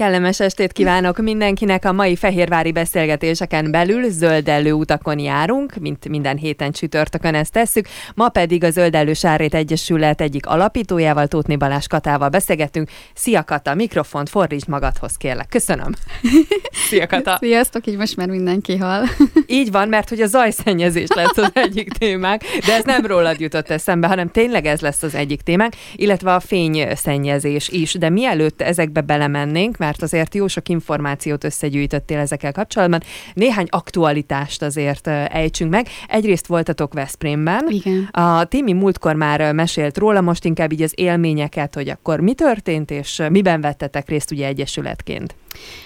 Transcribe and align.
Kellemes 0.00 0.40
estét 0.40 0.72
kívánok 0.72 1.18
mindenkinek. 1.18 1.84
A 1.84 1.92
mai 1.92 2.16
fehérvári 2.16 2.72
beszélgetéseken 2.72 3.70
belül 3.70 4.10
zöldellő 4.10 4.72
utakon 4.72 5.18
járunk, 5.18 5.74
mint 5.74 6.08
minden 6.08 6.36
héten 6.36 6.72
csütörtökön 6.72 7.34
ezt 7.34 7.52
tesszük. 7.52 7.86
Ma 8.14 8.28
pedig 8.28 8.64
a 8.64 8.70
Zöldellő 8.70 9.12
Sárét 9.12 9.54
Egyesület 9.54 10.20
egyik 10.20 10.46
alapítójával, 10.46 11.26
Tótni 11.26 11.56
Balázs 11.56 11.86
Katával 11.86 12.28
beszélgetünk. 12.28 12.88
Szia 13.14 13.44
Kata, 13.44 13.74
mikrofont 13.74 14.28
fordítsd 14.28 14.68
magadhoz, 14.68 15.16
kérlek. 15.16 15.48
Köszönöm. 15.48 15.92
Szia 16.88 17.06
Kata. 17.06 17.36
Sziasztok, 17.40 17.86
így 17.86 17.96
most 17.96 18.16
már 18.16 18.28
mindenki 18.28 18.76
hall. 18.76 19.04
Így 19.46 19.70
van, 19.70 19.88
mert 19.88 20.08
hogy 20.08 20.20
a 20.20 20.26
zajszennyezés 20.26 21.08
lesz 21.14 21.36
az 21.36 21.50
egyik 21.64 21.92
témánk, 21.92 22.42
de 22.66 22.72
ez 22.74 22.84
nem 22.84 23.06
rólad 23.06 23.40
jutott 23.40 23.70
eszembe, 23.70 24.06
hanem 24.06 24.30
tényleg 24.30 24.66
ez 24.66 24.80
lesz 24.80 25.02
az 25.02 25.14
egyik 25.14 25.40
témánk, 25.40 25.72
illetve 25.94 26.34
a 26.34 26.40
fényszennyezés 26.40 27.68
is. 27.68 27.94
De 27.94 28.08
mielőtt 28.08 28.62
ezekbe 28.62 29.00
belemennénk, 29.00 29.76
mert 29.76 29.89
azért 29.98 30.34
jó 30.34 30.48
sok 30.48 30.68
információt 30.68 31.44
összegyűjtöttél 31.44 32.18
ezekkel 32.18 32.52
kapcsolatban. 32.52 33.02
Néhány 33.34 33.66
aktualitást 33.70 34.62
azért 34.62 35.06
ejtsünk 35.06 35.70
meg. 35.70 35.86
Egyrészt 36.08 36.46
voltatok 36.46 36.92
Veszprémben. 36.92 37.66
Igen. 37.68 38.08
A 38.10 38.44
Timi 38.44 38.72
múltkor 38.72 39.14
már 39.14 39.52
mesélt 39.52 39.98
róla, 39.98 40.20
most 40.20 40.44
inkább 40.44 40.72
így 40.72 40.82
az 40.82 40.92
élményeket, 40.94 41.74
hogy 41.74 41.88
akkor 41.88 42.20
mi 42.20 42.34
történt, 42.34 42.90
és 42.90 43.22
miben 43.30 43.60
vettetek 43.60 44.08
részt 44.08 44.30
ugye 44.30 44.46
egyesületként. 44.46 45.34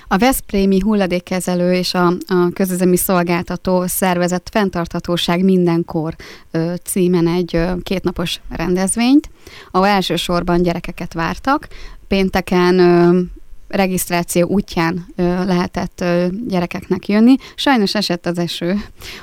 A 0.09 0.17
Veszprémi 0.17 0.81
hulladékkezelő 0.81 1.73
és 1.73 1.95
a, 1.95 2.07
a 2.07 2.49
közüzemi 2.55 2.97
szolgáltató 2.97 3.87
szervezett 3.87 4.49
fenntarthatóság 4.51 5.45
mindenkor 5.45 6.15
ö, 6.51 6.73
címen 6.85 7.27
egy 7.27 7.57
ö, 7.57 7.73
kétnapos 7.83 8.41
rendezvényt, 8.51 9.31
ahol 9.71 9.87
elsősorban 9.87 10.63
gyerekeket 10.63 11.13
vártak. 11.13 11.69
Pénteken 12.09 12.79
ö, 12.79 13.21
regisztráció 13.69 14.47
útján 14.47 15.07
ö, 15.17 15.45
lehetett 15.45 16.01
ö, 16.01 16.27
gyerekeknek 16.47 17.09
jönni. 17.09 17.35
Sajnos 17.55 17.95
esett 17.95 18.27
az 18.27 18.39
eső, 18.39 18.77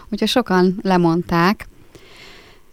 úgyhogy 0.09 0.27
sokan 0.27 0.79
lemondták. 0.81 1.67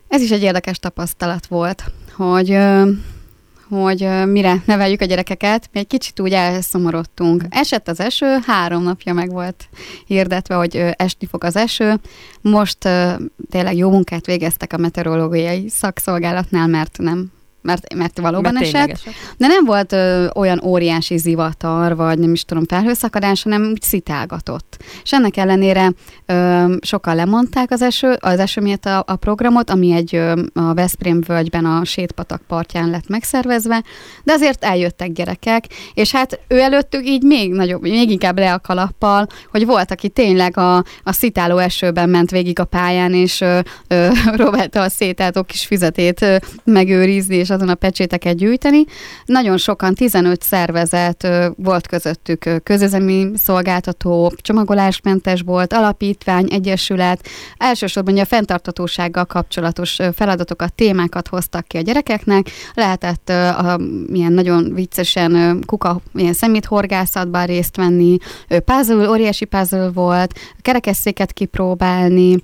Ez 0.09 0.23
is 0.23 0.31
egy 0.31 0.43
érdekes 0.43 0.79
tapasztalat 0.79 1.47
volt, 1.47 1.85
hogy 2.17 2.51
ö, 2.51 2.91
hogy 3.69 4.03
ö, 4.03 4.25
mire 4.25 4.63
neveljük 4.65 5.01
a 5.01 5.05
gyerekeket, 5.05 5.69
mi 5.73 5.79
egy 5.79 5.87
kicsit 5.87 6.21
úgy 6.21 6.33
elszomorodtunk. 6.33 7.45
Esett 7.51 7.89
az 7.89 8.01
eső, 8.01 8.39
három 8.47 8.83
napja 8.83 9.13
meg 9.13 9.31
volt 9.31 9.69
hirdetve, 10.07 10.55
hogy 10.55 10.77
ö, 10.77 10.91
esni 10.97 11.27
fog 11.27 11.45
az 11.45 11.57
eső. 11.57 12.01
Most 12.41 12.85
ö, 12.85 13.13
tényleg 13.51 13.77
jó 13.77 13.91
munkát 13.91 14.27
végeztek 14.27 14.73
a 14.73 14.77
meteorológiai 14.77 15.69
szakszolgálatnál, 15.69 16.67
mert 16.67 16.99
nem 16.99 17.31
mert, 17.63 17.95
mert 17.95 18.19
valóban 18.19 18.53
Mert 18.53 18.75
esett. 18.75 19.01
De 19.37 19.47
nem 19.47 19.65
volt 19.65 19.93
ö, 19.93 20.27
olyan 20.35 20.61
óriási 20.65 21.17
zivatar, 21.17 21.97
vagy 21.97 22.19
nem 22.19 22.33
is 22.33 22.45
tudom, 22.45 22.65
felhőszakadás, 22.67 23.43
hanem 23.43 23.63
úgy 23.63 23.83
szitálgatott. 23.83 24.77
És 25.03 25.13
ennek 25.13 25.37
ellenére 25.37 25.93
ö, 26.27 26.75
sokan 26.81 27.15
lemondták 27.15 27.71
az 27.71 27.83
eső, 27.83 28.17
az 28.21 28.39
eső 28.39 28.61
miatt 28.61 28.85
a, 28.85 29.05
a 29.07 29.17
programot, 29.17 29.71
ami 29.71 29.93
egy 29.93 30.15
ö, 30.15 30.43
a 30.55 30.75
Veszprém 30.75 31.21
völgyben 31.27 31.65
a 31.65 31.85
Sétpatak 31.85 32.43
partján 32.47 32.91
lett 32.91 33.09
megszervezve, 33.09 33.83
de 34.25 34.33
azért 34.33 34.65
eljöttek 34.65 35.13
gyerekek, 35.13 35.65
és 35.95 36.13
hát 36.13 36.41
ő 36.49 36.61
előttük 36.61 37.07
így 37.07 37.23
még 37.23 37.53
nagyobb, 37.53 37.83
még 37.83 38.11
inkább 38.11 38.39
le 38.39 38.53
a 38.53 38.59
kalappal, 38.59 39.27
hogy 39.51 39.67
volt, 39.67 39.91
aki 39.91 40.09
tényleg 40.09 40.57
a, 40.57 40.77
a 41.03 41.13
szitáló 41.13 41.57
esőben 41.57 42.09
ment 42.09 42.31
végig 42.31 42.59
a 42.59 42.65
pályán, 42.65 43.15
és 43.15 43.41
ö, 43.41 43.59
ö, 43.89 44.09
próbálta 44.37 44.81
a 44.81 44.89
szétáltó 44.89 45.43
kis 45.43 45.67
füzetét 45.67 46.23
ö, 46.23 46.37
megőrizni, 46.65 47.37
és 47.37 47.48
azon 47.51 47.69
a 47.69 47.75
pecséteket 47.75 48.37
gyűjteni. 48.37 48.85
Nagyon 49.25 49.57
sokan, 49.57 49.95
15 49.95 50.43
szervezet 50.43 51.29
volt 51.57 51.87
közöttük 51.87 52.63
közüzemi 52.63 53.31
szolgáltató, 53.35 54.33
csomagolásmentes 54.37 55.41
volt, 55.41 55.73
alapítvány, 55.73 56.49
egyesület. 56.51 57.29
Elsősorban 57.57 58.19
a 58.19 58.25
fenntartatósággal 58.25 59.25
kapcsolatos 59.25 59.99
feladatokat, 60.15 60.73
témákat 60.73 61.29
hoztak 61.29 61.67
ki 61.67 61.77
a 61.77 61.81
gyerekeknek. 61.81 62.51
Lehetett 62.75 63.29
a, 63.29 63.79
milyen 64.07 64.33
nagyon 64.33 64.75
viccesen 64.75 65.63
kuka, 65.67 66.01
ilyen 66.15 66.33
szeméthorgászatban 66.33 67.47
részt 67.47 67.77
venni, 67.77 68.17
puzzle, 68.65 69.09
óriási 69.09 69.45
puzzle 69.45 69.91
volt, 69.91 70.35
kerekesszéket 70.63 71.33
kipróbálni, 71.33 72.37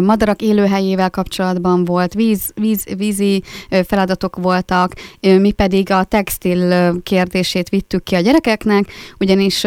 madarak 0.00 0.42
élőhelyével 0.42 1.10
kapcsolatban 1.10 1.84
volt, 1.84 2.14
víz, 2.14 2.52
víz, 2.54 2.84
vízi 2.96 3.42
feladatok 3.86 4.36
voltak, 4.36 4.92
mi 5.20 5.50
pedig 5.50 5.90
a 5.90 6.04
textil 6.04 6.92
kérdését 7.02 7.68
vittük 7.68 8.02
ki 8.02 8.14
a 8.14 8.20
gyerekeknek, 8.20 8.92
ugyanis 9.18 9.64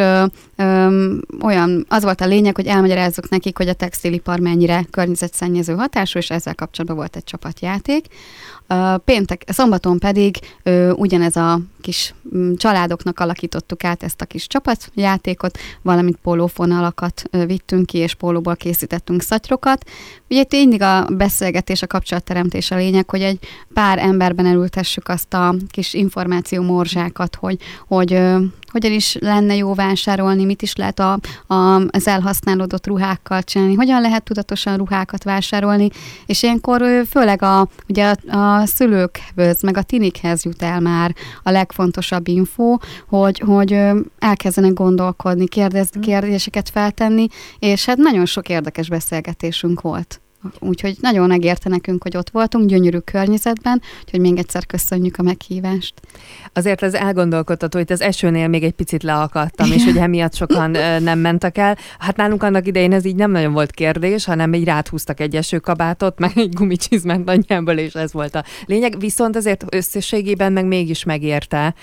olyan, 1.42 1.86
az 1.88 2.04
volt 2.04 2.22
a 2.22 2.26
lényeg, 2.26 2.56
hogy 2.56 2.68
elmagyarázzuk 2.68 3.30
nekik, 3.30 3.58
hogy 3.58 3.68
a 3.68 3.74
textilipar 3.74 4.40
mennyire 4.40 4.86
környezetszennyező 4.92 5.74
hatású, 5.74 6.20
és 6.20 6.30
ezzel 6.30 6.56
kapcsolatban 6.56 6.98
volt 6.98 7.16
egy 7.16 7.24
csapatjáték. 7.24 8.06
Péntek, 9.06 9.44
szombaton 9.48 10.00
pedig 10.00 10.38
ö, 10.64 10.92
ugyanez 10.92 11.36
a 11.36 11.60
kis 11.82 12.14
mm, 12.36 12.54
családoknak 12.54 13.20
alakítottuk 13.20 13.84
át 13.84 14.04
ezt 14.04 14.22
a 14.22 14.26
kis 14.26 14.48
csapatjátékot, 14.48 15.58
valamint 15.82 16.18
pólófonalakat 16.24 17.24
ö, 17.32 17.46
vittünk 17.46 17.86
ki, 17.86 17.98
és 17.98 18.14
pólóból 18.14 18.56
készítettünk 18.56 19.22
szatyrokat. 19.22 19.90
Ugye 20.32 20.40
itt 20.40 20.52
mindig 20.52 20.82
a 20.82 21.06
beszélgetés, 21.10 21.82
a 21.82 21.88
kapcsolatteremtés 21.88 22.72
a 22.72 22.76
lényeg, 22.76 23.10
hogy 23.10 23.22
egy 23.22 23.40
pár 23.74 23.98
emberben 24.00 24.46
elültessük 24.46 25.08
azt 25.08 25.34
a 25.34 25.56
kis 25.70 25.94
információ 25.94 26.64
morzsákat, 26.64 27.36
hogy, 27.36 27.58
hogy 27.88 28.22
hogyan 28.72 28.92
is 28.92 29.18
lenne 29.20 29.56
jó 29.56 29.74
vásárolni, 29.74 30.46
mit 30.46 30.62
is 30.62 30.76
lehet 30.76 31.00
a, 31.00 31.20
a, 31.48 31.76
az 31.76 32.08
elhasználódott 32.08 32.88
ruhákkal 32.88 33.44
csinálni, 33.44 33.74
hogyan 33.74 34.02
lehet 34.02 34.24
tudatosan 34.24 34.78
ruhákat 34.78 35.24
vásárolni, 35.24 35.90
és 36.26 36.44
ilyenkor 36.44 37.06
főleg 37.10 37.42
a, 37.42 37.68
ugye 37.88 38.14
a, 38.28 38.38
a 38.38 38.66
szülőkhöz, 38.66 39.62
meg 39.62 39.78
a 39.78 39.82
tinikhez 39.82 40.44
jut 40.44 40.62
el 40.62 40.80
már 40.80 41.16
a 41.44 41.52
legfontosabb 41.52 42.28
info, 42.28 42.78
hogy, 43.08 43.40
hogy 43.40 43.80
elkezdenek 44.20 44.74
gondolkodni, 44.74 45.48
kérdez, 45.48 45.90
kérdéseket 46.02 46.70
feltenni, 46.70 47.28
és 47.60 47.86
hát 47.86 47.98
nagyon 47.98 48.26
sok 48.26 48.50
érdekes 48.50 48.90
beszélgetésünk 48.90 49.82
volt. 49.82 50.21
Úgyhogy 50.60 50.98
nagyon 51.02 51.28
megérte 51.28 51.70
nekünk, 51.70 52.04
hogy 52.04 52.18
ott 52.18 52.30
voltunk, 52.30 52.70
gyönyörű 52.70 52.98
környezetben, 52.98 53.82
úgyhogy 54.04 54.20
még 54.20 54.38
egyszer 54.38 54.66
köszönjük 54.66 55.18
a 55.18 55.22
meghívást. 55.22 55.94
Azért 56.54 56.84
ez 56.84 56.94
elgondolkodtató, 56.94 57.78
hogy 57.78 57.92
az 57.92 58.02
esőnél 58.02 58.48
még 58.48 58.64
egy 58.64 58.74
picit 58.74 59.04
leakadtam, 59.04 59.72
és 59.72 59.84
hogy 59.84 59.98
emiatt 59.98 60.36
sokan 60.36 60.72
nem 61.02 61.20
mentek 61.20 61.58
el. 61.58 61.78
Hát 62.00 62.16
nálunk 62.16 62.44
annak 62.44 62.68
idején 62.68 62.94
ez 62.94 63.06
így 63.06 63.16
nem 63.16 63.32
nagyon 63.32 63.54
volt 63.54 63.72
kérdés, 63.72 64.26
hanem 64.26 64.54
így 64.54 64.64
ráthúztak 64.64 65.20
egy 65.20 65.36
esőkabátot, 65.36 66.20
meg 66.20 66.32
egy 66.36 66.54
gumicsizmet 66.54 67.24
nagyjából, 67.24 67.74
és 67.74 67.94
ez 67.94 68.14
volt 68.14 68.36
a 68.36 68.44
lényeg. 68.66 69.00
Viszont 69.00 69.36
azért 69.36 69.66
összességében 69.70 70.54
meg 70.54 70.66
mégis 70.66 71.04
megérte, 71.04 71.74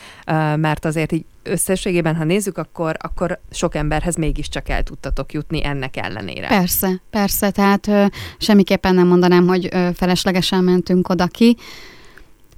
mert 0.57 0.85
azért 0.85 1.13
így 1.13 1.25
összességében, 1.43 2.17
ha 2.17 2.25
nézzük, 2.25 2.59
akkor, 2.59 2.97
akkor 2.99 3.41
sok 3.51 3.75
emberhez 3.75 4.17
mégiscsak 4.17 4.69
el 4.69 4.83
tudtatok 4.83 5.33
jutni 5.33 5.65
ennek 5.65 5.97
ellenére. 5.97 6.47
Persze, 6.49 7.03
persze, 7.11 7.51
tehát 7.51 7.87
ö, 7.87 8.07
semmiképpen 8.39 8.95
nem 8.95 9.07
mondanám, 9.07 9.47
hogy 9.47 9.69
ö, 9.73 9.89
feleslegesen 9.95 10.65
mentünk 10.65 11.09
oda 11.09 11.27
ki. 11.27 11.57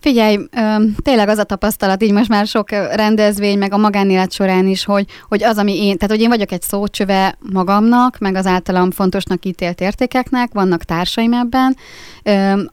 Figyelj, 0.00 0.38
tényleg 1.02 1.28
az 1.28 1.38
a 1.38 1.44
tapasztalat, 1.44 2.02
így 2.02 2.12
most 2.12 2.28
már 2.28 2.46
sok 2.46 2.70
rendezvény, 2.70 3.58
meg 3.58 3.72
a 3.72 3.76
magánélet 3.76 4.32
során 4.32 4.66
is, 4.66 4.84
hogy, 4.84 5.06
hogy 5.28 5.42
az, 5.42 5.56
ami 5.56 5.86
én, 5.86 5.96
tehát 5.96 6.14
hogy 6.14 6.20
én 6.20 6.28
vagyok 6.28 6.52
egy 6.52 6.62
szócsöve 6.62 7.38
magamnak, 7.52 8.18
meg 8.18 8.34
az 8.34 8.46
általam 8.46 8.90
fontosnak 8.90 9.44
ítélt 9.44 9.80
értékeknek, 9.80 10.52
vannak 10.52 10.84
társaim 10.84 11.32
ebben, 11.32 11.76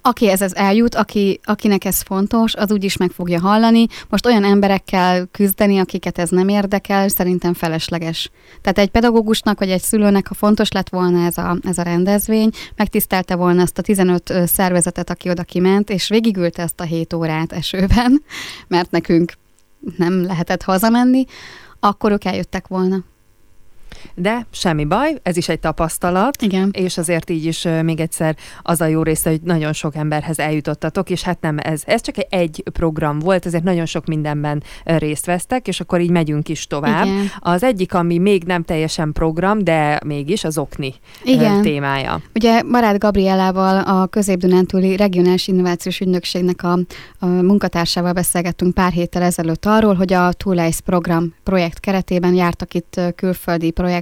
aki 0.01 0.29
ez, 0.29 0.41
ez 0.41 0.53
eljut, 0.53 0.95
aki, 0.95 1.39
akinek 1.43 1.85
ez 1.85 2.01
fontos, 2.01 2.55
az 2.55 2.71
úgy 2.71 2.83
is 2.83 2.97
meg 2.97 3.09
fogja 3.09 3.39
hallani. 3.39 3.85
Most 4.09 4.25
olyan 4.25 4.43
emberekkel 4.43 5.25
küzdeni, 5.31 5.77
akiket 5.77 6.17
ez 6.17 6.29
nem 6.29 6.47
érdekel, 6.47 7.07
szerintem 7.07 7.53
felesleges. 7.53 8.31
Tehát 8.61 8.77
egy 8.77 8.89
pedagógusnak 8.89 9.59
vagy 9.59 9.69
egy 9.69 9.81
szülőnek, 9.81 10.27
ha 10.27 10.33
fontos 10.33 10.71
lett 10.71 10.89
volna 10.89 11.25
ez 11.25 11.37
a, 11.37 11.57
ez 11.63 11.77
a 11.77 11.81
rendezvény, 11.81 12.49
megtisztelte 12.75 13.35
volna 13.35 13.61
azt 13.61 13.77
a 13.77 13.81
15 13.81 14.29
ö, 14.29 14.43
szervezetet, 14.45 15.09
aki 15.09 15.29
oda 15.29 15.43
kiment, 15.43 15.89
és 15.89 16.09
végigülte 16.09 16.61
ezt 16.61 16.79
a 16.79 16.83
7 16.83 17.15
órát 17.17 17.51
esőben, 17.51 18.23
mert 18.67 18.91
nekünk 18.91 19.33
nem 19.97 20.23
lehetett 20.23 20.63
hazamenni, 20.63 21.25
akkor 21.79 22.11
ők 22.11 22.25
eljöttek 22.25 22.67
volna. 22.67 23.03
De 24.15 24.47
semmi 24.51 24.85
baj, 24.85 25.15
ez 25.23 25.37
is 25.37 25.49
egy 25.49 25.59
tapasztalat, 25.59 26.41
Igen. 26.41 26.69
és 26.73 26.97
azért 26.97 27.29
így 27.29 27.45
is 27.45 27.67
még 27.83 27.99
egyszer 27.99 28.35
az 28.61 28.81
a 28.81 28.85
jó 28.85 29.03
része, 29.03 29.29
hogy 29.29 29.41
nagyon 29.41 29.73
sok 29.73 29.95
emberhez 29.95 30.39
eljutottatok, 30.39 31.09
és 31.09 31.21
hát 31.21 31.41
nem 31.41 31.57
ez, 31.59 31.81
ez 31.85 32.01
csak 32.01 32.15
egy 32.29 32.63
program 32.73 33.19
volt, 33.19 33.45
ezért 33.45 33.63
nagyon 33.63 33.85
sok 33.85 34.05
mindenben 34.05 34.63
részt 34.83 35.25
vesztek, 35.25 35.67
és 35.67 35.79
akkor 35.79 36.01
így 36.01 36.09
megyünk 36.09 36.49
is 36.49 36.67
tovább. 36.67 37.05
Igen. 37.05 37.31
Az 37.39 37.63
egyik, 37.63 37.93
ami 37.93 38.17
még 38.17 38.43
nem 38.43 38.63
teljesen 38.63 39.11
program, 39.11 39.63
de 39.63 39.99
mégis 40.05 40.43
az 40.43 40.57
okni 40.57 40.93
Igen. 41.23 41.61
témája. 41.61 42.21
Ugye 42.35 42.61
Barát 42.63 42.97
Gabrielával 42.97 43.77
a 43.77 44.07
Közép-Dunántúli 44.07 44.95
Regionális 44.95 45.47
Innovációs 45.47 45.99
Ügynökségnek 45.99 46.63
a, 46.63 46.79
a 47.19 47.25
munkatársával 47.25 48.13
beszélgettünk 48.13 48.73
pár 48.73 48.91
héttel 48.91 49.21
ezelőtt 49.21 49.65
arról, 49.65 49.93
hogy 49.93 50.13
a 50.13 50.33
Toolice 50.33 50.81
program 50.85 51.33
projekt 51.43 51.79
keretében 51.79 52.33
jártak 52.33 52.73
itt 52.73 53.01
külföldi 53.15 53.71
projekt 53.71 53.96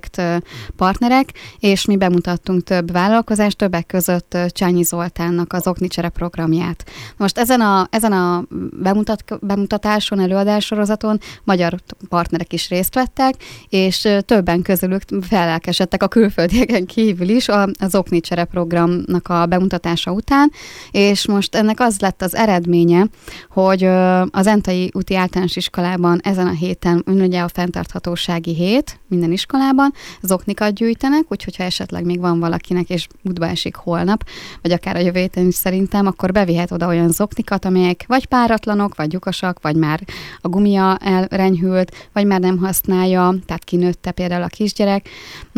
partnerek, 0.76 1.30
és 1.60 1.86
mi 1.86 1.98
bemutattunk 1.98 2.64
több 2.64 2.92
vállalkozást, 2.92 3.58
többek 3.58 3.86
között 3.86 4.38
Csányi 4.48 4.84
Zoltánnak 4.84 5.54
az 5.54 5.68
Oknicsere 5.68 6.10
programját. 6.10 6.90
Most 7.18 7.38
ezen 7.38 7.62
a, 7.62 7.88
ezen 7.90 8.12
a 8.12 8.44
bemutat, 8.82 9.24
bemutatáson, 9.42 10.20
előadássorozaton 10.20 11.20
magyar 11.44 11.80
partnerek 12.10 12.54
is 12.54 12.70
részt 12.70 12.94
vettek, 12.94 13.34
és 13.70 14.08
többen 14.26 14.62
közülük 14.62 15.02
felelkesedtek 15.22 16.04
a 16.04 16.08
külföldieken 16.08 16.86
kívül 16.86 17.30
is 17.30 17.48
az 17.80 17.96
Oknicsere 17.96 18.44
programnak 18.44 19.28
a 19.28 19.46
bemutatása 19.46 20.12
után, 20.12 20.52
és 20.92 21.28
most 21.28 21.56
ennek 21.56 21.80
az 21.80 22.00
lett 22.00 22.22
az 22.22 22.36
eredménye, 22.36 23.08
hogy 23.50 23.84
az 24.32 24.48
Entai 24.48 24.92
úti 24.94 25.16
általános 25.16 25.56
iskolában 25.56 26.20
ezen 26.24 26.48
a 26.48 26.52
héten, 26.52 27.04
ugye 27.06 27.42
a 27.42 27.48
fenntarthatósági 27.48 28.54
hét 28.54 29.00
minden 29.08 29.32
iskolában, 29.32 29.75
az 30.22 30.32
oknikat 30.32 30.74
gyűjtenek, 30.74 31.24
úgyhogy 31.28 31.56
ha 31.56 31.64
esetleg 31.64 32.06
még 32.06 32.20
van 32.20 32.40
valakinek, 32.40 32.90
és 32.90 33.08
útba 33.24 33.48
esik 33.48 33.76
holnap, 33.76 34.24
vagy 34.62 34.72
akár 34.72 34.96
a 34.96 35.00
jövő 35.00 35.20
héten 35.20 35.48
is 35.48 35.56
szerintem, 35.56 36.06
akkor 36.06 36.32
bevihet 36.32 36.72
oda 36.72 36.88
olyan 36.88 37.12
zoknikat, 37.12 37.66
amelyek 37.66 38.04
vagy 38.08 38.26
páratlanok, 38.26 38.96
vagy 38.96 39.14
lyukasak, 39.14 39.62
vagy 39.62 39.76
már 39.76 40.02
a 40.42 40.48
gumia 40.48 40.98
elrenyhült, 40.98 42.10
vagy 42.14 42.26
már 42.26 42.40
nem 42.40 42.58
használja, 42.58 43.36
tehát 43.46 43.64
kinőtte 43.64 44.12
például 44.12 44.44
a 44.44 44.48
kisgyerek. 44.48 45.10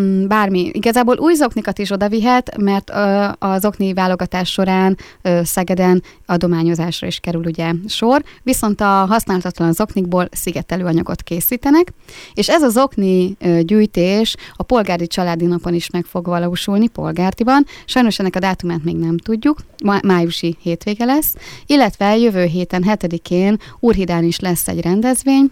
Mm, 0.02 0.28
bármi. 0.28 0.70
Igazából 0.74 1.18
új 1.18 1.34
zoknikat 1.34 1.80
is 1.80 1.92
oda 1.92 2.10
vihet, 2.10 2.58
mert 2.58 2.92
az 3.40 3.66
okni 3.66 3.94
válogatás 3.94 4.52
során 4.52 4.98
Szegeden 5.44 6.04
adományozásra 6.26 7.08
is 7.08 7.20
kerül 7.20 7.44
ugye 7.46 7.72
sor, 7.88 8.24
viszont 8.44 8.82
a 8.82 8.86
használhatatlan 8.86 9.74
zoknikból 9.74 10.28
szigetelőanyagot 10.32 11.22
készítenek, 11.22 11.94
és 12.34 12.50
ez 12.50 12.62
az 12.62 12.78
okni 12.78 13.38
gyűjtés 13.62 14.07
a 14.56 14.64
polgári 14.64 15.08
családi 15.08 15.46
napon 15.46 15.74
is 15.74 15.90
meg 15.90 16.06
fog 16.06 16.26
valósulni, 16.26 16.88
polgártiban. 16.88 17.66
Sajnos 17.86 18.20
ennek 18.20 18.36
a 18.36 18.40
dátumát 18.40 18.84
még 18.84 18.96
nem 18.96 19.18
tudjuk, 19.18 19.60
májusi 20.04 20.58
hétvége 20.62 21.06
lesz, 21.06 21.36
illetve 21.66 22.18
jövő 22.18 22.44
héten 22.44 22.84
7-én 22.88 23.58
Úrhidán 23.80 24.24
is 24.24 24.40
lesz 24.40 24.68
egy 24.68 24.82
rendezvény, 24.82 25.52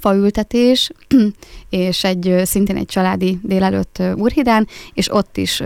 faültetés, 0.00 0.90
és 1.70 2.04
egy 2.04 2.40
szintén 2.44 2.76
egy 2.76 2.86
családi 2.86 3.38
délelőtt 3.42 4.02
Úrhidán, 4.16 4.68
és 4.94 5.12
ott 5.12 5.36
is 5.36 5.62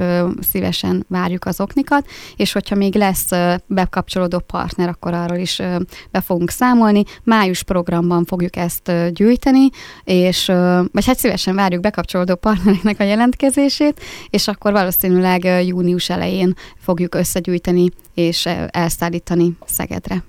szívesen 0.50 1.04
várjuk 1.08 1.44
az 1.44 1.60
oknikat, 1.60 2.06
és 2.36 2.52
hogyha 2.52 2.74
még 2.74 2.94
lesz 2.94 3.30
bekapcsolódó 3.66 4.38
partner, 4.38 4.88
akkor 4.88 5.14
arról 5.14 5.38
is 5.38 5.62
be 6.10 6.20
fogunk 6.20 6.50
számolni. 6.50 7.02
Május 7.22 7.62
programban 7.62 8.24
fogjuk 8.24 8.56
ezt 8.56 8.92
gyűjteni, 9.12 9.68
és 10.04 10.46
vagy 10.92 11.06
hát 11.06 11.18
szívesen 11.18 11.54
várjuk 11.54 11.82
bekapcsolódó 11.82 12.34
partnereknek 12.34 13.00
a 13.00 13.04
jelentkezését, 13.04 14.00
és 14.30 14.48
akkor 14.48 14.72
valószínűleg 14.72 15.64
június 15.66 16.10
elején 16.10 16.54
fogjuk 16.78 17.14
összegyűjteni 17.14 17.88
és 18.14 18.46
elszállítani 18.70 19.56
Szegedre. 19.66 20.24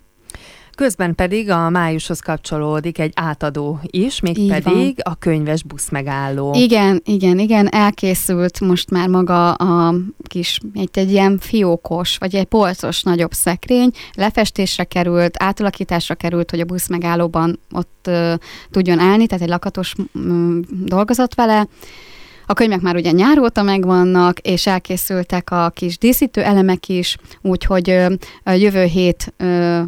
Közben 0.79 1.15
pedig 1.15 1.49
a 1.49 1.69
májushoz 1.69 2.19
kapcsolódik 2.19 2.99
egy 2.99 3.11
átadó 3.15 3.79
is, 3.81 4.19
mégpedig 4.19 4.99
a 5.03 5.15
könyves 5.15 5.63
busz 5.63 5.89
megálló. 5.89 6.53
Igen, 6.53 7.01
igen, 7.05 7.39
igen, 7.39 7.67
elkészült 7.71 8.59
most 8.59 8.89
már 8.89 9.07
maga 9.07 9.53
a 9.53 9.95
kis, 10.23 10.59
egy, 10.73 10.89
egy 10.93 11.11
ilyen 11.11 11.37
fiókos, 11.39 12.17
vagy 12.17 12.35
egy 12.35 12.45
polcos 12.45 13.03
nagyobb 13.03 13.31
szekrény, 13.31 13.91
lefestésre 14.13 14.83
került, 14.83 15.43
átalakításra 15.43 16.15
került, 16.15 16.49
hogy 16.49 16.59
a 16.59 16.65
busz 16.65 16.87
megállóban 16.87 17.59
ott 17.71 18.05
uh, 18.07 18.33
tudjon 18.71 18.99
állni, 18.99 19.27
tehát 19.27 19.43
egy 19.43 19.49
lakatos 19.49 19.93
um, 20.13 20.59
dolgozott 20.85 21.33
vele, 21.33 21.67
a 22.49 22.53
könyvek 22.53 22.81
már 22.81 22.95
ugye 22.95 23.11
nyár 23.11 23.51
megvannak, 23.63 24.39
és 24.39 24.67
elkészültek 24.67 25.51
a 25.51 25.71
kis 25.75 25.97
díszítő 25.97 26.41
elemek 26.41 26.87
is, 26.87 27.17
úgyhogy 27.41 27.87
jövő 28.45 28.83
hét 28.83 29.33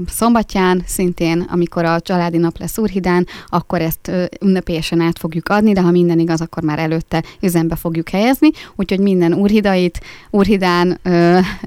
szombatján, 0.08 0.84
szintén, 0.86 1.48
amikor 1.50 1.86
a 1.86 2.00
családi 2.00 2.38
nap 2.38 2.58
lesz 2.58 2.78
Úrhidán, 2.78 3.28
akkor 3.48 3.81
ezt 3.81 4.12
ünnepélyesen 4.42 5.00
át 5.02 5.19
fogjuk 5.19 5.50
adni, 5.50 5.74
de 5.74 5.81
ha 5.81 5.92
minden 5.92 6.19
igaz, 6.19 6.42
akkor 6.42 6.63
már 6.63 6.80
előtte 6.80 7.24
üzembe 7.40 7.75
fogjuk 7.75 8.10
helyezni, 8.10 8.50
úgyhogy 8.75 9.00
minden 9.00 9.34
úrhidait, 9.34 10.00
Úrhidán 10.30 11.00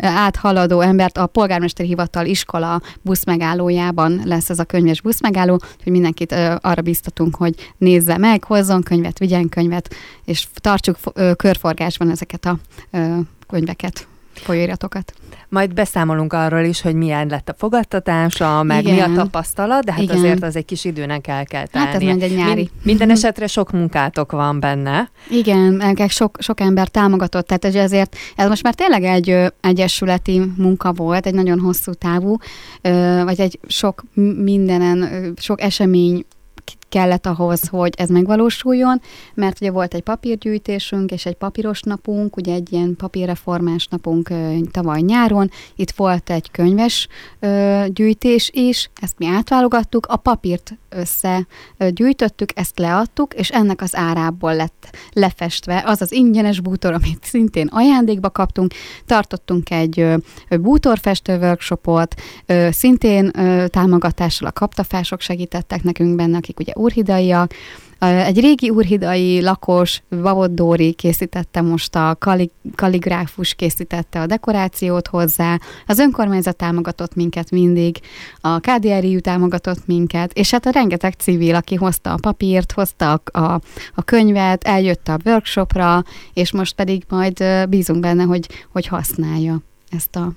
áthaladó 0.00 0.80
embert 0.80 1.18
a 1.18 1.26
polgármesteri 1.26 1.88
hivatal 1.88 2.26
iskola 2.26 2.80
buszmegállójában 3.02 4.20
lesz 4.24 4.50
ez 4.50 4.58
a 4.58 4.64
könyves 4.64 5.00
buszmegálló, 5.00 5.60
hogy 5.82 5.92
mindenkit 5.92 6.34
arra 6.60 6.82
biztatunk, 6.82 7.36
hogy 7.36 7.54
nézze 7.78 8.18
meg, 8.18 8.44
hozzon 8.44 8.82
könyvet, 8.82 9.18
vigyen 9.18 9.48
könyvet, 9.48 9.94
és 10.24 10.46
tart 10.54 10.83
tartsuk 10.84 11.36
körforgásban 11.36 12.10
ezeket 12.10 12.44
a 12.44 12.58
könyveket, 13.48 14.06
folyóiratokat. 14.32 15.12
Majd 15.48 15.74
beszámolunk 15.74 16.32
arról 16.32 16.64
is, 16.64 16.80
hogy 16.80 16.94
milyen 16.94 17.26
lett 17.26 17.48
a 17.48 17.54
fogadtatása, 17.58 18.62
meg 18.62 18.84
Igen. 18.84 18.94
mi 18.94 19.00
a 19.00 19.22
tapasztalat, 19.22 19.84
de 19.84 19.92
hát 19.92 20.00
Igen. 20.00 20.16
azért 20.16 20.42
az 20.42 20.56
egy 20.56 20.64
kis 20.64 20.84
időnek 20.84 21.26
el 21.26 21.44
kell 21.44 21.66
tennie. 21.66 21.86
Hát 21.86 21.96
ez 21.96 22.02
majd 22.02 22.22
egy 22.22 22.36
nyári. 22.36 22.54
Mind, 22.54 22.70
minden 22.82 23.10
esetre 23.10 23.46
sok 23.46 23.72
munkátok 23.72 24.32
van 24.32 24.60
benne. 24.60 25.10
Igen, 25.30 25.96
sok, 26.08 26.36
sok 26.40 26.60
ember 26.60 26.88
támogatott, 26.88 27.46
tehát 27.46 27.76
ezért 27.76 28.16
ez 28.36 28.48
most 28.48 28.62
már 28.62 28.74
tényleg 28.74 29.02
egy 29.02 29.52
egyesületi 29.60 30.42
munka 30.56 30.92
volt, 30.92 31.26
egy 31.26 31.34
nagyon 31.34 31.60
hosszú 31.60 31.92
távú, 31.92 32.36
vagy 33.24 33.40
egy 33.40 33.58
sok 33.66 34.04
mindenen, 34.36 35.32
sok 35.36 35.60
esemény 35.60 36.24
kellett 36.94 37.26
ahhoz, 37.26 37.68
hogy 37.68 37.92
ez 37.96 38.08
megvalósuljon, 38.08 39.00
mert 39.34 39.60
ugye 39.60 39.70
volt 39.70 39.94
egy 39.94 40.02
papírgyűjtésünk 40.02 41.10
és 41.10 41.26
egy 41.26 41.34
papíros 41.34 41.82
napunk, 41.82 42.36
ugye 42.36 42.52
egy 42.52 42.72
ilyen 42.72 42.96
papírreformás 42.96 43.86
napunk 43.86 44.30
tavaly 44.70 45.00
nyáron, 45.00 45.50
itt 45.76 45.90
volt 45.90 46.30
egy 46.30 46.50
könyves 46.50 47.08
gyűjtés 47.86 48.50
is, 48.52 48.90
ezt 49.00 49.18
mi 49.18 49.26
átválogattuk, 49.26 50.06
a 50.06 50.16
papírt 50.16 50.78
összegyűjtöttük, 50.94 52.50
ezt 52.54 52.78
leadtuk, 52.78 53.34
és 53.34 53.50
ennek 53.50 53.82
az 53.82 53.96
árából 53.96 54.54
lett 54.54 54.96
lefestve 55.12 55.82
az 55.86 56.02
az 56.02 56.12
ingyenes 56.12 56.60
bútor, 56.60 56.92
amit 57.02 57.24
szintén 57.24 57.66
ajándékba 57.66 58.30
kaptunk. 58.30 58.72
Tartottunk 59.06 59.70
egy 59.70 60.06
bútorfestő 60.60 61.38
workshopot, 61.38 62.14
szintén 62.70 63.30
támogatással 63.66 64.48
a 64.48 64.52
kaptafások 64.52 65.20
segítettek 65.20 65.82
nekünk 65.82 66.16
benne, 66.16 66.36
akik 66.36 66.60
ugye 66.60 66.72
úrhidaiak, 66.84 67.54
egy 67.98 68.40
régi 68.40 68.70
úrhidai 68.70 69.42
lakos, 69.42 70.02
Vavod 70.08 70.50
Dóri 70.50 70.92
készítette 70.92 71.60
most 71.60 71.94
a 71.94 72.16
kali, 72.18 72.50
kaligráfus 72.74 73.54
készítette 73.54 74.20
a 74.20 74.26
dekorációt 74.26 75.06
hozzá, 75.06 75.58
az 75.86 75.98
önkormányzat 75.98 76.56
támogatott 76.56 77.14
minket 77.14 77.50
mindig, 77.50 78.00
a 78.40 78.58
KDRI 78.58 79.20
támogatott 79.20 79.86
minket, 79.86 80.32
és 80.32 80.50
hát 80.50 80.66
a 80.66 80.70
rengeteg 80.70 81.12
civil, 81.12 81.54
aki 81.54 81.74
hozta 81.74 82.12
a 82.12 82.18
papírt, 82.20 82.72
hozta 82.72 83.12
a, 83.12 83.38
a, 83.38 83.60
a 83.94 84.02
könyvet, 84.02 84.64
eljött 84.64 85.08
a 85.08 85.18
workshopra, 85.24 86.04
és 86.32 86.52
most 86.52 86.74
pedig 86.74 87.04
majd 87.08 87.44
bízunk 87.68 88.00
benne, 88.00 88.22
hogy, 88.22 88.48
hogy 88.72 88.86
használja 88.86 89.58
ezt 89.90 90.16
a 90.16 90.32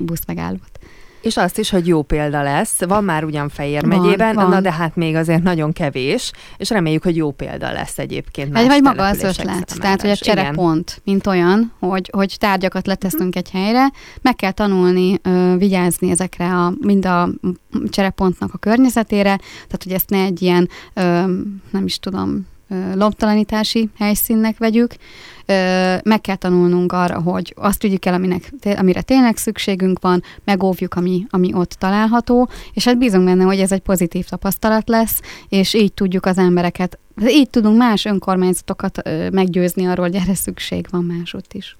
buszmegállót. 0.00 0.78
És 1.20 1.36
azt 1.36 1.58
is, 1.58 1.70
hogy 1.70 1.86
jó 1.86 2.02
példa 2.02 2.42
lesz. 2.42 2.84
Van 2.84 3.04
már 3.04 3.24
ugyan 3.24 3.48
Fejér 3.48 3.84
megyében, 3.84 4.34
van, 4.34 4.44
van. 4.44 4.54
na 4.54 4.60
de 4.60 4.72
hát 4.72 4.96
még 4.96 5.14
azért 5.14 5.42
nagyon 5.42 5.72
kevés, 5.72 6.32
és 6.56 6.70
reméljük, 6.70 7.02
hogy 7.02 7.16
jó 7.16 7.30
példa 7.30 7.72
lesz 7.72 7.98
egyébként. 7.98 8.52
Más 8.52 8.66
vagy 8.66 8.82
maga 8.82 9.06
az 9.06 9.22
ötlet. 9.22 9.78
Tehát, 9.78 10.00
hogy 10.00 10.10
a 10.10 10.16
cserepont, 10.16 11.00
mint 11.04 11.26
olyan, 11.26 11.72
hogy, 11.78 12.10
hogy 12.12 12.36
tárgyakat 12.38 12.86
leteszünk 12.86 13.36
egy 13.36 13.50
helyre, 13.50 13.90
meg 14.22 14.36
kell 14.36 14.52
tanulni, 14.52 15.18
ö, 15.22 15.54
vigyázni 15.58 16.10
ezekre 16.10 16.56
a, 16.56 16.72
mind 16.80 17.06
a 17.06 17.28
cserepontnak 17.90 18.54
a 18.54 18.58
környezetére, 18.58 19.36
tehát 19.36 19.82
hogy 19.82 19.92
ezt 19.92 20.10
ne 20.10 20.22
egy 20.22 20.42
ilyen, 20.42 20.68
ö, 20.94 21.02
nem 21.70 21.84
is 21.84 21.98
tudom, 21.98 22.46
lombtalanítási 22.94 23.90
helyszínnek 23.98 24.58
vegyük, 24.58 24.94
meg 26.02 26.20
kell 26.20 26.36
tanulnunk 26.36 26.92
arra, 26.92 27.20
hogy 27.20 27.54
azt 27.56 27.78
tudjuk 27.78 28.04
el, 28.04 28.14
aminek, 28.14 28.52
amire 28.76 29.02
tényleg 29.02 29.36
szükségünk 29.36 30.00
van, 30.00 30.22
megóvjuk, 30.44 30.94
ami, 30.94 31.26
ami 31.30 31.54
ott 31.54 31.70
található, 31.70 32.48
és 32.72 32.84
hát 32.84 32.98
bízunk 32.98 33.24
benne, 33.24 33.44
hogy 33.44 33.60
ez 33.60 33.72
egy 33.72 33.80
pozitív 33.80 34.24
tapasztalat 34.24 34.88
lesz, 34.88 35.20
és 35.48 35.74
így 35.74 35.92
tudjuk 35.92 36.26
az 36.26 36.38
embereket, 36.38 36.98
így 37.28 37.50
tudunk 37.50 37.76
más 37.76 38.04
önkormányzatokat 38.04 39.02
meggyőzni 39.32 39.86
arról, 39.86 40.06
hogy 40.06 40.14
erre 40.14 40.34
szükség 40.34 40.86
van 40.90 41.04
másút 41.04 41.54
is. 41.54 41.76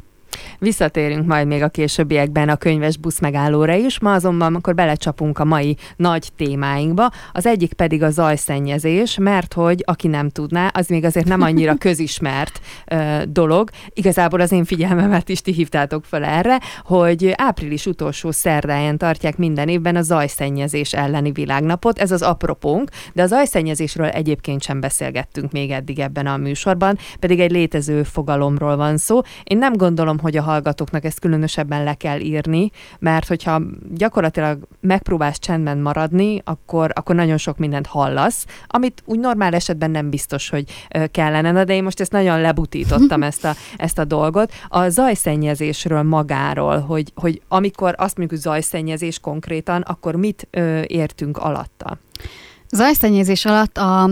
Visszatérünk 0.59 1.27
majd 1.27 1.47
még 1.47 1.63
a 1.63 1.69
későbbiekben 1.69 2.49
a 2.49 2.57
könyves 2.57 2.97
busz 2.97 3.21
megállóra 3.21 3.75
is, 3.75 4.01
ma 4.01 4.13
azonban 4.13 4.55
akkor 4.55 4.75
belecsapunk 4.75 5.39
a 5.39 5.45
mai 5.45 5.77
nagy 5.97 6.29
témáinkba. 6.37 7.11
Az 7.33 7.47
egyik 7.47 7.73
pedig 7.73 8.03
a 8.03 8.11
zajszennyezés, 8.11 9.19
mert 9.19 9.53
hogy 9.53 9.83
aki 9.87 10.09
nem 10.09 10.29
tudná, 10.29 10.67
az 10.67 10.89
még 10.89 11.05
azért 11.05 11.27
nem 11.27 11.43
annyira 11.43 11.75
közismert 11.87 12.61
ö, 12.87 13.23
dolog. 13.29 13.71
Igazából 13.95 14.41
az 14.41 14.53
én 14.53 14.65
figyelmemet 14.65 15.29
is 15.29 15.41
ti 15.41 15.53
hívtátok 15.53 16.05
fel 16.05 16.25
erre, 16.25 16.61
hogy 16.85 17.33
április 17.37 17.87
utolsó 17.87 18.31
szerdáján 18.31 18.99
tartják 18.99 19.37
minden 19.37 19.69
évben 19.69 19.97
a 19.97 20.03
zajszennyezés 20.03 20.93
elleni 20.93 21.33
világnapot. 21.33 21.99
Ez 21.99 22.11
az 22.11 22.23
apropónk, 22.23 22.91
de 23.13 23.23
a 23.23 23.27
zajszennyezésről 23.27 24.07
egyébként 24.07 24.63
sem 24.63 24.81
beszélgettünk 24.81 25.53
még 25.53 25.71
eddig 25.71 25.99
ebben 25.99 26.27
a 26.27 26.37
műsorban, 26.37 26.99
pedig 27.21 27.41
egy 27.41 27.51
létező 27.51 28.03
fogalomról 28.03 28.77
van 28.77 28.97
szó. 28.97 29.21
Én 29.45 29.59
nem 29.59 29.73
gondolom, 29.73 30.19
hogy 30.21 30.37
a 30.37 30.43
hallgatóknak 30.43 31.05
ezt 31.05 31.19
különösebben 31.21 31.85
le 31.85 31.95
kell 31.95 32.21
írni, 32.21 32.71
mert 32.99 33.27
hogyha 33.27 33.63
gyakorlatilag 33.95 34.59
megpróbálsz 34.81 35.39
csendben 35.39 35.79
maradni, 35.79 36.43
akkor, 36.45 36.91
akkor 36.95 37.15
nagyon 37.15 37.37
sok 37.37 37.59
mindent 37.59 37.87
hallasz, 37.87 38.47
amit 38.67 39.03
úgy 39.05 39.19
normál 39.19 39.55
esetben 39.55 39.91
nem 39.91 40.11
biztos, 40.11 40.49
hogy 40.49 40.65
kellene. 41.11 41.53
Na, 41.53 41.65
de 41.65 41.75
én 41.75 41.83
most 41.83 42.01
ezt 42.01 42.13
nagyon 42.13 42.41
lebutítottam 42.41 43.23
ezt 43.31 43.45
a, 43.45 43.55
ezt 43.77 43.99
a 43.99 44.05
dolgot. 44.05 44.53
A 44.69 44.89
zajszennyezésről 44.89 46.03
magáról, 46.03 46.79
hogy, 46.79 47.13
hogy 47.15 47.43
amikor 47.49 47.95
azt 47.99 48.17
mondjuk, 48.17 48.41
zajszennyezés 48.41 49.19
konkrétan, 49.19 49.81
akkor 49.81 50.15
mit 50.15 50.49
ö, 50.51 50.83
értünk 50.87 51.37
alatta? 51.37 51.99
Zajszennyezés 52.69 53.45
alatt 53.45 53.77
a 53.77 54.11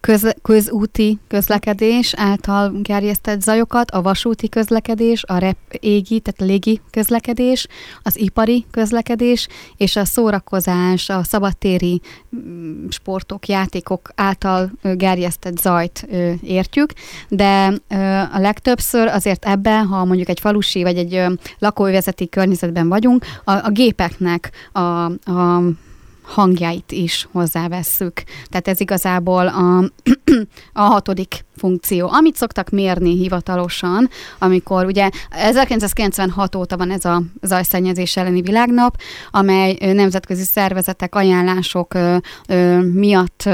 köz, 0.00 0.34
közúti 0.42 1.18
közlekedés 1.28 2.14
által 2.16 2.72
gerjesztett 2.82 3.40
zajokat, 3.40 3.90
a 3.90 4.02
vasúti 4.02 4.48
közlekedés, 4.48 5.24
a 5.26 5.38
rep, 5.38 5.56
égi, 5.80 6.20
tehát 6.20 6.40
a 6.40 6.44
légi 6.44 6.80
közlekedés, 6.90 7.66
az 8.02 8.18
ipari 8.18 8.66
közlekedés, 8.70 9.48
és 9.76 9.96
a 9.96 10.04
szórakozás, 10.04 11.08
a 11.08 11.22
szabadtéri 11.22 12.00
mm, 12.36 12.88
sportok, 12.88 13.48
játékok 13.48 14.10
által 14.14 14.70
gerjesztett 14.82 15.58
zajt 15.58 16.08
értjük, 16.42 16.92
de 17.28 17.72
a 18.32 18.38
legtöbbször 18.38 19.06
azért 19.06 19.44
ebben, 19.44 19.86
ha 19.86 20.04
mondjuk 20.04 20.28
egy 20.28 20.40
falusi 20.40 20.82
vagy 20.82 20.96
egy 20.96 21.24
lakóvezeti 21.58 22.28
környezetben 22.28 22.88
vagyunk, 22.88 23.24
a, 23.44 23.52
a 23.52 23.70
gépeknek 23.70 24.50
a, 24.72 25.04
a 25.30 25.62
hangjait 26.28 26.92
is 26.92 27.28
hozzávesszük. 27.32 28.22
Tehát 28.46 28.68
ez 28.68 28.80
igazából 28.80 29.48
a, 29.48 29.78
a 30.72 30.80
hatodik 30.80 31.44
funkció, 31.58 32.08
amit 32.08 32.36
szoktak 32.36 32.70
mérni 32.70 33.16
hivatalosan, 33.16 34.08
amikor 34.38 34.84
ugye 34.84 35.10
1996 35.30 36.54
óta 36.54 36.76
van 36.76 36.90
ez 36.90 37.04
a 37.04 37.22
zajszennyezés 37.42 38.16
elleni 38.16 38.40
világnap, 38.40 38.96
amely 39.30 39.76
nemzetközi 39.80 40.42
szervezetek 40.42 41.14
ajánlások 41.14 41.94
miatt 42.92 43.48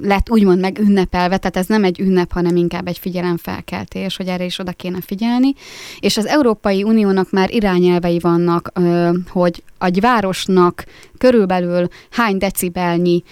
lett 0.00 0.30
úgymond 0.30 0.60
meg 0.60 0.78
ünnepelve, 0.78 1.36
tehát 1.36 1.56
ez 1.56 1.66
nem 1.66 1.84
egy 1.84 2.00
ünnep, 2.00 2.32
hanem 2.32 2.56
inkább 2.56 2.88
egy 2.88 2.98
figyelemfelkeltés, 2.98 4.16
hogy 4.16 4.26
erre 4.26 4.44
is 4.44 4.58
oda 4.58 4.72
kéne 4.72 5.00
figyelni. 5.00 5.54
És 6.00 6.16
az 6.16 6.26
Európai 6.26 6.82
Uniónak 6.82 7.30
már 7.30 7.54
irányelvei 7.54 8.18
vannak, 8.18 8.72
hogy 9.28 9.62
egy 9.78 10.00
városnak 10.00 10.84
körülbelül 11.18 11.88
hány 12.10 12.38
decibelnyi 12.38 13.22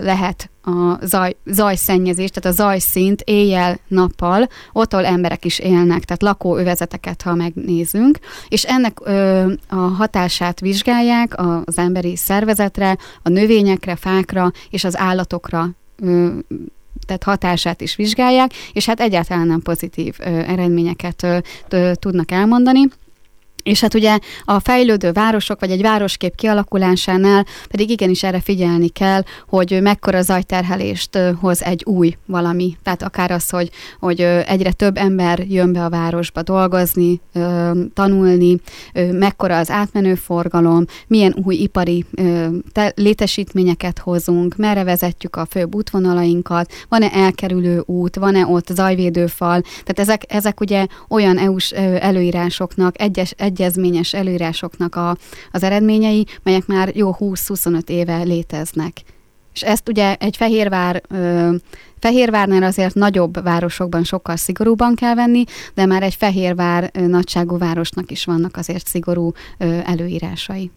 lehet 0.00 0.50
a 0.68 0.98
zaj, 1.02 1.36
zajszennyezés, 1.44 2.30
tehát 2.30 2.58
a 2.58 2.62
zajszint 2.62 3.20
éjjel-nappal, 3.20 4.48
ott, 4.72 4.92
ahol 4.92 5.06
emberek 5.06 5.44
is 5.44 5.58
élnek, 5.58 6.04
tehát 6.04 6.22
lakóövezeteket, 6.22 7.22
ha 7.22 7.34
megnézünk, 7.34 8.18
és 8.48 8.64
ennek 8.64 8.98
ö, 9.04 9.52
a 9.68 9.76
hatását 9.76 10.60
vizsgálják 10.60 11.34
az 11.64 11.78
emberi 11.78 12.16
szervezetre, 12.16 12.96
a 13.22 13.28
növényekre, 13.28 13.96
fákra 13.96 14.52
és 14.70 14.84
az 14.84 14.98
állatokra 14.98 15.70
ö, 15.96 16.28
tehát 17.06 17.22
hatását 17.22 17.80
is 17.80 17.96
vizsgálják, 17.96 18.50
és 18.72 18.86
hát 18.86 19.00
egyáltalán 19.00 19.46
nem 19.46 19.62
pozitív 19.62 20.16
ö, 20.18 20.24
eredményeket 20.24 21.22
ö, 21.22 21.38
ö, 21.68 21.92
tudnak 21.94 22.30
elmondani. 22.30 22.88
És 23.62 23.80
hát 23.80 23.94
ugye 23.94 24.18
a 24.44 24.60
fejlődő 24.60 25.12
városok, 25.12 25.60
vagy 25.60 25.70
egy 25.70 25.82
városkép 25.82 26.34
kialakulásánál 26.34 27.46
pedig 27.68 27.90
igenis 27.90 28.22
erre 28.22 28.40
figyelni 28.40 28.88
kell, 28.88 29.22
hogy 29.48 29.78
mekkora 29.82 30.22
zajterhelést 30.22 31.18
hoz 31.40 31.62
egy 31.62 31.82
új 31.84 32.16
valami. 32.26 32.76
Tehát 32.82 33.02
akár 33.02 33.30
az, 33.30 33.50
hogy, 33.50 33.70
hogy 33.98 34.20
egyre 34.20 34.72
több 34.72 34.96
ember 34.96 35.38
jön 35.48 35.72
be 35.72 35.84
a 35.84 35.88
városba 35.88 36.42
dolgozni, 36.42 37.20
tanulni, 37.94 38.56
mekkora 39.12 39.58
az 39.58 39.70
átmenő 39.70 40.14
forgalom, 40.14 40.84
milyen 41.06 41.34
új 41.44 41.54
ipari 41.54 42.04
létesítményeket 42.94 43.98
hozunk, 43.98 44.56
merre 44.56 44.84
vezetjük 44.84 45.36
a 45.36 45.46
főbb 45.50 45.74
útvonalainkat, 45.74 46.72
van-e 46.88 47.10
elkerülő 47.12 47.82
út, 47.86 48.16
van-e 48.16 48.46
ott 48.46 48.66
zajvédőfal. 48.66 49.60
Tehát 49.60 49.98
ezek, 49.98 50.22
ezek 50.28 50.60
ugye 50.60 50.86
olyan 51.08 51.38
EU-s 51.38 51.72
előírásoknak, 51.72 53.00
egyes, 53.00 53.34
egy 53.36 53.57
egyezményes 53.58 54.14
előírásoknak 54.14 54.94
a, 54.94 55.16
az 55.50 55.62
eredményei, 55.62 56.26
melyek 56.42 56.66
már 56.66 56.96
jó 56.96 57.16
20-25 57.18 57.88
éve 57.88 58.22
léteznek. 58.22 59.02
És 59.54 59.62
ezt 59.62 59.88
ugye 59.88 60.14
egy 60.14 60.36
Fehérvár, 60.36 61.02
ö, 61.08 61.54
Fehérvárnál 61.98 62.62
azért 62.62 62.94
nagyobb 62.94 63.42
városokban 63.42 64.04
sokkal 64.04 64.36
szigorúban 64.36 64.94
kell 64.94 65.14
venni, 65.14 65.44
de 65.74 65.86
már 65.86 66.02
egy 66.02 66.14
Fehérvár 66.14 66.90
ö, 66.92 67.06
nagyságú 67.06 67.58
városnak 67.58 68.10
is 68.10 68.24
vannak 68.24 68.56
azért 68.56 68.86
szigorú 68.86 69.32
ö, 69.58 69.78
előírásai. 69.84 70.70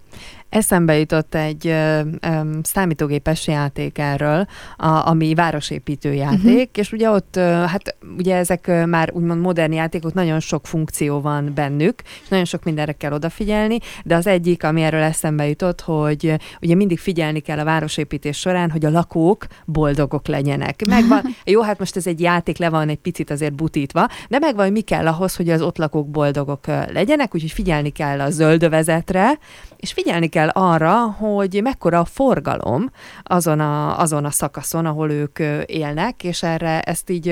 Eszembe 0.52 0.98
jutott 0.98 1.36
egy 1.36 1.68
ö, 1.68 2.02
ö, 2.22 2.42
számítógépes 2.64 3.48
játék 3.48 3.98
erről, 3.98 4.48
a, 4.78 5.08
ami 5.08 5.34
városépítő 5.34 6.14
játék, 6.14 6.44
uh-huh. 6.44 6.68
és 6.74 6.92
ugye 6.92 7.10
ott, 7.10 7.36
ö, 7.36 7.42
hát 7.42 7.96
ugye 8.18 8.36
ezek 8.36 8.68
ö, 8.68 8.86
már 8.86 9.12
úgymond 9.14 9.42
modern 9.42 9.74
játékok, 9.74 10.14
nagyon 10.14 10.40
sok 10.40 10.68
funkció 10.68 11.22
van 11.22 11.52
bennük, 11.56 12.02
és 12.24 12.28
nagyon 12.28 12.46
sok 12.46 12.64
mindenre 12.64 12.92
kell 12.92 13.12
odafigyelni, 13.12 13.78
de 14.04 14.16
az 14.16 14.28
egyik, 14.28 14.64
ami 14.64 14.82
erről 14.82 15.02
eszembe 15.02 15.48
jutott, 15.48 15.82
hogy 15.82 16.36
ugye 16.62 16.76
mindig 16.76 17.00
figyelni 17.00 17.40
kell 17.40 17.60
a 17.60 17.64
városépítés 17.64 18.38
során, 18.38 18.72
hogy 18.72 18.86
a 18.86 18.90
lakók 18.90 19.46
boldogok 19.66 20.28
legyenek. 20.28 20.82
Megvan, 20.88 21.22
jó, 21.46 21.62
hát 21.62 21.80
most 21.80 21.96
ez 21.96 22.08
egy 22.08 22.22
játék, 22.22 22.58
le 22.58 22.70
van 22.70 22.90
egy 22.90 23.00
picit 23.00 23.32
azért 23.32 23.54
butítva, 23.54 24.08
de 24.30 24.40
megvan, 24.40 24.64
hogy 24.64 24.74
mi 24.74 24.82
kell 24.82 25.08
ahhoz, 25.08 25.36
hogy 25.36 25.50
az 25.50 25.62
ott 25.62 25.78
lakók 25.78 26.10
boldogok 26.10 26.66
legyenek, 26.94 27.36
úgyhogy 27.36 27.52
figyelni 27.52 27.90
kell 27.90 28.20
a 28.22 28.30
zöldövezetre, 28.30 29.40
és 29.78 29.92
figyelni 29.92 30.28
kell 30.28 30.41
arra, 30.50 31.12
hogy 31.12 31.60
mekkora 31.64 32.00
a 32.00 32.06
forgalom 32.06 32.90
azon 33.24 33.60
a, 33.60 34.00
azon 34.00 34.26
a 34.26 34.32
szakaszon, 34.32 34.86
ahol 34.86 35.12
ők 35.12 35.40
élnek, 35.66 36.24
és 36.24 36.44
erre 36.44 36.82
ezt 36.82 37.10
így, 37.10 37.24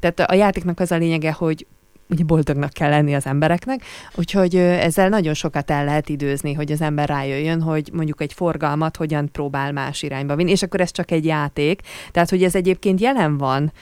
tehát 0.00 0.20
a 0.20 0.34
játéknak 0.34 0.80
az 0.80 0.92
a 0.92 0.96
lényege, 0.96 1.32
hogy 1.32 1.66
ugye 2.10 2.24
boldognak 2.24 2.72
kell 2.72 2.90
lenni 2.90 3.14
az 3.14 3.26
embereknek, 3.26 3.82
úgyhogy 4.14 4.56
ezzel 4.56 5.08
nagyon 5.08 5.34
sokat 5.34 5.70
el 5.70 5.84
lehet 5.84 6.08
időzni, 6.08 6.52
hogy 6.52 6.72
az 6.72 6.80
ember 6.80 7.08
rájöjjön, 7.08 7.62
hogy 7.62 7.90
mondjuk 7.92 8.20
egy 8.20 8.32
forgalmat 8.32 8.96
hogyan 8.96 9.28
próbál 9.32 9.72
más 9.72 10.02
irányba 10.02 10.36
vinni, 10.36 10.50
és 10.50 10.62
akkor 10.62 10.80
ez 10.80 10.90
csak 10.90 11.10
egy 11.10 11.24
játék, 11.24 11.80
tehát 12.10 12.30
hogy 12.30 12.42
ez 12.44 12.54
egyébként 12.54 13.00
jelen 13.00 13.38
van, 13.38 13.72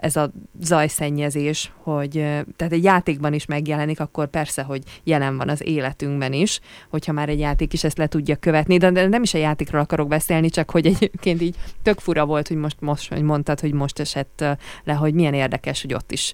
ez 0.00 0.16
a 0.16 0.32
zajszennyezés, 0.60 1.72
hogy 1.82 2.10
tehát 2.56 2.72
egy 2.72 2.84
játékban 2.84 3.32
is 3.32 3.46
megjelenik, 3.46 4.00
akkor 4.00 4.26
persze, 4.26 4.62
hogy 4.62 4.82
jelen 5.04 5.36
van 5.36 5.48
az 5.48 5.66
életünkben 5.66 6.32
is, 6.32 6.60
hogyha 6.90 7.12
már 7.12 7.28
egy 7.28 7.38
játék 7.38 7.72
is 7.72 7.84
ezt 7.84 7.98
le 7.98 8.06
tudja 8.06 8.36
követni, 8.36 8.76
de 8.76 8.90
nem 9.06 9.22
is 9.22 9.34
a 9.34 9.38
játékról 9.38 9.80
akarok 9.80 10.08
beszélni, 10.08 10.50
csak 10.50 10.70
hogy 10.70 10.86
egyébként 10.86 11.42
így 11.42 11.56
tök 11.82 11.98
fura 11.98 12.26
volt, 12.26 12.48
hogy 12.48 12.56
most, 12.56 12.76
most 12.80 13.12
hogy 13.12 13.22
mondtad, 13.22 13.60
hogy 13.60 13.72
most 13.72 13.98
esett 13.98 14.44
le, 14.84 14.92
hogy 14.92 15.14
milyen 15.14 15.34
érdekes, 15.34 15.82
hogy 15.82 15.94
ott 15.94 16.12
is 16.12 16.32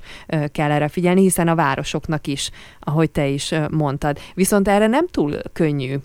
kell 0.53 0.71
erre 0.71 0.89
figyelni, 0.89 1.05
figyelni, 1.07 1.21
hiszen 1.21 1.49
a 1.49 1.55
városoknak 1.55 2.27
is, 2.27 2.51
ahogy 2.81 3.11
te 3.11 3.27
is 3.27 3.55
mondtad. 3.71 4.19
Viszont 4.35 4.69
erre 4.69 4.87
nem 4.87 5.07
túl 5.07 5.39
könnyű 5.53 5.97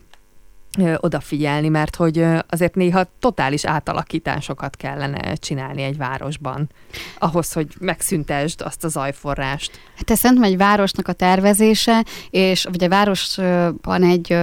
odafigyelni, 0.97 1.69
mert 1.69 1.95
hogy 1.95 2.25
azért 2.49 2.75
néha 2.75 3.05
totális 3.19 3.65
átalakításokat 3.65 4.75
kellene 4.75 5.35
csinálni 5.35 5.81
egy 5.81 5.97
városban, 5.97 6.69
ahhoz, 7.19 7.53
hogy 7.53 7.67
megszüntesd 7.79 8.61
azt 8.61 8.83
a 8.83 8.87
zajforrást. 8.87 9.71
Hát 9.95 10.11
ez 10.11 10.19
szerintem 10.19 10.51
egy 10.51 10.57
városnak 10.57 11.07
a 11.07 11.13
tervezése, 11.13 12.05
és 12.29 12.65
a 12.65 12.87
városban 12.87 14.03
egy 14.03 14.37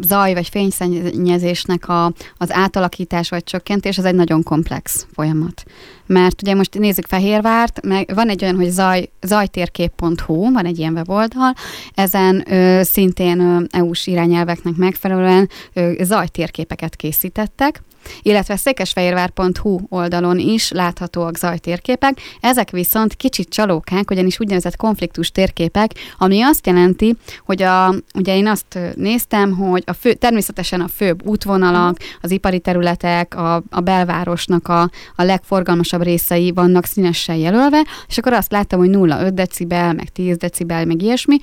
zaj 0.00 0.34
vagy 0.34 0.48
fényszennyezésnek 0.48 1.88
a, 1.88 2.12
az 2.36 2.52
átalakítás 2.52 3.28
vagy 3.28 3.44
csökkentés, 3.44 3.98
ez 3.98 4.04
egy 4.04 4.14
nagyon 4.14 4.42
komplex 4.42 5.06
folyamat. 5.12 5.64
Mert 6.06 6.42
ugye 6.42 6.54
most 6.54 6.78
nézzük 6.78 7.06
Fehérvárt, 7.06 7.82
meg 7.82 8.10
van 8.14 8.28
egy 8.28 8.42
olyan, 8.42 8.56
hogy 8.56 8.70
zaj, 8.70 9.08
zajtérkép.hu, 9.22 10.52
van 10.52 10.66
egy 10.66 10.78
ilyen 10.78 10.92
weboldal, 10.92 11.54
ezen 11.94 12.52
ö, 12.52 12.80
szintén 12.82 13.40
ö, 13.40 13.60
EU-s 13.70 14.06
irányelveknek 14.06 14.74
megfelelően 14.76 15.48
ö, 15.72 15.92
zajtérképeket 16.02 16.96
készítettek, 16.96 17.82
illetve 18.22 18.56
székesfehérvár.hu 18.56 19.78
oldalon 19.88 20.38
is 20.38 20.70
láthatóak 20.70 21.36
zajtérképek, 21.36 22.20
ezek 22.40 22.70
viszont 22.70 23.14
kicsit 23.14 23.48
csalókák, 23.48 24.10
ugyanis 24.10 24.40
úgynevezett 24.40 24.76
konfliktus 24.76 25.30
térképek, 25.30 25.90
ami 26.18 26.42
azt 26.42 26.66
jelenti, 26.66 27.16
hogy 27.44 27.62
a, 27.62 27.94
ugye 28.14 28.36
én 28.36 28.46
azt 28.46 28.78
néztem, 28.94 29.52
hogy 29.52 29.82
a 29.86 29.92
fő, 29.92 30.12
természetesen 30.12 30.80
a 30.80 30.88
főbb 30.88 31.26
útvonalak, 31.26 31.96
az 32.20 32.30
ipari 32.30 32.58
területek, 32.58 33.36
a, 33.36 33.62
a 33.70 33.80
belvárosnak 33.80 34.68
a, 34.68 34.90
a 35.16 35.22
legforgalmasabb 35.22 36.02
részei 36.02 36.52
vannak 36.52 36.84
színesen 36.84 37.36
jelölve, 37.36 37.82
és 38.08 38.18
akkor 38.18 38.32
azt 38.32 38.52
láttam, 38.52 38.78
hogy 38.78 38.90
0,5 38.90 39.30
decibel, 39.34 39.92
meg 39.92 40.08
10 40.08 40.36
decibel, 40.36 40.84
meg 40.84 41.02
ilyesmi, 41.02 41.36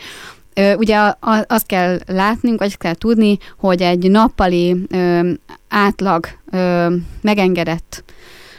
Ugye 0.77 1.13
azt 1.48 1.65
kell 1.65 2.00
látnunk, 2.08 2.60
vagy 2.60 2.77
kell 2.77 2.93
tudni, 2.93 3.38
hogy 3.58 3.81
egy 3.81 4.12
nappali 4.12 4.88
átlag 5.70 6.27
megengedett 7.22 8.03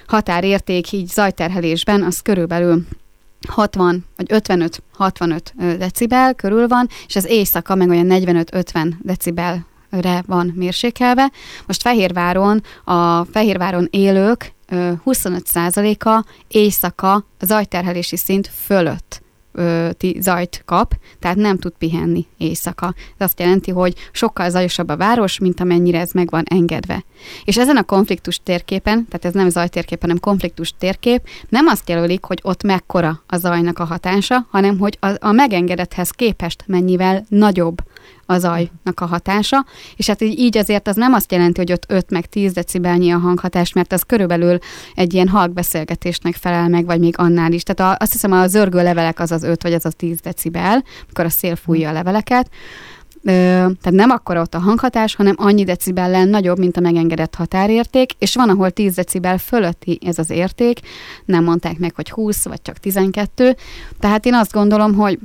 határérték 0.06 0.92
így 0.92 1.06
zajterhelésben 1.06 2.02
az 2.02 2.20
körülbelül 2.20 2.82
60 3.48 4.04
vagy 4.16 4.26
55-65 4.28 5.40
decibel 5.78 6.34
körül 6.34 6.68
van, 6.68 6.88
és 7.06 7.16
az 7.16 7.26
éjszaka 7.26 7.74
meg 7.74 7.88
olyan 7.88 8.06
45-50 8.10 8.92
decibelre 9.00 10.22
van 10.26 10.52
mérsékelve. 10.54 11.30
Most 11.66 11.82
Fehérváron, 11.82 12.62
a 12.84 13.24
Fehérváron 13.24 13.88
élők 13.90 14.52
25%-a 15.04 16.24
éjszaka 16.48 17.26
zajterhelési 17.40 18.16
szint 18.16 18.50
fölött 18.64 19.22
ö, 19.52 19.88
zajt 20.18 20.62
kap, 20.64 20.94
tehát 21.18 21.36
nem 21.36 21.58
tud 21.58 21.72
pihenni 21.78 22.26
éjszaka. 22.36 22.94
Ez 23.18 23.26
azt 23.26 23.40
jelenti, 23.40 23.70
hogy 23.70 23.94
sokkal 24.12 24.50
zajosabb 24.50 24.88
a 24.88 24.96
város, 24.96 25.38
mint 25.38 25.60
amennyire 25.60 26.00
ez 26.00 26.12
meg 26.12 26.30
van 26.30 26.44
engedve. 26.50 27.04
És 27.44 27.58
ezen 27.58 27.76
a 27.76 27.82
konfliktus 27.82 28.40
térképen, 28.42 29.06
tehát 29.08 29.24
ez 29.24 29.32
nem 29.32 29.48
zajtérkép, 29.48 30.00
hanem 30.00 30.20
konfliktus 30.20 30.74
térkép, 30.78 31.28
nem 31.48 31.66
azt 31.66 31.88
jelölik, 31.88 32.24
hogy 32.24 32.40
ott 32.42 32.62
mekkora 32.62 33.22
a 33.26 33.36
zajnak 33.36 33.78
a 33.78 33.84
hatása, 33.84 34.46
hanem 34.50 34.78
hogy 34.78 34.96
a, 35.00 35.26
a 35.26 35.32
megengedethez 35.32 36.10
képest 36.10 36.64
mennyivel 36.66 37.24
nagyobb 37.28 37.76
a 38.32 38.38
zajnak 38.38 39.00
a 39.00 39.06
hatása, 39.06 39.64
és 39.96 40.06
hát 40.06 40.22
így 40.22 40.56
azért 40.56 40.88
az 40.88 40.96
nem 40.96 41.12
azt 41.12 41.32
jelenti, 41.32 41.60
hogy 41.60 41.72
ott 41.72 41.84
5 41.88 42.10
meg 42.10 42.26
10 42.26 42.52
decibelnyi 42.52 43.10
a 43.10 43.18
hanghatás, 43.18 43.72
mert 43.72 43.92
az 43.92 44.02
körülbelül 44.02 44.58
egy 44.94 45.14
ilyen 45.14 45.50
beszélgetésnek 45.54 46.34
felel 46.34 46.68
meg, 46.68 46.84
vagy 46.84 47.00
még 47.00 47.14
annál 47.18 47.52
is. 47.52 47.62
Tehát 47.62 47.92
a, 47.92 48.02
azt 48.02 48.12
hiszem 48.12 48.32
a 48.32 48.46
zörgő 48.46 48.82
levelek 48.82 49.20
az 49.20 49.30
az 49.30 49.42
5 49.42 49.62
vagy 49.62 49.72
az 49.72 49.86
a 49.86 49.90
10 49.90 50.20
decibel, 50.20 50.84
amikor 51.02 51.24
a 51.24 51.30
szél 51.30 51.56
fújja 51.56 51.88
a 51.88 51.92
leveleket. 51.92 52.50
Tehát 53.24 53.90
nem 53.90 54.10
akkor 54.10 54.36
ott 54.36 54.54
a 54.54 54.58
hanghatás, 54.58 55.14
hanem 55.14 55.34
annyi 55.38 55.64
decibellen 55.64 56.28
nagyobb, 56.28 56.58
mint 56.58 56.76
a 56.76 56.80
megengedett 56.80 57.34
határérték, 57.34 58.12
és 58.18 58.34
van, 58.34 58.48
ahol 58.48 58.70
10 58.70 58.94
decibel 58.94 59.38
fölötti 59.38 59.98
ez 60.06 60.18
az 60.18 60.30
érték, 60.30 60.80
nem 61.24 61.44
mondták 61.44 61.78
meg, 61.78 61.94
hogy 61.94 62.10
20 62.10 62.44
vagy 62.44 62.62
csak 62.62 62.78
12, 62.78 63.56
tehát 64.00 64.26
én 64.26 64.34
azt 64.34 64.52
gondolom, 64.52 64.94
hogy 64.94 65.18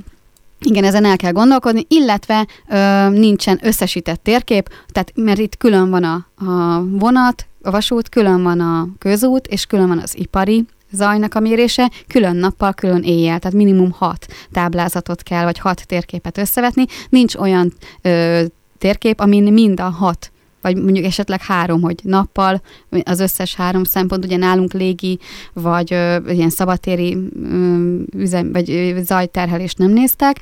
igen, 0.60 0.84
ezen 0.84 1.04
el 1.04 1.16
kell 1.16 1.32
gondolkodni, 1.32 1.84
illetve 1.88 2.46
ö, 2.68 3.08
nincsen 3.08 3.58
összesített 3.62 4.22
térkép, 4.22 4.70
tehát 4.88 5.12
mert 5.14 5.38
itt 5.38 5.56
külön 5.56 5.90
van 5.90 6.04
a, 6.04 6.26
a 6.34 6.84
vonat, 6.90 7.46
a 7.62 7.70
vasút, 7.70 8.08
külön 8.08 8.42
van 8.42 8.60
a 8.60 8.88
közút, 8.98 9.46
és 9.46 9.66
külön 9.66 9.88
van 9.88 9.98
az 9.98 10.18
ipari 10.18 10.64
zajnak 10.90 11.34
a 11.34 11.40
mérése, 11.40 11.90
külön 12.06 12.36
nappal, 12.36 12.72
külön 12.72 13.02
éjjel, 13.02 13.38
tehát 13.38 13.56
minimum 13.56 13.90
hat 13.90 14.26
táblázatot 14.52 15.22
kell, 15.22 15.44
vagy 15.44 15.58
hat 15.58 15.86
térképet 15.86 16.38
összevetni. 16.38 16.84
Nincs 17.08 17.34
olyan 17.34 17.72
ö, 18.02 18.42
térkép, 18.78 19.20
amin 19.20 19.52
mind 19.52 19.80
a 19.80 19.88
hat 19.88 20.30
vagy 20.72 20.82
mondjuk 20.82 21.04
esetleg 21.04 21.42
három, 21.42 21.80
hogy 21.80 22.00
nappal 22.02 22.62
az 23.02 23.20
összes 23.20 23.54
három 23.54 23.84
szempont, 23.84 24.24
ugye 24.24 24.36
nálunk 24.36 24.72
légi, 24.72 25.18
vagy 25.52 25.92
ö, 25.92 26.30
ilyen 26.30 26.50
szabadtéri 26.50 27.16
ö, 27.42 27.96
üzem, 28.16 28.52
vagy 28.52 28.70
ö, 28.70 29.02
zajterhelést 29.02 29.78
nem 29.78 29.90
néztek. 29.90 30.38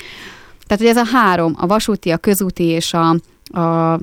Tehát, 0.66 0.82
hogy 0.82 0.86
ez 0.86 0.96
a 0.96 1.16
három, 1.16 1.54
a 1.58 1.66
vasúti, 1.66 2.10
a 2.10 2.16
közúti 2.16 2.64
és 2.64 2.94
a, 2.94 3.08
a 3.60 3.98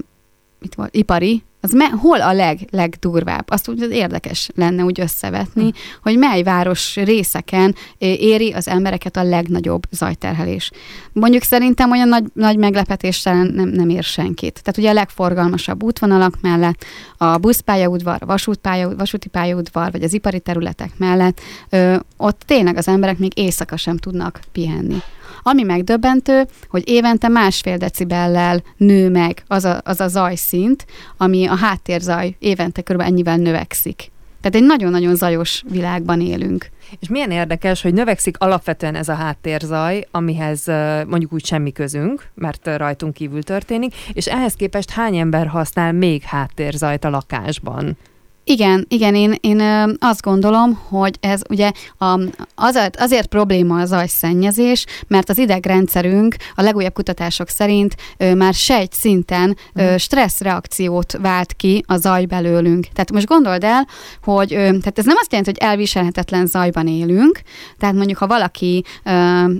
mit 0.59 0.75
volt, 0.75 0.95
ipari, 0.95 1.43
az 1.63 1.71
me, 1.71 1.85
hol 1.85 2.21
a 2.21 2.33
leg, 2.33 2.59
legdurvább? 2.71 3.49
Azt 3.49 3.69
úgy 3.69 3.91
érdekes 3.91 4.49
lenne 4.55 4.83
úgy 4.83 4.99
összevetni, 4.99 5.63
hm. 5.63 5.69
hogy 6.01 6.17
mely 6.17 6.43
város 6.43 6.95
részeken 6.95 7.75
éri 7.97 8.51
az 8.51 8.67
embereket 8.67 9.17
a 9.17 9.23
legnagyobb 9.23 9.81
zajterhelés. 9.91 10.71
Mondjuk 11.13 11.43
szerintem 11.43 11.91
olyan 11.91 12.07
nagy, 12.07 12.23
nagy 12.33 12.57
meglepetéssel 12.57 13.43
nem, 13.43 13.67
nem 13.69 13.89
ér 13.89 14.03
senkit. 14.03 14.61
Tehát 14.63 14.77
ugye 14.77 14.89
a 14.89 14.93
legforgalmasabb 14.93 15.83
útvonalak 15.83 16.37
mellett, 16.41 16.85
a 17.17 17.37
buszpályaudvar, 17.37 18.17
a 18.19 18.25
vasútpálya, 18.25 18.95
vasúti 18.95 19.29
pályaudvar, 19.29 19.91
vagy 19.91 20.03
az 20.03 20.13
ipari 20.13 20.39
területek 20.39 20.91
mellett, 20.97 21.41
ö, 21.69 21.95
ott 22.17 22.41
tényleg 22.45 22.77
az 22.77 22.87
emberek 22.87 23.17
még 23.17 23.31
éjszaka 23.37 23.77
sem 23.77 23.97
tudnak 23.97 24.39
pihenni. 24.51 24.97
Ami 25.43 25.63
megdöbbentő, 25.63 26.45
hogy 26.69 26.89
évente 26.89 27.27
másfél 27.27 27.77
decibellel 27.77 28.63
nő 28.77 29.09
meg 29.09 29.43
az 29.47 29.65
a, 29.65 29.81
az 29.83 29.99
a 29.99 30.07
zajszint, 30.07 30.85
ami 31.17 31.45
a 31.45 31.55
háttérzaj 31.55 32.35
évente 32.39 32.81
kb. 32.81 33.01
ennyivel 33.01 33.37
növekszik. 33.37 34.11
Tehát 34.41 34.57
egy 34.57 34.67
nagyon-nagyon 34.67 35.15
zajos 35.15 35.63
világban 35.69 36.21
élünk. 36.21 36.69
És 36.99 37.07
milyen 37.07 37.31
érdekes, 37.31 37.81
hogy 37.81 37.93
növekszik 37.93 38.37
alapvetően 38.37 38.95
ez 38.95 39.09
a 39.09 39.13
háttérzaj, 39.13 40.07
amihez 40.11 40.65
mondjuk 41.07 41.33
úgy 41.33 41.45
semmi 41.45 41.71
közünk, 41.71 42.27
mert 42.35 42.67
rajtunk 42.77 43.13
kívül 43.13 43.43
történik, 43.43 43.95
és 44.13 44.27
ehhez 44.27 44.53
képest 44.53 44.89
hány 44.89 45.17
ember 45.17 45.47
használ 45.47 45.91
még 45.91 46.21
háttérzajt 46.23 47.03
a 47.03 47.09
lakásban? 47.09 47.97
Igen, 48.45 48.85
igen, 48.89 49.15
én, 49.15 49.35
én 49.41 49.61
azt 49.99 50.21
gondolom, 50.21 50.79
hogy 50.87 51.17
ez 51.19 51.41
ugye 51.49 51.71
a, 51.97 52.19
azért, 52.55 52.95
azért 52.95 53.27
probléma 53.27 53.79
az 53.79 53.91
ajszennyezés, 53.91 54.85
mert 55.07 55.29
az 55.29 55.37
idegrendszerünk 55.37 56.35
a 56.55 56.61
legújabb 56.61 56.93
kutatások 56.93 57.49
szerint 57.49 57.95
már 58.17 58.53
sejt 58.53 58.93
szinten 58.93 59.57
uh-huh. 59.75 59.97
stresszreakciót 59.97 61.17
vált 61.21 61.53
ki 61.53 61.83
a 61.87 61.97
zaj 61.97 62.25
belőlünk. 62.25 62.87
Tehát 62.93 63.11
most 63.11 63.27
gondold 63.27 63.63
el, 63.63 63.87
hogy 64.23 64.47
tehát 64.47 64.99
ez 64.99 65.05
nem 65.05 65.17
azt 65.19 65.31
jelenti, 65.31 65.51
hogy 65.51 65.69
elviselhetetlen 65.69 66.45
zajban 66.45 66.87
élünk, 66.87 67.41
tehát 67.77 67.95
mondjuk 67.95 68.17
ha 68.17 68.27
valaki 68.27 68.83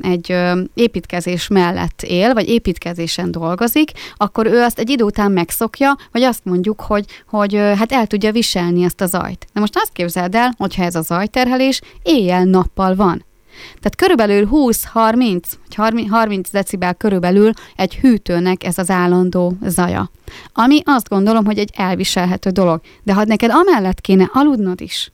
egy 0.02 0.36
építkezés 0.74 1.48
mellett 1.48 2.02
él, 2.02 2.34
vagy 2.34 2.50
építkezésen 2.50 3.32
dolgozik, 3.32 3.92
akkor 4.18 4.46
ő 4.46 4.62
azt 4.62 4.80
egy 4.80 4.90
idő 4.90 5.04
után 5.04 5.32
megszokja, 5.32 5.98
vagy 6.12 6.22
azt 6.22 6.46
mondjuk, 6.46 6.82
hogy, 6.82 7.06
hogy 7.28 7.56
hát 7.56 7.92
el 7.92 8.08
tudja 8.08 8.32
viselni 8.32 8.73
terhelni 8.74 8.84
ezt 8.84 9.02
a 9.02 9.06
zajt. 9.06 9.48
Na 9.54 9.60
most 9.60 9.76
azt 9.76 9.92
képzeld 9.92 10.36
el, 10.36 10.54
hogyha 10.58 10.84
ez 10.84 10.96
a 10.96 11.02
zajterhelés 11.02 11.82
éjjel-nappal 12.04 12.96
van. 12.96 13.26
Tehát 13.66 13.96
körülbelül 13.96 14.50
20-30, 14.52 16.08
30 16.10 16.50
decibel 16.52 16.94
körülbelül 16.94 17.52
egy 17.76 17.96
hűtőnek 17.96 18.64
ez 18.64 18.78
az 18.78 18.90
állandó 18.90 19.54
zaja. 19.62 20.12
Ami 20.54 20.82
azt 20.86 21.10
gondolom, 21.10 21.46
hogy 21.46 21.58
egy 21.58 21.70
elviselhető 21.76 22.50
dolog. 22.50 22.82
De 23.04 23.14
ha 23.14 23.24
neked 23.24 23.52
amellett 23.52 24.02
kéne 24.02 24.30
aludnod 24.34 24.82
is, 24.82 25.12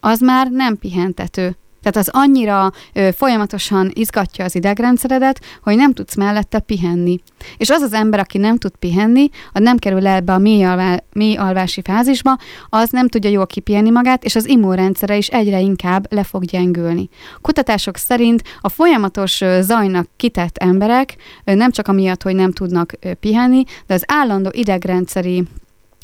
az 0.00 0.20
már 0.20 0.50
nem 0.50 0.78
pihentető. 0.78 1.56
Tehát 1.84 1.96
az 1.96 2.08
annyira 2.12 2.72
ö, 2.92 3.08
folyamatosan 3.16 3.90
izgatja 3.94 4.44
az 4.44 4.54
idegrendszeredet, 4.54 5.40
hogy 5.62 5.76
nem 5.76 5.92
tudsz 5.92 6.14
mellette 6.14 6.58
pihenni. 6.58 7.20
És 7.56 7.70
az 7.70 7.80
az 7.80 7.92
ember, 7.92 8.20
aki 8.20 8.38
nem 8.38 8.56
tud 8.56 8.76
pihenni, 8.76 9.28
az 9.52 9.60
nem 9.62 9.76
kerül 9.76 10.06
ebbe 10.06 10.32
a 10.32 10.38
mély, 10.38 10.64
alvá, 10.64 11.02
mély 11.12 11.36
alvási 11.36 11.82
fázisba, 11.84 12.38
az 12.68 12.90
nem 12.90 13.08
tudja 13.08 13.30
jól 13.30 13.46
kipihenni 13.46 13.90
magát, 13.90 14.24
és 14.24 14.34
az 14.34 14.48
immunrendszere 14.48 15.16
is 15.16 15.28
egyre 15.28 15.60
inkább 15.60 16.12
le 16.12 16.22
fog 16.22 16.44
gyengülni. 16.44 17.08
Kutatások 17.40 17.96
szerint 17.96 18.42
a 18.60 18.68
folyamatos 18.68 19.42
zajnak 19.60 20.08
kitett 20.16 20.58
emberek 20.58 21.16
nem 21.44 21.70
csak 21.70 21.88
amiatt, 21.88 22.22
hogy 22.22 22.34
nem 22.34 22.52
tudnak 22.52 22.92
pihenni, 23.20 23.64
de 23.86 23.94
az 23.94 24.04
állandó 24.06 24.50
idegrendszeri 24.52 25.44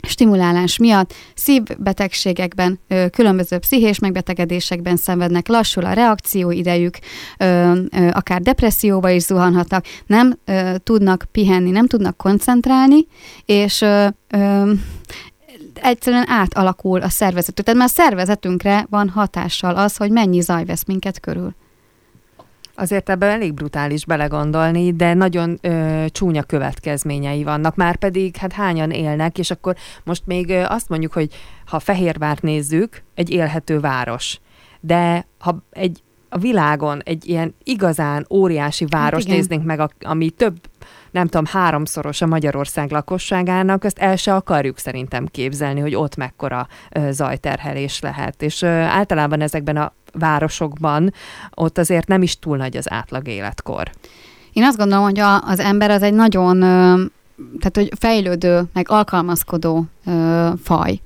stimulálás 0.08 0.78
miatt 0.78 1.14
szívbetegségekben, 1.34 2.80
különböző 3.10 3.58
pszichés 3.58 3.98
megbetegedésekben 3.98 4.96
szenvednek, 4.96 5.48
lassul 5.48 5.84
a 5.84 5.92
reakcióidejük, 5.92 6.98
akár 8.10 8.40
depresszióba 8.40 9.10
is 9.10 9.22
zuhanhatnak, 9.22 9.84
nem 10.06 10.38
tudnak 10.82 11.24
pihenni, 11.32 11.70
nem 11.70 11.86
tudnak 11.86 12.16
koncentrálni, 12.16 13.06
és 13.44 13.84
egyszerűen 15.74 16.28
átalakul 16.28 17.02
a 17.02 17.08
szervezetük. 17.08 17.64
Tehát 17.64 17.80
már 17.80 17.88
a 17.88 17.92
szervezetünkre 18.02 18.86
van 18.90 19.08
hatással 19.08 19.76
az, 19.76 19.96
hogy 19.96 20.10
mennyi 20.10 20.40
zaj 20.40 20.64
vesz 20.64 20.84
minket 20.84 21.20
körül. 21.20 21.54
Azért 22.80 23.08
ebben 23.10 23.30
elég 23.30 23.54
brutális 23.54 24.04
belegondolni, 24.04 24.92
de 24.92 25.14
nagyon 25.14 25.58
ö, 25.60 26.04
csúnya 26.08 26.42
következményei 26.42 27.44
vannak. 27.44 27.76
Már 27.76 27.96
pedig 27.96 28.36
hát 28.36 28.52
hányan 28.52 28.90
élnek, 28.90 29.38
és 29.38 29.50
akkor 29.50 29.76
most 30.04 30.26
még 30.26 30.50
azt 30.50 30.88
mondjuk, 30.88 31.12
hogy 31.12 31.34
ha 31.66 31.78
Fehérvárt 31.78 32.42
nézzük, 32.42 33.02
egy 33.14 33.30
élhető 33.30 33.80
város. 33.80 34.38
De 34.80 35.26
ha 35.38 35.62
egy 35.70 36.02
a 36.28 36.38
világon 36.38 37.00
egy 37.04 37.28
ilyen 37.28 37.54
igazán 37.64 38.26
óriási 38.30 38.84
város 38.88 39.24
hát 39.24 39.32
néznénk 39.32 39.64
meg, 39.64 39.80
ami 40.00 40.30
több 40.30 40.58
nem 41.10 41.26
tudom, 41.26 41.44
háromszoros 41.46 42.20
a 42.20 42.26
Magyarország 42.26 42.90
lakosságának, 42.90 43.84
ezt 43.84 43.98
el 43.98 44.16
se 44.16 44.34
akarjuk 44.34 44.78
szerintem 44.78 45.26
képzelni, 45.26 45.80
hogy 45.80 45.94
ott 45.94 46.16
mekkora 46.16 46.68
zajterhelés 47.10 48.00
lehet. 48.00 48.42
És 48.42 48.62
általában 48.62 49.40
ezekben 49.40 49.76
a 49.76 49.92
városokban 50.12 51.12
ott 51.54 51.78
azért 51.78 52.08
nem 52.08 52.22
is 52.22 52.38
túl 52.38 52.56
nagy 52.56 52.76
az 52.76 52.90
átlag 52.90 53.28
életkor. 53.28 53.90
Én 54.52 54.64
azt 54.64 54.76
gondolom, 54.76 55.04
hogy 55.04 55.18
a, 55.18 55.42
az 55.42 55.58
ember 55.58 55.90
az 55.90 56.02
egy 56.02 56.14
nagyon, 56.14 56.58
tehát 57.58 57.72
hogy 57.74 57.92
fejlődő, 57.98 58.62
meg 58.72 58.90
alkalmazkodó 58.90 59.84
faj. 60.62 61.00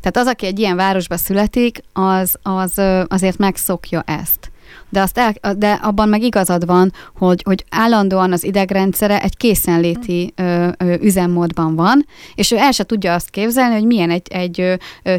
Tehát 0.00 0.16
az, 0.16 0.26
aki 0.26 0.46
egy 0.46 0.58
ilyen 0.58 0.76
városba 0.76 1.16
születik, 1.16 1.80
az, 1.92 2.36
az 2.42 2.80
azért 3.08 3.38
megszokja 3.38 4.02
ezt 4.06 4.50
de, 4.88 5.00
azt 5.00 5.18
el, 5.18 5.34
de 5.56 5.72
abban 5.72 6.08
meg 6.08 6.22
igazad 6.22 6.66
van, 6.66 6.92
hogy, 7.16 7.42
hogy 7.44 7.64
állandóan 7.70 8.32
az 8.32 8.44
idegrendszere 8.44 9.22
egy 9.22 9.36
készenléti 9.36 10.32
ö, 10.36 10.68
ö, 10.78 10.94
üzemmódban 11.00 11.74
van, 11.76 12.06
és 12.34 12.50
ő 12.50 12.56
el 12.56 12.72
se 12.72 12.84
tudja 12.84 13.14
azt 13.14 13.30
képzelni, 13.30 13.74
hogy 13.74 13.86
milyen 13.86 14.10
egy, 14.10 14.28
egy 14.28 14.60
ö, 14.60 14.74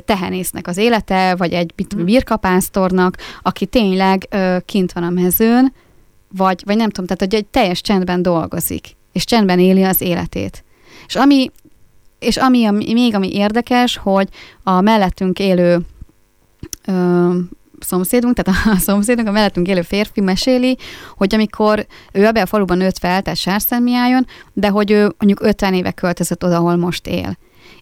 tehenésznek 0.06 0.68
az 0.68 0.78
élete, 0.78 1.36
vagy 1.36 1.54
egy 1.54 1.74
mit, 1.76 2.04
birkapásztornak, 2.04 3.18
aki 3.42 3.66
tényleg 3.66 4.28
ö, 4.30 4.58
kint 4.66 4.92
van 4.92 5.04
a 5.04 5.10
mezőn, 5.10 5.74
vagy, 6.38 6.62
vagy 6.66 6.76
nem 6.76 6.90
tudom, 6.90 7.06
tehát 7.06 7.22
hogy 7.22 7.42
egy 7.42 7.46
teljes 7.46 7.82
csendben 7.82 8.22
dolgozik, 8.22 8.96
és 9.12 9.26
csendben 9.26 9.60
éli 9.60 9.84
az 9.84 10.02
életét. 10.02 10.64
És 11.08 11.16
ami, 11.16 11.52
és 12.20 12.38
ami, 12.38 12.66
ami 12.66 12.94
még 12.94 13.16
ami 13.16 13.34
érdekes, 13.34 13.98
hogy 13.98 14.28
a 14.64 14.82
mellettünk 14.82 15.40
élő 15.40 15.80
ö, 16.86 17.32
szomszédunk, 17.80 18.36
tehát 18.36 18.66
a 18.78 18.80
szomszédunk, 18.80 19.28
a 19.28 19.32
mellettünk 19.32 19.68
élő 19.68 19.82
férfi 19.82 20.22
meséli, 20.22 20.78
hogy 21.16 21.34
amikor 21.34 21.86
ő 22.12 22.26
ebbe 22.26 22.42
a 22.42 22.46
faluban 22.46 22.78
nőtt 22.78 22.98
fel, 22.98 23.22
tehát 23.22 23.40
Sárszentmiályon, 23.40 24.26
de 24.54 24.70
hogy 24.70 24.92
ő 24.92 25.02
mondjuk 25.18 25.42
50 25.42 25.74
éve 25.74 25.92
költözött 25.92 26.44
oda, 26.44 26.56
ahol 26.56 26.76
most 26.76 27.08
él 27.08 27.38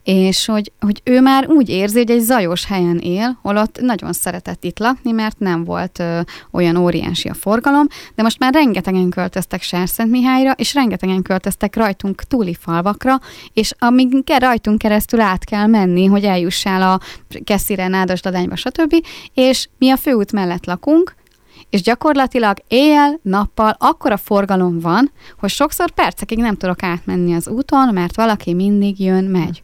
és 0.06 0.46
hogy, 0.46 0.72
hogy 0.80 1.02
ő 1.04 1.22
már 1.22 1.50
úgy 1.50 1.70
érzi, 1.70 1.98
hogy 1.98 2.12
egy 2.12 2.20
zajos 2.20 2.66
helyen 2.66 2.98
él, 2.98 3.38
holott 3.42 3.82
nagyon 3.82 4.14
szeretett 4.14 4.64
itt 4.64 4.80
lakni, 4.80 5.12
mert 5.12 5.40
nem 5.40 5.64
volt 5.64 6.00
ö, 6.00 6.20
olyan 6.52 6.76
óriási 6.76 7.30
a 7.30 7.34
forgalom, 7.34 7.88
de 8.16 8.24
most 8.24 8.40
már 8.40 8.54
rengetegen 8.54 9.10
költöztek 9.10 9.62
Sárszentmihályra, 9.62 10.52
és 10.52 10.74
rengetegen 10.74 11.22
költöztek 11.22 11.76
rajtunk 11.76 12.24
túli 12.24 12.58
falvakra, 12.60 13.20
és 13.54 13.72
amíg 13.80 14.24
rajtunk 14.40 14.78
keresztül 14.78 15.20
át 15.20 15.44
kell 15.44 15.68
menni, 15.68 16.06
hogy 16.06 16.24
eljussál 16.24 16.82
a 16.82 17.00
Kesszire, 17.44 17.88
Nádasdadányba, 17.88 18.56
stb., 18.56 18.96
és 19.34 19.68
mi 19.78 19.90
a 19.90 19.98
főút 19.98 20.32
mellett 20.32 20.66
lakunk, 20.66 21.16
és 21.70 21.82
gyakorlatilag 21.82 22.58
éjjel, 22.68 23.20
nappal 23.22 23.76
akkora 23.80 24.18
forgalom 24.18 24.80
van, 24.80 25.12
hogy 25.40 25.50
sokszor 25.50 25.92
percekig 25.92 26.38
nem 26.38 26.56
tudok 26.56 26.84
átmenni 26.84 27.34
az 27.34 27.48
úton, 27.48 27.94
mert 27.94 28.16
valaki 28.16 28.54
mindig 28.54 29.00
jön, 29.00 29.24
megy. 29.24 29.64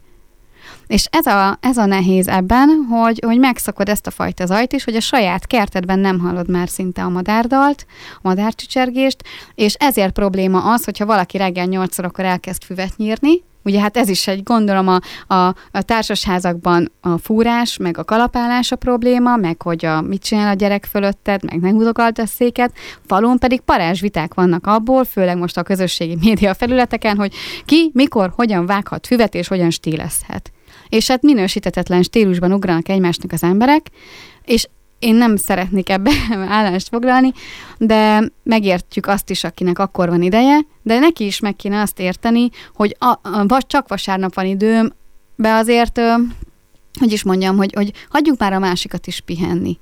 És 0.86 1.06
ez 1.10 1.26
a, 1.26 1.58
ez 1.60 1.76
a 1.76 1.86
nehéz 1.86 2.28
ebben, 2.28 2.86
hogy, 2.90 3.22
hogy 3.26 3.38
megszakod 3.38 3.88
ezt 3.88 4.06
a 4.06 4.10
fajta 4.10 4.46
zajt 4.46 4.72
is, 4.72 4.84
hogy 4.84 4.96
a 4.96 5.00
saját 5.00 5.46
kertedben 5.46 5.98
nem 5.98 6.18
hallod 6.18 6.50
már 6.50 6.68
szinte 6.68 7.02
a 7.02 7.08
madárdalt, 7.08 7.86
a 8.16 8.20
madárcsicsergést, 8.22 9.22
és 9.54 9.74
ezért 9.74 10.12
probléma 10.12 10.72
az, 10.72 10.84
hogyha 10.84 11.06
valaki 11.06 11.36
reggel 11.36 11.66
8 11.66 11.98
akkor 11.98 12.24
elkezd 12.24 12.64
füvet 12.64 12.96
nyírni, 12.96 13.42
Ugye 13.64 13.80
hát 13.80 13.96
ez 13.96 14.08
is 14.08 14.26
egy, 14.26 14.42
gondolom 14.42 14.88
a, 14.88 14.98
a, 15.34 15.54
a 15.70 15.82
társasházakban 15.82 16.92
a 17.00 17.18
fúrás, 17.18 17.76
meg 17.76 17.98
a 17.98 18.04
kalapálás 18.04 18.72
a 18.72 18.76
probléma, 18.76 19.36
meg 19.36 19.62
hogy 19.62 19.84
a, 19.84 20.00
mit 20.00 20.22
csinál 20.22 20.50
a 20.50 20.54
gyerek 20.54 20.84
fölötted, 20.84 21.44
meg 21.44 21.60
nem 21.60 21.72
húzogalt 21.72 22.18
a 22.18 22.26
széket. 22.26 22.72
Falun 23.06 23.38
pedig 23.38 23.60
parázsviták 23.60 24.34
vannak 24.34 24.66
abból, 24.66 25.04
főleg 25.04 25.38
most 25.38 25.56
a 25.56 25.62
közösségi 25.62 26.16
média 26.20 26.54
felületeken, 26.54 27.16
hogy 27.16 27.34
ki, 27.64 27.90
mikor, 27.94 28.32
hogyan 28.36 28.66
vághat 28.66 29.06
füvet 29.06 29.34
és 29.34 29.48
hogyan 29.48 29.70
stílezhet 29.70 30.52
és 30.92 31.08
hát 31.08 31.22
minősítetetlen 31.22 32.02
stílusban 32.02 32.52
ugranak 32.52 32.88
egymásnak 32.88 33.32
az 33.32 33.42
emberek, 33.42 33.86
és 34.44 34.68
én 34.98 35.14
nem 35.14 35.36
szeretnék 35.36 35.88
ebbe 35.88 36.10
állást 36.58 36.88
foglalni, 36.88 37.32
de 37.78 38.30
megértjük 38.42 39.06
azt 39.06 39.30
is, 39.30 39.44
akinek 39.44 39.78
akkor 39.78 40.08
van 40.08 40.22
ideje, 40.22 40.58
de 40.82 40.98
neki 40.98 41.24
is 41.26 41.40
meg 41.40 41.56
kéne 41.56 41.80
azt 41.80 42.00
érteni, 42.00 42.48
hogy 42.74 42.96
a, 42.98 43.28
a, 43.28 43.62
csak 43.66 43.88
vasárnap 43.88 44.34
van 44.34 44.46
időm, 44.46 44.92
be 45.36 45.54
azért, 45.54 46.00
hogy 46.98 47.12
is 47.12 47.22
mondjam, 47.22 47.56
hogy, 47.56 47.72
hogy 47.74 47.92
hagyjuk 48.08 48.38
már 48.38 48.52
a 48.52 48.58
másikat 48.58 49.06
is 49.06 49.20
pihenni. 49.20 49.78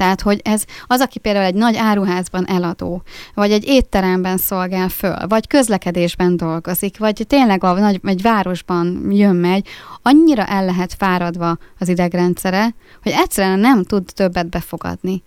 Tehát, 0.00 0.20
hogy 0.20 0.40
ez 0.44 0.64
az, 0.86 1.00
aki 1.00 1.18
például 1.18 1.44
egy 1.44 1.54
nagy 1.54 1.76
áruházban 1.76 2.46
eladó, 2.46 3.02
vagy 3.34 3.52
egy 3.52 3.64
étteremben 3.66 4.36
szolgál 4.36 4.88
föl, 4.88 5.16
vagy 5.28 5.46
közlekedésben 5.46 6.36
dolgozik, 6.36 6.98
vagy 6.98 7.24
tényleg 7.26 7.64
a 7.64 7.72
nagy, 7.72 8.00
egy 8.04 8.22
városban 8.22 9.06
jön-megy, 9.10 9.68
annyira 10.02 10.44
el 10.46 10.64
lehet 10.64 10.94
fáradva 10.94 11.58
az 11.78 11.88
idegrendszere, 11.88 12.74
hogy 13.02 13.12
egyszerűen 13.16 13.58
nem 13.58 13.84
tud 13.84 14.04
többet 14.14 14.48
befogadni 14.48 15.22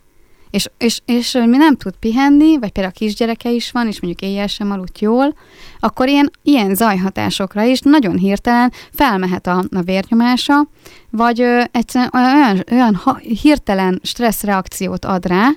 és, 0.54 0.70
és, 0.78 1.00
és 1.04 1.32
mi 1.32 1.56
nem 1.56 1.76
tud 1.76 1.94
pihenni, 2.00 2.58
vagy 2.58 2.70
például 2.70 2.94
a 2.94 2.98
kisgyereke 2.98 3.50
is 3.50 3.70
van, 3.70 3.86
és 3.86 4.00
mondjuk 4.00 4.30
éjjel 4.30 4.46
sem 4.46 4.70
aludt 4.70 4.98
jól, 4.98 5.34
akkor 5.80 6.08
ilyen, 6.08 6.30
ilyen 6.42 6.74
zajhatásokra 6.74 7.62
is 7.62 7.80
nagyon 7.80 8.18
hirtelen 8.18 8.72
felmehet 8.92 9.46
a, 9.46 9.64
a 9.76 9.80
vérnyomása, 9.80 10.68
vagy 11.10 11.40
ö, 11.40 11.62
egyszerűen 11.70 12.10
olyan, 12.14 12.64
olyan 12.70 12.94
ha, 12.94 13.16
hirtelen 13.16 14.00
stresszreakciót 14.02 15.04
ad 15.04 15.26
rá, 15.26 15.48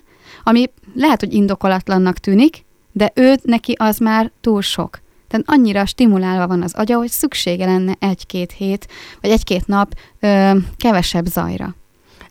ami 0.43 0.65
lehet, 0.93 1.19
hogy 1.19 1.33
indokolatlannak 1.33 2.17
tűnik, 2.17 2.65
de 2.91 3.11
őt 3.15 3.43
neki 3.43 3.75
az 3.79 3.97
már 3.97 4.31
túl 4.41 4.61
sok. 4.61 4.99
Tehát 5.27 5.45
annyira 5.49 5.85
stimulálva 5.85 6.47
van 6.47 6.61
az 6.61 6.73
agya, 6.73 6.97
hogy 6.97 7.09
szüksége 7.09 7.65
lenne 7.65 7.95
egy-két 7.99 8.51
hét, 8.51 8.87
vagy 9.21 9.29
egy-két 9.29 9.67
nap 9.67 9.93
ö, 10.19 10.51
kevesebb 10.77 11.25
zajra. 11.25 11.75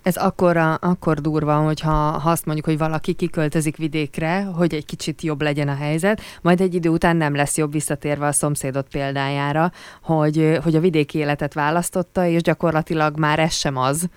Ez 0.07 0.17
akkor, 0.17 0.57
akkor 0.81 1.21
durva, 1.21 1.55
hogyha 1.55 1.91
ha 1.91 2.31
azt 2.31 2.45
mondjuk, 2.45 2.67
hogy 2.67 2.79
valaki 2.79 3.13
kiköltözik 3.13 3.77
vidékre, 3.77 4.43
hogy 4.43 4.75
egy 4.75 4.85
kicsit 4.85 5.23
jobb 5.23 5.43
legyen 5.43 5.69
a 5.69 5.75
helyzet, 5.75 6.21
majd 6.43 6.61
egy 6.61 6.75
idő 6.75 6.89
után 6.89 7.17
nem 7.17 7.35
lesz 7.35 7.57
jobb 7.57 7.73
visszatérve 7.73 8.27
a 8.27 8.33
szomszédot 8.33 8.89
példájára, 8.89 9.73
hogy, 10.03 10.59
hogy 10.63 10.75
a 10.77 10.81
vidéki 10.81 11.19
életet 11.19 11.55
választotta, 11.55 12.27
és 12.27 12.43
gyakorlatilag 12.43 13.19
már 13.19 13.39
ez 13.39 13.55
sem 13.55 13.77
az. 13.77 14.09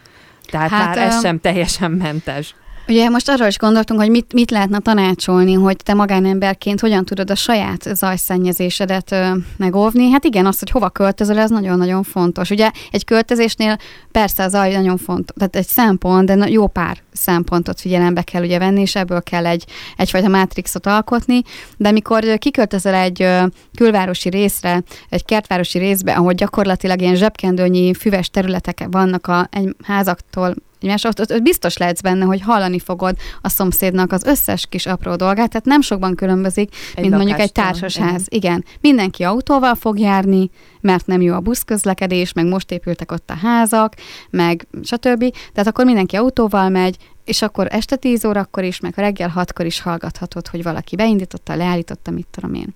Tehát 0.49 0.69
hát, 0.69 0.95
már 0.95 0.97
ez 0.97 1.21
sem 1.21 1.39
teljesen 1.39 1.91
mentes. 1.91 2.55
Ugye 2.89 3.09
most 3.09 3.29
arra 3.29 3.47
is 3.47 3.57
gondoltunk, 3.57 3.99
hogy 3.99 4.09
mit, 4.09 4.33
mit 4.33 4.51
lehetne 4.51 4.79
tanácsolni, 4.79 5.53
hogy 5.53 5.75
te 5.77 5.93
magánemberként 5.93 6.79
hogyan 6.79 7.05
tudod 7.05 7.31
a 7.31 7.35
saját 7.35 7.89
zajszennyezésedet 7.93 9.11
ö, 9.11 9.29
megóvni. 9.57 10.11
Hát 10.11 10.23
igen, 10.23 10.45
az, 10.45 10.59
hogy 10.59 10.69
hova 10.69 10.89
költözöl, 10.89 11.37
ez 11.37 11.49
nagyon-nagyon 11.49 12.03
fontos. 12.03 12.49
Ugye 12.49 12.71
egy 12.91 13.05
költözésnél 13.05 13.77
persze 14.11 14.43
a 14.43 14.47
zaj 14.47 14.73
nagyon 14.73 14.97
fontos, 14.97 15.35
tehát 15.37 15.55
egy 15.55 15.67
szempont, 15.67 16.25
de 16.25 16.49
jó 16.49 16.67
pár 16.67 16.97
szempontot 17.11 17.79
figyelembe 17.79 18.21
kell 18.21 18.43
ugye 18.43 18.59
venni, 18.59 18.81
és 18.81 18.95
ebből 18.95 19.21
kell 19.21 19.45
egy, 19.45 19.65
egyfajta 19.97 20.27
mátrixot 20.27 20.85
alkotni, 20.85 21.41
de 21.77 21.89
amikor 21.89 22.37
kiköltözöl 22.37 22.93
egy 22.93 23.27
külvárosi 23.75 24.29
részre, 24.29 24.83
egy 25.09 25.25
kertvárosi 25.25 25.77
részbe, 25.79 26.13
ahol 26.13 26.33
gyakorlatilag 26.33 27.01
ilyen 27.01 27.15
zsebkendőnyi 27.15 27.93
füves 27.93 28.29
területek 28.29 28.87
vannak 28.91 29.27
a 29.27 29.47
egy 29.51 29.75
házaktól 29.83 30.55
egymás, 30.79 31.03
ott, 31.03 31.19
ott, 31.19 31.31
ott 31.31 31.41
biztos 31.41 31.77
lehetsz 31.77 32.01
benne, 32.01 32.25
hogy 32.25 32.41
hallani 32.41 32.79
fogod 32.79 33.17
a 33.41 33.49
szomszédnak 33.49 34.11
az 34.11 34.23
összes 34.23 34.65
kis 34.69 34.85
apró 34.85 35.15
dolgát, 35.15 35.49
tehát 35.49 35.65
nem 35.65 35.81
sokban 35.81 36.15
különbözik, 36.15 36.75
egy 36.95 37.01
mint 37.01 37.15
mondjuk 37.15 37.39
egy 37.39 37.51
társasház. 37.51 38.25
Igen. 38.29 38.65
Mindenki 38.81 39.23
autóval 39.23 39.75
fog 39.75 39.99
járni, 39.99 40.49
mert 40.81 41.07
nem 41.07 41.21
jó 41.21 41.33
a 41.33 41.39
buszközlekedés, 41.39 42.33
meg 42.33 42.45
most 42.45 42.71
épültek 42.71 43.11
ott 43.11 43.29
a 43.29 43.33
házak, 43.33 43.93
meg 44.29 44.67
stb. 44.83 45.35
Tehát 45.53 45.67
akkor 45.67 45.85
mindenki 45.85 46.15
autóval 46.15 46.69
megy, 46.69 46.97
és 47.25 47.41
akkor 47.41 47.67
este 47.71 47.95
10 47.95 48.25
órakor 48.25 48.63
is, 48.63 48.79
meg 48.79 48.93
reggel 48.95 49.33
6-kor 49.35 49.65
is 49.65 49.81
hallgathatod, 49.81 50.47
hogy 50.47 50.63
valaki 50.63 50.95
beindította, 50.95 51.55
leállította, 51.55 52.11
mit 52.11 52.27
tudom 52.31 52.53
én. 52.53 52.75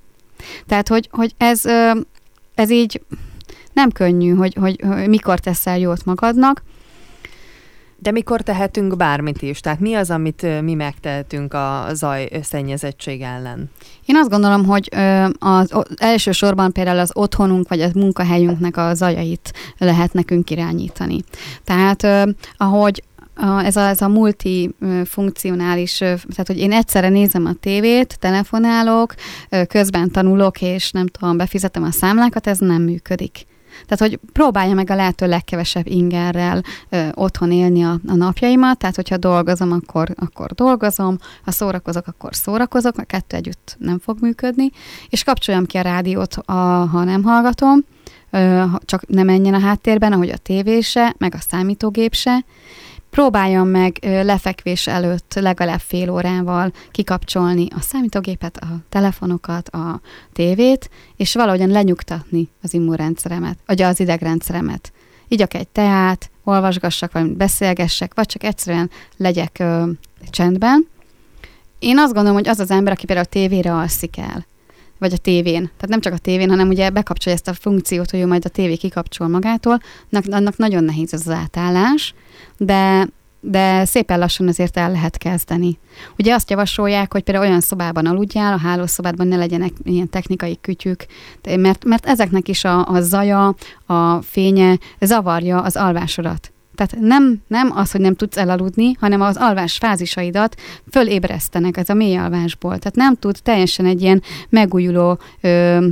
Tehát, 0.68 0.88
hogy, 0.88 1.10
hogy 1.12 1.34
ez, 1.38 1.62
ez 2.56 2.72
így 2.72 3.02
nem 3.74 3.92
könnyű, 3.92 4.34
hogy, 4.34 4.54
hogy, 4.54 4.82
hogy 4.88 5.08
mikor 5.08 5.40
teszel 5.40 5.80
jót 5.80 6.06
magadnak, 6.06 6.64
de 8.04 8.12
mikor 8.12 8.42
tehetünk 8.42 8.98
bármit 8.98 9.42
is? 9.42 9.60
Tehát 9.60 9.80
mi 9.80 9.94
az, 9.94 10.10
amit 10.10 10.62
mi 10.62 10.74
megtehetünk 10.74 11.54
a 11.54 11.88
zaj 11.94 12.30
szennyezettség 12.42 13.22
ellen? 13.22 13.70
Én 14.06 14.16
azt 14.16 14.30
gondolom, 14.30 14.66
hogy 14.66 14.90
az 15.40 15.74
elsősorban 15.96 16.72
például 16.72 17.00
az 17.00 17.12
otthonunk 17.14 17.70
vagy 17.70 17.82
a 17.82 17.90
munkahelyünknek 17.96 18.78
a 18.78 18.94
zajait 18.94 19.54
lehet 19.78 20.14
nekünk 20.14 20.50
irányítani. 20.50 21.20
Tehát 21.64 22.32
ahogy 22.58 23.04
ez 23.64 23.76
a, 23.76 23.88
ez 23.88 24.02
a 24.02 24.08
multifunkcionális, 24.08 25.98
tehát 25.98 26.48
hogy 26.48 26.58
én 26.58 26.72
egyszerre 26.72 27.10
nézem 27.10 27.46
a 27.46 27.54
tévét, 27.54 28.20
telefonálok, 28.20 29.14
közben 29.68 30.12
tanulok, 30.12 30.62
és 30.62 30.92
nem 30.92 31.08
tudom, 31.08 31.38
befizetem 31.38 31.84
a 31.84 31.92
számlákat, 31.92 32.48
ez 32.48 32.58
nem 32.58 32.82
működik. 32.82 33.46
Tehát, 33.86 34.12
hogy 34.12 34.20
próbálja 34.34 34.74
meg 34.74 34.90
a 34.90 34.96
lehető 34.96 35.28
legkevesebb 35.28 35.88
ingerrel 35.88 36.62
ö, 36.90 37.08
otthon 37.14 37.52
élni 37.52 37.84
a, 37.84 38.00
a 38.08 38.16
napjaimat, 38.16 38.78
tehát, 38.78 38.96
hogyha 38.96 39.18
dolgozom, 39.18 39.72
akkor, 39.72 40.10
akkor 40.16 40.52
dolgozom, 40.52 41.18
ha 41.44 41.52
szórakozok, 41.52 42.08
akkor 42.08 42.36
szórakozok, 42.36 42.98
a 42.98 43.04
kettő 43.04 43.38
együtt 43.38 43.76
nem 43.80 44.00
fog 44.00 44.18
működni, 44.22 44.70
és 45.10 45.24
kapcsoljam 45.24 45.66
ki 45.66 45.78
a 45.78 45.82
rádiót, 45.82 46.34
a, 46.36 46.54
ha 46.92 47.04
nem 47.04 47.24
hallgatom, 47.24 47.80
ö, 48.30 48.64
csak 48.86 49.08
ne 49.08 49.24
menjen 49.24 49.54
a 49.54 49.60
háttérben, 49.60 50.14
ahogy 50.14 50.30
a 50.30 50.38
tévése, 50.38 51.16
meg 51.18 51.36
a 51.36 51.42
számítógép 51.50 52.14
se, 52.14 52.46
próbáljam 53.14 53.68
meg 53.68 53.98
lefekvés 54.02 54.88
előtt 54.88 55.34
legalább 55.34 55.80
fél 55.80 56.10
órával 56.10 56.72
kikapcsolni 56.92 57.68
a 57.76 57.82
számítógépet, 57.82 58.58
a 58.58 58.68
telefonokat, 58.90 59.70
a 59.70 60.02
tévét, 60.32 60.90
és 61.16 61.34
valahogyan 61.34 61.70
lenyugtatni 61.70 62.50
az 62.62 62.74
immunrendszeremet, 62.74 63.58
vagy 63.66 63.82
az 63.82 64.00
idegrendszeremet. 64.00 64.92
Igyak 65.28 65.54
egy 65.54 65.68
teát, 65.68 66.32
olvasgassak, 66.44 67.12
vagy 67.12 67.32
beszélgessek, 67.32 68.14
vagy 68.16 68.26
csak 68.26 68.44
egyszerűen 68.44 68.90
legyek 69.18 69.58
ö, 69.60 69.90
csendben. 70.30 70.88
Én 71.80 71.98
azt 71.98 72.14
gondolom, 72.14 72.38
hogy 72.38 72.48
az 72.48 72.60
az 72.60 72.72
ember, 72.72 72.94
aki 72.94 73.06
például 73.06 73.28
tévére 73.28 73.74
alszik 73.74 74.18
el, 74.18 74.46
vagy 75.04 75.14
a 75.14 75.18
tévén. 75.18 75.64
Tehát 75.64 75.88
nem 75.88 76.02
csak 76.02 76.14
a 76.14 76.18
tévén, 76.18 76.50
hanem 76.50 76.68
ugye 76.68 76.90
bekapcsolja 76.90 77.38
ezt 77.38 77.48
a 77.48 77.54
funkciót, 77.54 78.12
hogy 78.12 78.20
ő 78.20 78.28
majd 78.28 78.46
a 78.46 78.50
tévé 78.50 78.76
kikapcsol 78.76 79.28
magától, 79.28 79.80
annak 80.30 80.58
nagyon 80.58 80.84
nehéz 80.84 81.14
ez 81.14 81.28
az 81.28 81.34
átállás, 81.34 82.14
de 82.58 83.08
de 83.46 83.86
szépen 83.86 84.20
lassan 84.20 84.48
azért 84.48 84.78
el 84.78 84.92
lehet 84.92 85.18
kezdeni. 85.18 85.80
Ugye 86.18 86.34
azt 86.34 86.50
javasolják, 86.50 87.12
hogy 87.12 87.24
például 87.24 87.48
olyan 87.48 87.62
szobában 87.62 88.06
aludjál, 88.06 88.54
a 88.54 88.58
hálószobádban 88.58 89.28
ne 89.28 89.36
legyenek 89.36 89.72
ilyen 89.84 90.10
technikai 90.10 90.58
kütyük, 90.62 91.06
mert, 91.58 91.86
mert 91.86 92.06
ezeknek 92.06 92.48
is 92.48 92.64
a, 92.64 92.88
a 92.88 93.02
zaja, 93.02 93.56
a 93.86 94.22
fénye 94.22 94.78
zavarja 95.00 95.62
az 95.62 95.76
alvásodat. 95.76 96.53
Tehát 96.76 96.96
nem, 97.00 97.42
nem 97.48 97.72
az, 97.76 97.92
hogy 97.92 98.02
nem 98.02 98.16
tudsz 98.16 98.38
elaludni, 98.38 98.94
hanem 99.00 99.22
az 99.22 99.38
alvás 99.38 99.78
fázisaidat 99.78 100.56
fölébresztenek 100.92 101.78
ez 101.78 101.90
a 101.90 101.94
mély 101.94 102.18
alvásból. 102.18 102.78
Tehát 102.78 102.96
nem 102.96 103.16
tud 103.16 103.38
teljesen 103.44 103.86
egy 103.86 104.02
ilyen 104.02 104.22
megújuló 104.50 105.20
ö, 105.42 105.88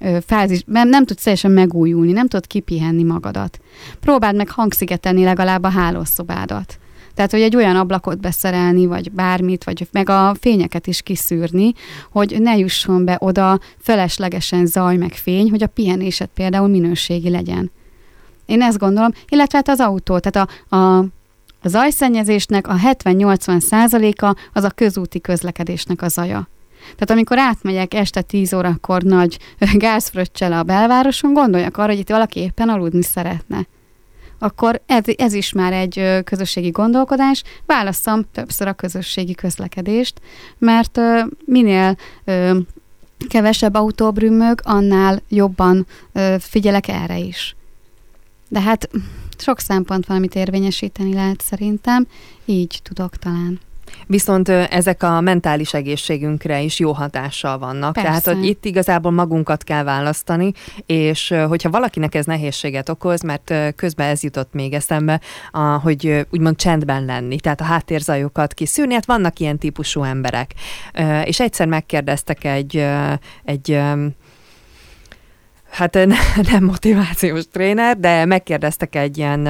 ö, 0.00 0.18
fázis, 0.26 0.62
nem, 0.66 0.88
nem 0.88 1.04
tudsz 1.04 1.22
teljesen 1.22 1.50
megújulni, 1.50 2.12
nem 2.12 2.28
tudod 2.28 2.46
kipihenni 2.46 3.02
magadat. 3.02 3.58
Próbáld 4.00 4.36
meg 4.36 4.50
hangszigetelni 4.50 5.24
legalább 5.24 5.62
a 5.62 5.68
hálószobádat. 5.68 6.78
Tehát, 7.14 7.30
hogy 7.30 7.40
egy 7.40 7.56
olyan 7.56 7.76
ablakot 7.76 8.20
beszerelni, 8.20 8.86
vagy 8.86 9.12
bármit, 9.12 9.64
vagy 9.64 9.88
meg 9.92 10.08
a 10.08 10.36
fényeket 10.40 10.86
is 10.86 11.02
kiszűrni, 11.02 11.72
hogy 12.10 12.36
ne 12.40 12.56
jusson 12.56 13.04
be 13.04 13.16
oda 13.20 13.60
feleslegesen 13.78 14.66
zaj 14.66 14.96
meg 14.96 15.12
fény, 15.12 15.50
hogy 15.50 15.62
a 15.62 15.66
pihenésed 15.66 16.28
például 16.34 16.68
minőségi 16.68 17.30
legyen. 17.30 17.70
Én 18.46 18.62
ezt 18.62 18.78
gondolom, 18.78 19.10
illetve 19.28 19.56
hát 19.56 19.68
az 19.68 19.80
autó, 19.80 20.18
tehát 20.18 20.48
a, 20.70 20.76
a 20.76 21.04
a 21.62 21.68
zajszennyezésnek 21.68 22.68
a 22.68 22.74
70-80 22.74 23.60
százaléka 23.60 24.34
az 24.52 24.64
a 24.64 24.70
közúti 24.70 25.20
közlekedésnek 25.20 26.02
a 26.02 26.08
zaja. 26.08 26.48
Tehát 26.80 27.10
amikor 27.10 27.38
átmegyek 27.38 27.94
este 27.94 28.22
10 28.22 28.52
órakor 28.52 29.02
nagy 29.02 29.38
gázfröccsel 29.74 30.52
a 30.52 30.62
belvároson, 30.62 31.32
gondoljak 31.32 31.76
arra, 31.76 31.88
hogy 31.88 31.98
itt 31.98 32.08
valaki 32.08 32.40
éppen 32.40 32.68
aludni 32.68 33.02
szeretne. 33.02 33.66
Akkor 34.38 34.82
ez, 34.86 35.04
ez 35.16 35.32
is 35.32 35.52
már 35.52 35.72
egy 35.72 36.22
közösségi 36.24 36.70
gondolkodás. 36.70 37.42
Válasszam 37.66 38.22
többször 38.32 38.68
a 38.68 38.72
közösségi 38.72 39.34
közlekedést, 39.34 40.20
mert 40.58 41.00
minél 41.44 41.96
kevesebb 43.28 43.74
autó 43.74 44.12
brümmög, 44.12 44.60
annál 44.64 45.22
jobban 45.28 45.86
figyelek 46.38 46.88
erre 46.88 47.18
is. 47.18 47.56
De 48.48 48.60
hát 48.60 48.88
sok 49.38 49.60
szempont 49.60 50.06
van, 50.06 50.16
amit 50.16 50.34
érvényesíteni 50.34 51.14
lehet 51.14 51.40
szerintem, 51.40 52.06
így 52.44 52.80
tudok 52.82 53.16
talán. 53.16 53.60
Viszont 54.06 54.48
ezek 54.48 55.02
a 55.02 55.20
mentális 55.20 55.74
egészségünkre 55.74 56.60
is 56.60 56.78
jó 56.78 56.92
hatással 56.92 57.58
vannak. 57.58 57.92
Persze. 57.92 58.08
Tehát, 58.08 58.24
hogy 58.24 58.44
itt 58.44 58.64
igazából 58.64 59.10
magunkat 59.10 59.64
kell 59.64 59.82
választani, 59.82 60.52
és 60.86 61.34
hogyha 61.48 61.70
valakinek 61.70 62.14
ez 62.14 62.26
nehézséget 62.26 62.88
okoz, 62.88 63.22
mert 63.22 63.54
közben 63.76 64.08
ez 64.08 64.22
jutott 64.22 64.52
még 64.52 64.72
eszembe, 64.72 65.20
hogy 65.82 66.26
úgymond 66.30 66.56
csendben 66.56 67.04
lenni, 67.04 67.40
tehát 67.40 67.60
a 67.60 67.64
háttérzajokat 67.64 68.54
kiszűrni, 68.54 68.94
hát 68.94 69.06
vannak 69.06 69.38
ilyen 69.38 69.58
típusú 69.58 70.02
emberek. 70.02 70.54
És 71.24 71.40
egyszer 71.40 71.66
megkérdeztek 71.66 72.44
egy, 72.44 72.84
egy 73.44 73.80
hát 75.76 75.94
nem 76.52 76.64
motivációs 76.64 77.44
tréner, 77.52 77.98
de 77.98 78.24
megkérdeztek 78.24 78.96
egy 78.96 79.18
ilyen 79.18 79.48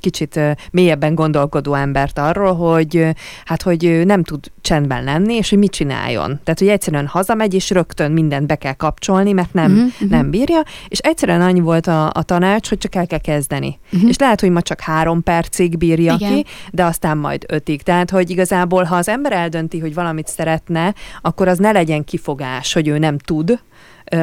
kicsit 0.00 0.40
mélyebben 0.70 1.14
gondolkodó 1.14 1.74
embert 1.74 2.18
arról, 2.18 2.54
hogy 2.54 3.06
hát, 3.44 3.62
hogy 3.62 4.02
nem 4.04 4.22
tud 4.22 4.44
csendben 4.60 5.04
lenni, 5.04 5.34
és 5.34 5.50
hogy 5.50 5.58
mit 5.58 5.70
csináljon. 5.70 6.40
Tehát, 6.44 6.58
hogy 6.58 6.68
egyszerűen 6.68 7.06
hazamegy, 7.06 7.54
és 7.54 7.70
rögtön 7.70 8.12
mindent 8.12 8.46
be 8.46 8.54
kell 8.54 8.72
kapcsolni, 8.72 9.32
mert 9.32 9.52
nem, 9.52 9.72
uh-huh, 9.72 10.10
nem 10.10 10.30
bírja, 10.30 10.62
és 10.88 10.98
egyszerűen 10.98 11.40
annyi 11.40 11.60
volt 11.60 11.86
a, 11.86 12.10
a 12.14 12.22
tanács, 12.22 12.68
hogy 12.68 12.78
csak 12.78 12.94
el 12.94 13.06
kell 13.06 13.18
kezdeni. 13.18 13.78
Uh-huh. 13.92 14.08
És 14.08 14.18
lehet, 14.18 14.40
hogy 14.40 14.50
ma 14.50 14.62
csak 14.62 14.80
három 14.80 15.22
percig 15.22 15.78
bírja 15.78 16.14
Igen. 16.14 16.34
ki, 16.34 16.44
de 16.70 16.84
aztán 16.84 17.18
majd 17.18 17.44
ötig. 17.48 17.82
Tehát, 17.82 18.10
hogy 18.10 18.30
igazából, 18.30 18.84
ha 18.84 18.96
az 18.96 19.08
ember 19.08 19.32
eldönti, 19.32 19.78
hogy 19.78 19.94
valamit 19.94 20.26
szeretne, 20.26 20.94
akkor 21.20 21.48
az 21.48 21.58
ne 21.58 21.72
legyen 21.72 22.04
kifogás, 22.04 22.72
hogy 22.72 22.88
ő 22.88 22.98
nem 22.98 23.18
tud, 23.18 23.58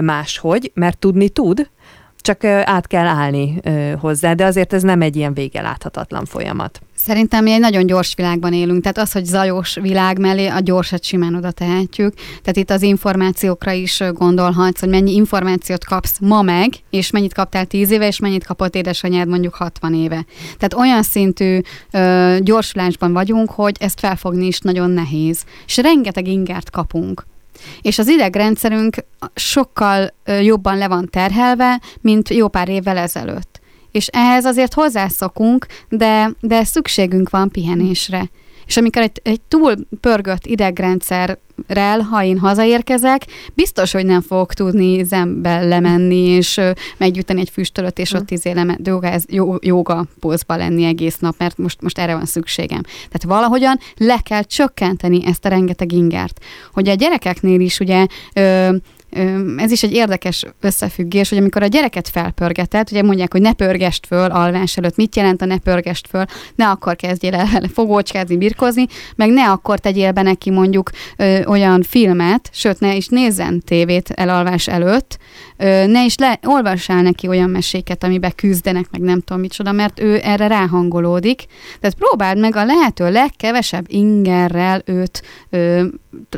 máshogy, 0.02 0.72
mert 0.74 0.98
tudni 0.98 1.30
tud, 1.30 1.70
csak 2.24 2.44
át 2.44 2.88
kell 2.88 3.06
állni 3.06 3.62
hozzá, 4.00 4.34
de 4.34 4.46
azért 4.46 4.74
ez 4.74 4.84
nem 4.84 5.02
egy 5.02 5.16
ilyen 5.16 5.34
vége 5.34 5.62
láthatatlan 5.62 6.26
folyamat. 6.26 6.82
Szerintem 6.96 7.44
mi 7.44 7.52
egy 7.52 7.60
nagyon 7.60 7.86
gyors 7.86 8.14
világban 8.16 8.54
élünk, 8.54 8.82
tehát 8.82 8.98
az, 8.98 9.12
hogy 9.12 9.26
zajos 9.26 9.76
világ 9.82 10.20
mellé 10.20 10.48
a 10.48 10.60
gyorsat 10.60 11.04
simán 11.04 11.36
oda 11.36 11.52
tehetjük. 11.52 12.14
Tehát 12.14 12.58
itt 12.58 12.70
az 12.70 12.82
információkra 12.82 13.72
is 13.72 14.04
gondolhatsz, 14.14 14.80
hogy 14.80 14.90
mennyi 14.90 15.14
információt 15.14 15.86
kapsz 15.86 16.20
ma 16.20 16.42
meg, 16.42 16.74
és 16.90 17.12
mennyit 17.12 17.34
kaptál 17.34 17.66
10 17.66 17.92
éve, 17.92 18.08
és 18.08 18.20
mennyit 18.20 18.46
kapott 18.46 18.76
édesanyád 18.76 19.28
mondjuk 19.28 19.54
60 19.54 19.94
éve. 19.94 20.26
Tehát 20.58 20.74
olyan 20.74 21.04
szintű 21.04 21.60
ö, 21.92 22.38
gyorsulásban 22.40 23.14
vagyunk, 23.14 23.52
hogy 23.52 23.76
ezt 23.80 24.00
felfogni 24.00 24.46
is 24.46 24.60
nagyon 24.60 24.90
nehéz. 24.90 25.44
És 25.66 25.78
rengeteg 25.78 26.28
ingert 26.28 26.70
kapunk 26.70 27.24
és 27.82 28.00
az 28.00 28.08
idegrendszerünk 28.08 28.96
sokkal 29.36 30.14
jobban 30.42 30.78
le 30.78 30.88
van 30.88 31.10
terhelve, 31.10 31.82
mint 32.02 32.30
jó 32.30 32.48
pár 32.48 32.70
évvel 32.70 32.98
ezelőtt. 32.98 33.62
És 33.92 34.08
ehhez 34.08 34.46
azért 34.46 34.74
hozzászokunk, 34.74 35.66
de, 35.90 36.32
de 36.40 36.64
szükségünk 36.64 37.30
van 37.30 37.50
pihenésre. 37.50 38.30
És 38.66 38.78
amikor 38.78 39.02
egy, 39.02 39.20
egy 39.24 39.42
túl 39.42 39.76
pörgött 40.02 40.46
idegrendszerrel, 40.46 42.00
ha 42.10 42.24
én 42.24 42.40
hazaérkezek, 42.40 43.26
biztos, 43.54 43.92
hogy 43.92 44.06
nem 44.06 44.22
fogok 44.22 44.54
tudni 44.54 45.04
zembe 45.04 45.64
lemenni, 45.64 46.26
és 46.28 46.62
meggyújtani 46.98 47.40
egy 47.40 47.50
füstölöt, 47.50 48.00
és 48.00 48.14
ott 48.14 48.32
izé 48.32 48.52
leme, 48.52 48.78
joga, 48.84 49.08
ez, 49.08 49.24
joga 49.60 50.06
pózba 50.20 50.56
lenni 50.56 50.84
egész 50.84 51.18
nap, 51.18 51.36
mert 51.38 51.58
most, 51.58 51.82
most 51.82 52.00
erre 52.00 52.14
van 52.14 52.26
szükségem. 52.26 52.82
Tehát 52.84 53.24
valahogyan 53.24 53.80
le 53.98 54.20
kell 54.24 54.44
csökkenteni 54.44 55.26
ezt 55.26 55.46
a 55.46 55.50
rengeteg 55.50 55.92
ingert. 55.92 56.40
Hogy 56.74 56.90
a 56.90 56.94
gyerekeknél 56.94 57.60
is 57.60 57.80
ugye 57.80 58.06
ö, 58.34 58.76
ez 59.58 59.72
is 59.72 59.84
egy 59.84 59.94
érdekes 59.94 60.46
összefüggés, 60.62 61.30
hogy 61.30 61.38
amikor 61.38 61.64
a 61.64 61.68
gyereket 61.68 62.10
felpörgeted, 62.10 62.88
ugye 62.92 63.04
mondják, 63.04 63.32
hogy 63.32 63.42
ne 63.42 63.54
pörgest 63.54 64.08
föl 64.08 64.32
alvás 64.32 64.78
előtt, 64.78 64.96
mit 64.96 65.16
jelent 65.16 65.42
a 65.42 65.46
ne 65.46 65.58
pörgest 65.58 66.08
föl, 66.08 66.26
ne 66.56 66.70
akkor 66.70 66.96
kezdjél 66.96 67.36
el 67.36 67.48
fogócskázni, 67.74 68.38
birkozni, 68.38 68.86
meg 69.16 69.30
ne 69.30 69.50
akkor 69.50 69.80
tegyél 69.80 70.12
be 70.12 70.22
neki 70.22 70.50
mondjuk 70.50 70.90
ö, 71.18 71.44
olyan 71.46 71.82
filmet, 71.82 72.50
sőt 72.52 72.80
ne 72.80 72.96
is 72.96 73.08
nézzen 73.08 73.62
tévét 73.66 74.10
elalvás 74.10 74.68
előtt, 74.68 75.18
ö, 75.58 75.88
ne 75.88 76.06
is 76.06 76.18
le, 76.18 76.40
olvassál 76.44 77.02
neki 77.02 77.28
olyan 77.28 77.50
meséket, 77.50 78.04
amiben 78.04 78.32
küzdenek, 78.36 78.86
meg 78.92 79.02
nem 79.02 79.22
tudom 79.22 79.42
micsoda, 79.42 79.72
mert 79.72 80.00
ő 80.00 80.20
erre 80.24 80.48
ráhangolódik. 80.48 81.46
Tehát 81.80 81.96
próbáld 81.96 82.40
meg 82.40 82.56
a 82.56 82.66
lehető 82.66 83.12
legkevesebb 83.12 83.86
ingerrel 83.88 84.82
őt 84.86 85.24
ö, 85.50 85.86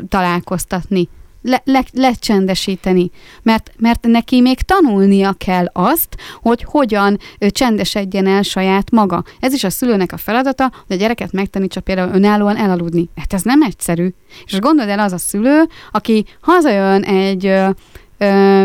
találkoztatni 0.08 1.08
le, 1.46 1.62
le, 1.64 1.84
lecsendesíteni, 1.92 3.10
mert, 3.42 3.72
mert 3.78 4.06
neki 4.06 4.40
még 4.40 4.60
tanulnia 4.60 5.32
kell 5.32 5.66
azt, 5.72 6.16
hogy 6.42 6.62
hogyan 6.62 7.18
csendesedjen 7.38 8.26
el 8.26 8.42
saját 8.42 8.90
maga. 8.90 9.24
Ez 9.40 9.52
is 9.52 9.64
a 9.64 9.70
szülőnek 9.70 10.12
a 10.12 10.16
feladata, 10.16 10.72
hogy 10.86 10.96
a 10.96 10.98
gyereket 10.98 11.32
megtanítsa 11.32 11.80
például 11.80 12.14
önállóan 12.14 12.56
elaludni. 12.56 13.08
Hát 13.16 13.32
ez 13.32 13.42
nem 13.42 13.62
egyszerű. 13.62 14.08
És 14.44 14.58
gondold 14.58 14.88
el 14.88 14.98
az 14.98 15.12
a 15.12 15.18
szülő, 15.18 15.62
aki 15.90 16.24
hazajön 16.40 17.02
egy 17.02 17.52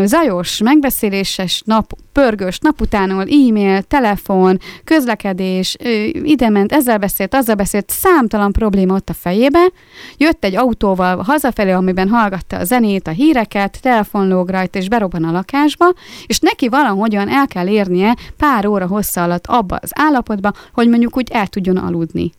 zajos, 0.04 0.58
megbeszéléses 0.58 1.62
nap, 1.64 1.92
pörgős 2.12 2.58
nap 2.58 2.80
utánól 2.80 3.22
e-mail, 3.22 3.82
telefon, 3.82 4.58
közlekedés, 4.84 5.76
ö, 5.84 5.88
ide 6.22 6.48
ment, 6.48 6.72
ezzel 6.72 6.98
beszélt, 6.98 7.34
azzal 7.34 7.54
beszélt, 7.54 7.90
számtalan 7.90 8.52
probléma 8.52 8.94
ott 8.94 9.08
a 9.08 9.12
fejébe. 9.12 9.70
Jött 10.16 10.44
egy 10.44 10.56
autóval 10.56 11.16
hazafelé, 11.16 11.70
amiben 11.70 12.08
hallgatta 12.08 12.56
a 12.56 12.64
zenét, 12.64 13.06
a 13.06 13.10
híreket, 13.10 13.78
telefon 13.82 14.28
lóg 14.28 14.48
rajta, 14.48 14.78
és 14.78 14.88
berobban 14.88 15.24
a 15.24 15.32
lakásba, 15.32 15.92
és 16.26 16.38
neki 16.38 16.68
valahogyan 16.68 17.28
el 17.28 17.46
kell 17.46 17.68
érnie 17.68 18.16
pár 18.36 18.66
óra 18.66 18.86
hossza 18.86 19.22
alatt 19.22 19.46
abba 19.46 19.76
az 19.82 19.90
állapotba, 19.94 20.52
hogy 20.72 20.88
mondjuk 20.88 21.16
úgy 21.16 21.28
el 21.30 21.46
tudjon 21.46 21.76
aludni 21.76 22.32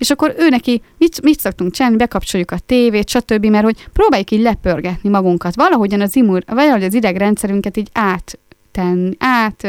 és 0.00 0.10
akkor 0.10 0.34
ő 0.38 0.48
neki, 0.48 0.82
mit, 0.98 1.22
mit 1.22 1.40
szoktunk 1.40 1.72
csinálni, 1.72 1.96
bekapcsoljuk 1.96 2.50
a 2.50 2.58
tévét, 2.58 3.08
stb., 3.08 3.46
mert 3.46 3.64
hogy 3.64 3.86
próbáljuk 3.92 4.30
így 4.30 4.40
lepörgetni 4.40 5.08
magunkat, 5.08 5.54
valahogyan 5.54 6.00
az 6.00 6.16
imur, 6.16 6.42
valahogy 6.46 6.82
az 6.82 6.94
idegrendszerünket 6.94 7.76
így 7.76 7.88
áttenni, 7.92 9.16
át 9.18 9.68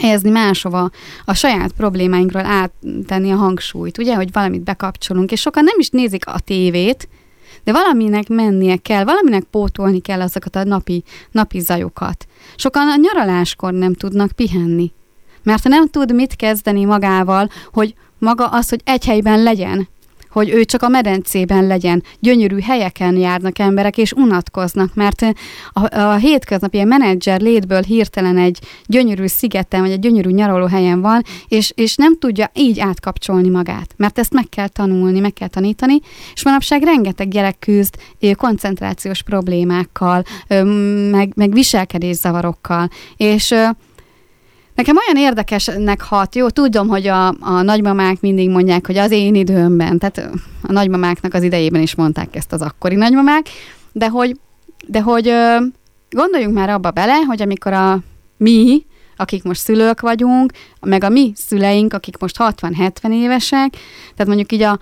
helyezni 0.00 0.30
máshova, 0.30 0.90
a 1.24 1.34
saját 1.34 1.72
problémáinkról 1.72 2.44
áttenni 2.44 3.30
a 3.30 3.36
hangsúlyt, 3.36 3.98
ugye, 3.98 4.14
hogy 4.14 4.32
valamit 4.32 4.62
bekapcsolunk, 4.62 5.32
és 5.32 5.40
sokan 5.40 5.64
nem 5.64 5.78
is 5.78 5.88
nézik 5.88 6.26
a 6.26 6.38
tévét, 6.38 7.08
de 7.64 7.72
valaminek 7.72 8.28
mennie 8.28 8.76
kell, 8.76 9.04
valaminek 9.04 9.42
pótolni 9.42 10.00
kell 10.00 10.20
azokat 10.20 10.56
a 10.56 10.64
napi, 10.64 11.02
napi 11.30 11.60
zajokat. 11.60 12.26
Sokan 12.56 12.88
a 12.88 12.96
nyaraláskor 12.96 13.72
nem 13.72 13.94
tudnak 13.94 14.32
pihenni, 14.32 14.92
mert 15.44 15.68
nem 15.68 15.88
tud 15.88 16.14
mit 16.14 16.36
kezdeni 16.36 16.84
magával, 16.84 17.48
hogy 17.72 17.94
maga 18.18 18.46
az, 18.46 18.68
hogy 18.68 18.80
egy 18.84 19.04
helyben 19.04 19.42
legyen, 19.42 19.88
hogy 20.34 20.50
ő 20.50 20.64
csak 20.64 20.82
a 20.82 20.88
medencében 20.88 21.66
legyen. 21.66 22.02
Gyönyörű 22.20 22.60
helyeken 22.60 23.16
járnak 23.16 23.58
emberek, 23.58 23.98
és 23.98 24.12
unatkoznak, 24.12 24.94
mert 24.94 25.22
a, 25.72 25.98
a 25.98 26.14
hétköznapi 26.14 26.84
menedzser 26.84 27.40
létből 27.40 27.82
hirtelen 27.82 28.38
egy 28.38 28.58
gyönyörű 28.86 29.26
szigeten, 29.26 29.80
vagy 29.80 29.90
egy 29.90 29.98
gyönyörű 29.98 30.30
nyaraló 30.30 30.66
helyen 30.66 31.00
van, 31.00 31.22
és, 31.48 31.72
és 31.74 31.96
nem 31.96 32.18
tudja 32.18 32.50
így 32.54 32.80
átkapcsolni 32.80 33.48
magát, 33.48 33.94
mert 33.96 34.18
ezt 34.18 34.32
meg 34.32 34.48
kell 34.48 34.68
tanulni, 34.68 35.20
meg 35.20 35.32
kell 35.32 35.48
tanítani, 35.48 36.00
és 36.34 36.44
manapság 36.44 36.82
rengeteg 36.82 37.28
gyerek 37.28 37.58
küzd 37.58 37.94
koncentrációs 38.36 39.22
problémákkal, 39.22 40.22
meg, 41.10 41.32
meg 41.34 41.52
viselkedészavarokkal, 41.52 42.88
és 43.16 43.54
Nekem 44.74 44.96
olyan 44.96 45.26
érdekesnek 45.26 46.02
hat, 46.02 46.34
jó, 46.34 46.48
tudom, 46.48 46.88
hogy 46.88 47.06
a, 47.06 47.28
a 47.28 47.62
nagymamák 47.62 48.20
mindig 48.20 48.50
mondják, 48.50 48.86
hogy 48.86 48.96
az 48.96 49.10
én 49.10 49.34
időmben, 49.34 49.98
tehát 49.98 50.30
a 50.62 50.72
nagymamáknak 50.72 51.34
az 51.34 51.42
idejében 51.42 51.82
is 51.82 51.94
mondták 51.94 52.36
ezt 52.36 52.52
az 52.52 52.62
akkori 52.62 52.94
nagymamák, 52.94 53.46
de 53.92 54.08
hogy, 54.08 54.36
de 54.86 55.00
hogy 55.00 55.32
gondoljunk 56.10 56.54
már 56.54 56.68
abba 56.68 56.90
bele, 56.90 57.14
hogy 57.14 57.42
amikor 57.42 57.72
a 57.72 57.98
mi, 58.36 58.86
akik 59.16 59.42
most 59.42 59.60
szülők 59.60 60.00
vagyunk, 60.00 60.52
meg 60.80 61.04
a 61.04 61.08
mi 61.08 61.32
szüleink, 61.36 61.92
akik 61.92 62.18
most 62.18 62.36
60-70 62.38 63.12
évesek, 63.12 63.76
tehát 64.16 64.26
mondjuk 64.26 64.52
így 64.52 64.62
a 64.62 64.78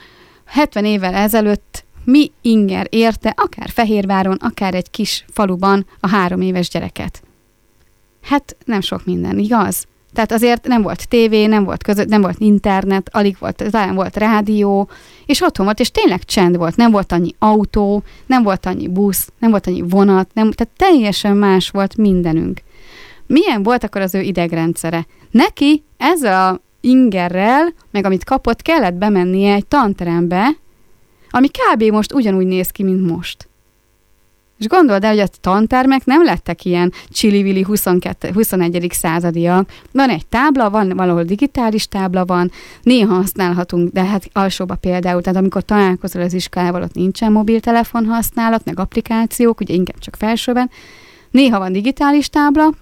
70 0.47 0.85
évvel 0.85 1.15
ezelőtt 1.15 1.85
mi 2.05 2.31
inger 2.41 2.87
érte, 2.91 3.35
akár 3.37 3.69
Fehérváron, 3.69 4.37
akár 4.41 4.75
egy 4.75 4.91
kis 4.91 5.25
faluban 5.33 5.87
a 6.01 6.09
három 6.09 6.41
éves 6.41 6.69
gyereket. 6.69 7.23
Hát 8.23 8.57
nem 8.65 8.81
sok 8.81 9.05
minden, 9.05 9.39
igaz? 9.39 9.87
Tehát 10.13 10.33
azért 10.33 10.67
nem 10.67 10.83
volt 10.83 11.09
tévé, 11.09 11.47
nem 11.47 11.65
volt 11.65 11.83
között, 11.83 12.09
nem 12.09 12.21
volt 12.21 12.39
internet, 12.39 13.09
alig 13.13 13.37
volt, 13.39 13.65
talán 13.71 13.95
volt 13.95 14.17
rádió, 14.17 14.89
és 15.27 15.41
otthon 15.41 15.67
volt, 15.67 15.81
és 15.81 15.91
tényleg 15.91 16.25
csend 16.25 16.57
volt, 16.57 16.77
nem 16.77 16.91
volt 16.91 17.13
annyi 17.13 17.35
autó, 17.39 18.03
nem 18.27 18.43
volt 18.43 18.67
annyi 18.67 18.89
busz, 18.89 19.33
nem 19.39 19.51
volt 19.51 19.67
annyi 19.67 19.83
vonat, 19.83 20.29
nem, 20.35 20.51
tehát 20.51 20.73
teljesen 20.77 21.37
más 21.37 21.71
volt 21.71 21.97
mindenünk. 21.97 22.61
Milyen 23.27 23.63
volt 23.63 23.85
akkor 23.85 24.01
az 24.01 24.15
ő 24.15 24.21
idegrendszere? 24.21 25.07
Neki 25.31 25.83
ezzel 25.97 26.51
a 26.51 26.61
ingerrel, 26.81 27.75
meg 27.91 28.05
amit 28.05 28.25
kapott, 28.25 28.63
kellett 28.63 28.95
bemennie 28.95 29.55
egy 29.55 29.67
tanterembe, 29.67 30.57
ami 31.31 31.49
kb. 31.49 31.83
most 31.83 32.13
ugyanúgy 32.13 32.47
néz 32.47 32.69
ki, 32.69 32.83
mint 32.83 33.11
most. 33.11 33.49
És 34.63 34.69
gondold 34.69 35.05
el, 35.05 35.11
hogy 35.11 35.19
a 35.19 35.27
tantermek 35.41 36.05
nem 36.05 36.25
lettek 36.25 36.65
ilyen 36.65 36.93
csili 37.09 37.63
22, 37.63 38.31
21. 38.33 38.87
századiak. 38.91 39.71
Van 39.93 40.09
egy 40.09 40.27
tábla, 40.27 40.71
van 40.71 40.89
valahol 40.97 41.23
digitális 41.23 41.89
tábla 41.89 42.25
van, 42.25 42.51
néha 42.83 43.15
használhatunk, 43.15 43.93
de 43.93 44.05
hát 44.05 44.29
alsóba 44.33 44.75
például, 44.75 45.23
tehát 45.23 45.39
amikor 45.39 45.63
találkozol 45.63 46.23
az 46.23 46.33
iskolával, 46.33 46.83
ott 46.83 46.95
nincsen 46.95 47.33
mobiltelefon 47.33 48.07
használat, 48.07 48.65
meg 48.65 48.79
applikációk, 48.79 49.61
ugye 49.61 49.75
inkább 49.75 49.99
csak 49.99 50.17
felsőben. 50.17 50.71
Néha 51.31 51.59
van 51.59 51.73
digitális 51.73 52.29
tábla, 52.29 52.73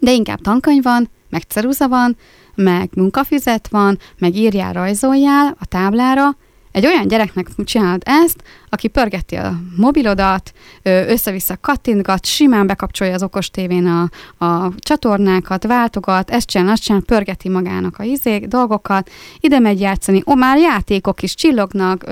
de 0.00 0.12
inkább 0.12 0.40
tankönyv 0.40 0.82
van, 0.82 1.08
meg 1.28 1.42
ceruza 1.42 1.88
van, 1.88 2.16
meg 2.54 2.90
munkafizet 2.94 3.68
van, 3.68 3.98
meg 4.18 4.36
írjál, 4.36 4.72
rajzoljál 4.72 5.56
a 5.60 5.66
táblára, 5.66 6.36
egy 6.72 6.86
olyan 6.86 7.08
gyereknek 7.08 7.46
csinálod 7.64 8.02
ezt, 8.04 8.42
aki 8.68 8.88
pörgeti 8.88 9.36
a 9.36 9.60
mobilodat, 9.76 10.52
össze-vissza 10.82 11.56
kattintgat, 11.60 12.26
simán 12.26 12.66
bekapcsolja 12.66 13.14
az 13.14 13.22
okos 13.22 13.50
tévén 13.50 13.86
a, 13.86 14.10
a 14.44 14.72
csatornákat, 14.78 15.66
váltogat, 15.66 16.30
ezt 16.30 16.46
csinál, 16.46 16.68
azt 16.68 16.82
csinál, 16.82 17.00
pörgeti 17.00 17.48
magának 17.48 17.98
a 17.98 18.02
izék, 18.02 18.46
dolgokat, 18.46 19.10
ide 19.40 19.58
megy 19.58 19.80
játszani, 19.80 20.22
ó, 20.26 20.34
már 20.34 20.58
játékok 20.58 21.22
is 21.22 21.34
csillognak, 21.34 22.04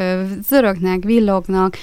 zörögnek, 0.49 1.05
villognak, 1.05 1.77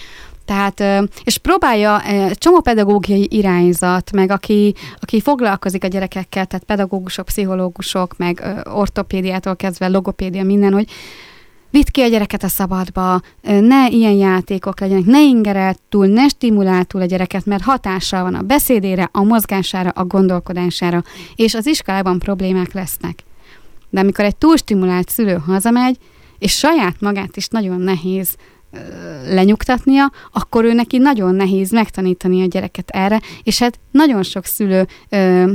tehát, 0.46 0.84
és 1.24 1.38
próbálja 1.38 2.02
csomó 2.34 2.62
pedagógiai 2.62 3.28
irányzat, 3.32 4.12
meg 4.12 4.32
aki, 4.32 4.74
aki 5.00 5.22
foglalkozik 5.22 5.84
a 5.84 5.88
gyerekekkel, 5.88 6.46
tehát 6.46 6.66
pedagógusok, 6.66 7.26
pszichológusok, 7.26 8.18
meg 8.18 8.64
ortopédiától 8.64 9.56
kezdve 9.56 9.88
logopédia, 9.88 10.44
minden, 10.44 10.74
hogy 10.74 10.88
vidd 11.76 11.92
ki 11.92 12.02
a 12.02 12.08
gyereket 12.08 12.44
a 12.44 12.48
szabadba, 12.48 13.22
ne 13.42 13.88
ilyen 13.88 14.14
játékok 14.14 14.80
legyenek, 14.80 15.06
ne 15.06 15.22
ingerelt 15.22 15.80
túl, 15.90 16.08
ne 16.08 16.28
stimulál 16.28 16.84
túl 16.84 17.02
a 17.02 17.06
gyereket, 17.06 17.46
mert 17.46 17.64
hatással 17.64 18.24
van 18.24 18.36
a 18.36 18.42
beszédére, 18.42 19.10
a 19.12 19.24
mozgására, 19.24 19.90
a 19.90 20.06
gondolkodására, 20.06 21.04
és 21.36 21.54
az 21.54 21.68
iskolában 21.68 22.20
problémák 22.20 22.74
lesznek. 22.74 23.24
De 23.90 24.00
amikor 24.00 24.26
egy 24.26 24.36
túlstimulált 24.36 25.10
szülő 25.10 25.42
hazamegy, 25.46 25.98
és 26.40 26.58
saját 26.58 26.96
magát 27.02 27.38
is 27.38 27.48
nagyon 27.48 27.80
nehéz 27.80 28.36
lenyugtatnia, 29.30 30.12
akkor 30.32 30.64
ő 30.64 30.74
neki 30.74 30.98
nagyon 30.98 31.36
nehéz 31.36 31.72
megtanítani 31.72 32.42
a 32.42 32.48
gyereket 32.48 32.90
erre, 32.90 33.22
és 33.44 33.60
hát 33.60 33.80
nagyon 33.92 34.24
sok 34.24 34.46
szülő 34.46 34.88
ö, 35.10 35.52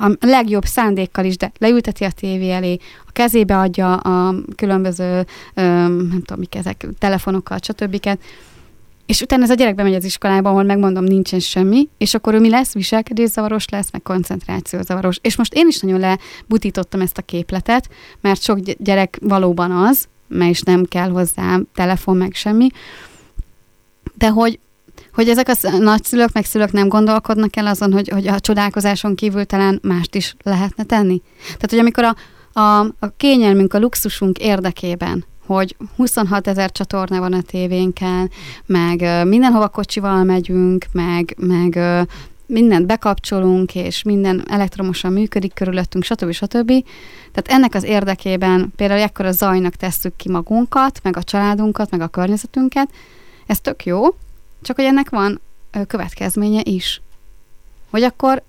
a 0.00 0.16
legjobb 0.20 0.64
szándékkal 0.64 1.24
is, 1.24 1.36
de 1.36 1.52
leülteti 1.58 2.04
a 2.04 2.10
tévé 2.10 2.50
elé, 2.50 2.76
a 3.06 3.12
kezébe 3.12 3.58
adja 3.58 3.94
a 3.94 4.34
különböző, 4.56 5.26
nem 5.54 6.22
tudom, 6.24 6.38
mik 6.38 6.54
ezek, 6.54 6.86
telefonokkal, 6.98 7.58
stb. 7.62 8.18
És 9.06 9.20
utána 9.20 9.42
ez 9.42 9.50
a 9.50 9.54
gyerek 9.54 9.74
bemegy 9.74 9.94
az 9.94 10.04
iskolába, 10.04 10.48
ahol 10.48 10.62
megmondom, 10.62 11.04
nincsen 11.04 11.40
semmi, 11.40 11.88
és 11.98 12.14
akkor 12.14 12.34
ő 12.34 12.40
mi 12.40 12.48
lesz? 12.48 12.72
Viselkedészavaros 12.72 13.68
lesz, 13.68 13.92
meg 13.92 14.02
koncentrációzavaros. 14.02 15.18
És 15.22 15.36
most 15.36 15.54
én 15.54 15.66
is 15.66 15.80
nagyon 15.80 16.00
lebutítottam 16.00 17.00
ezt 17.00 17.18
a 17.18 17.22
képletet, 17.22 17.88
mert 18.20 18.42
sok 18.42 18.58
gyerek 18.58 19.18
valóban 19.22 19.70
az, 19.70 20.08
mert 20.28 20.50
is 20.50 20.60
nem 20.60 20.84
kell 20.84 21.10
hozzá 21.10 21.58
telefon, 21.74 22.16
meg 22.16 22.34
semmi, 22.34 22.68
de 24.14 24.28
hogy 24.28 24.58
hogy 25.12 25.28
ezek 25.28 25.48
a 25.48 25.76
nagyszülők, 25.78 26.32
meg 26.32 26.44
szülők 26.44 26.72
nem 26.72 26.88
gondolkodnak 26.88 27.56
el 27.56 27.66
azon, 27.66 27.92
hogy, 27.92 28.08
hogy 28.08 28.26
a 28.26 28.40
csodálkozáson 28.40 29.14
kívül 29.14 29.44
talán 29.44 29.78
mást 29.82 30.14
is 30.14 30.34
lehetne 30.42 30.84
tenni. 30.84 31.22
Tehát, 31.44 31.70
hogy 31.70 31.78
amikor 31.78 32.04
a, 32.04 32.16
a, 32.60 32.80
a 32.98 33.08
kényelmünk, 33.16 33.74
a 33.74 33.78
luxusunk 33.78 34.38
érdekében, 34.38 35.24
hogy 35.46 35.76
26 35.96 36.46
ezer 36.46 36.72
csatorna 36.72 37.18
van 37.18 37.32
a 37.32 37.42
tévénken, 37.42 38.30
meg 38.66 39.26
mindenhova 39.26 39.68
kocsival 39.68 40.24
megyünk, 40.24 40.86
meg, 40.92 41.36
meg 41.38 41.78
mindent 42.46 42.86
bekapcsolunk, 42.86 43.74
és 43.74 44.02
minden 44.02 44.44
elektromosan 44.48 45.12
működik 45.12 45.54
körülöttünk, 45.54 46.04
stb. 46.04 46.32
stb. 46.32 46.72
Tehát 47.32 47.48
ennek 47.48 47.74
az 47.74 47.84
érdekében 47.84 48.72
például 48.76 49.00
ekkora 49.00 49.32
zajnak 49.32 49.74
tesszük 49.74 50.16
ki 50.16 50.28
magunkat, 50.28 51.00
meg 51.02 51.16
a 51.16 51.22
családunkat, 51.22 51.90
meg 51.90 52.00
a 52.00 52.08
környezetünket, 52.08 52.90
ez 53.46 53.60
tök 53.60 53.84
jó, 53.84 54.02
csak 54.62 54.76
hogy 54.76 54.84
ennek 54.84 55.10
van 55.10 55.40
következménye 55.86 56.60
is. 56.64 57.02
Hogy 57.90 58.02
akkor 58.02 58.42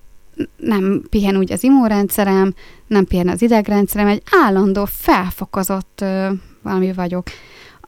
nem 0.56 1.02
pihen 1.10 1.36
úgy 1.36 1.52
az 1.52 1.62
immunrendszerem, 1.62 2.54
nem 2.86 3.04
pihen 3.04 3.28
az 3.28 3.42
idegrendszerem, 3.42 4.06
egy 4.06 4.22
állandó 4.30 4.84
felfokozott 4.84 5.98
ö, 6.02 6.30
valami 6.62 6.92
vagyok. 6.92 7.26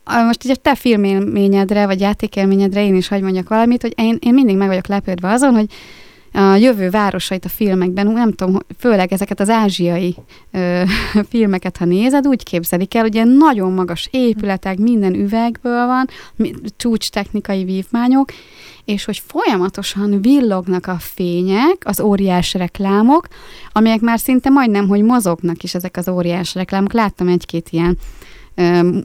most 0.05 0.45
ugye 0.45 0.55
te 0.55 0.75
filmélményedre, 0.75 1.87
vagy 1.87 2.01
játékélményedre 2.01 2.85
én 2.85 2.95
is 2.95 3.09
hagy 3.09 3.23
mondjak 3.23 3.49
valamit, 3.49 3.83
hogy 3.83 3.93
én, 3.97 4.19
én 4.21 4.35
mindig 4.35 4.57
meg 4.57 4.69
vagyok 4.69 4.87
lepődve 4.87 5.31
azon, 5.31 5.55
hogy 5.55 5.67
a 6.37 6.55
jövő 6.55 6.90
városait 6.90 7.44
a 7.44 7.49
filmekben, 7.49 8.07
nem 8.07 8.33
tudom, 8.33 8.59
főleg 8.79 9.12
ezeket 9.12 9.40
az 9.40 9.51
ázsiai 9.51 10.16
ö, 10.53 10.83
filmeket, 11.31 11.77
ha 11.77 11.85
nézed, 11.85 12.27
úgy 12.27 12.42
képzelik 12.42 12.94
el, 12.94 13.05
ugye 13.05 13.25
nagyon 13.25 13.73
magas 13.73 14.09
épületek, 14.11 14.79
minden 14.79 15.14
üvegből 15.14 15.87
van, 15.87 16.09
csúcs 16.77 17.11
technikai 17.11 17.64
vívmányok, 17.64 18.33
és 18.85 19.05
hogy 19.05 19.23
folyamatosan 19.27 20.20
villognak 20.20 20.87
a 20.87 20.97
fények, 20.99 21.77
az 21.85 22.01
óriás 22.01 22.55
reklámok, 22.55 23.27
amelyek 23.73 24.01
már 24.01 24.18
szinte 24.18 24.49
majdnem, 24.51 24.88
hogy 24.88 25.03
mozognak 25.03 25.62
is 25.62 25.75
ezek 25.75 25.97
az 25.97 26.09
óriás 26.09 26.55
reklámok. 26.55 26.92
Láttam 26.92 27.29
egy-két 27.29 27.68
ilyen 27.70 27.99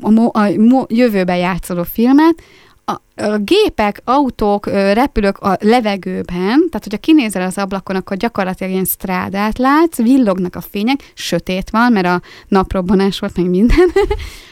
a, 0.01 0.09
mo, 0.09 0.29
a 0.31 0.49
mo, 0.57 0.83
jövőben 0.87 1.37
játszoló 1.37 1.83
filmet, 1.83 2.41
a, 2.89 3.01
a 3.23 3.37
gépek, 3.37 4.01
autók, 4.05 4.65
repülők 4.67 5.37
a 5.37 5.57
levegőben, 5.61 6.67
tehát 6.69 6.83
hogyha 6.83 6.97
kinézel 6.97 7.41
az 7.41 7.57
ablakon, 7.57 7.95
akkor 7.95 8.17
gyakorlatilag 8.17 8.71
ilyen 8.71 8.85
strádát 8.85 9.57
látsz, 9.57 9.97
villognak 9.97 10.55
a 10.55 10.61
fények, 10.61 11.11
sötét 11.13 11.69
van, 11.69 11.91
mert 11.91 12.05
a 12.05 12.21
naprobbanás 12.47 13.19
volt, 13.19 13.37
meg 13.37 13.49
minden. 13.49 13.91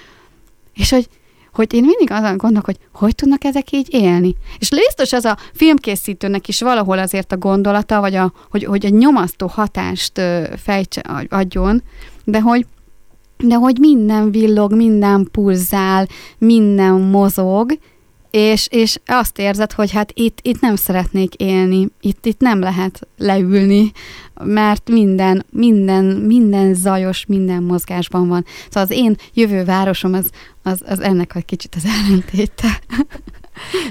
és 0.73 0.89
hogy 0.89 1.07
hogy 1.53 1.73
én 1.73 1.83
mindig 1.83 2.11
azon 2.11 2.37
gondolok, 2.37 2.65
hogy 2.65 2.77
hogy 2.93 3.15
tudnak 3.15 3.43
ezek 3.43 3.71
így 3.71 3.87
élni. 3.93 4.35
És 4.59 4.69
biztos 4.69 5.13
az 5.13 5.25
a 5.25 5.37
filmkészítőnek 5.53 6.47
is 6.47 6.61
valahol 6.61 6.99
azért 6.99 7.31
a 7.31 7.37
gondolata, 7.37 7.99
vagy 7.99 8.15
a, 8.15 8.33
hogy, 8.49 8.63
hogy 8.63 8.85
egy 8.85 8.93
nyomasztó 8.93 9.47
hatást 9.47 10.21
fejtse, 10.63 11.01
adjon, 11.29 11.83
de 12.23 12.41
hogy 12.41 12.65
de 13.37 13.55
hogy 13.55 13.77
minden 13.79 14.31
villog, 14.31 14.73
minden 14.73 15.27
pulzál, 15.31 16.07
minden 16.37 16.93
mozog, 16.93 17.77
és, 18.31 18.67
és 18.71 18.99
azt 19.05 19.39
érzed, 19.39 19.71
hogy 19.71 19.91
hát 19.91 20.11
itt, 20.13 20.39
itt 20.41 20.59
nem 20.59 20.75
szeretnék 20.75 21.33
élni, 21.35 21.87
itt, 22.01 22.25
itt 22.25 22.39
nem 22.39 22.59
lehet 22.59 23.07
leülni, 23.17 23.91
mert 24.43 24.89
minden, 24.89 25.45
minden, 25.49 26.05
minden 26.05 26.73
zajos, 26.73 27.25
minden 27.25 27.63
mozgásban 27.63 28.27
van. 28.27 28.45
Szóval 28.65 28.83
az 28.83 28.91
én 28.91 29.15
jövő 29.33 29.63
városom 29.63 30.13
az, 30.13 30.29
az, 30.63 30.83
az 30.85 30.99
ennek 30.99 31.35
a 31.35 31.39
kicsit 31.39 31.75
az 31.75 31.85
ellentéte. 31.85 32.81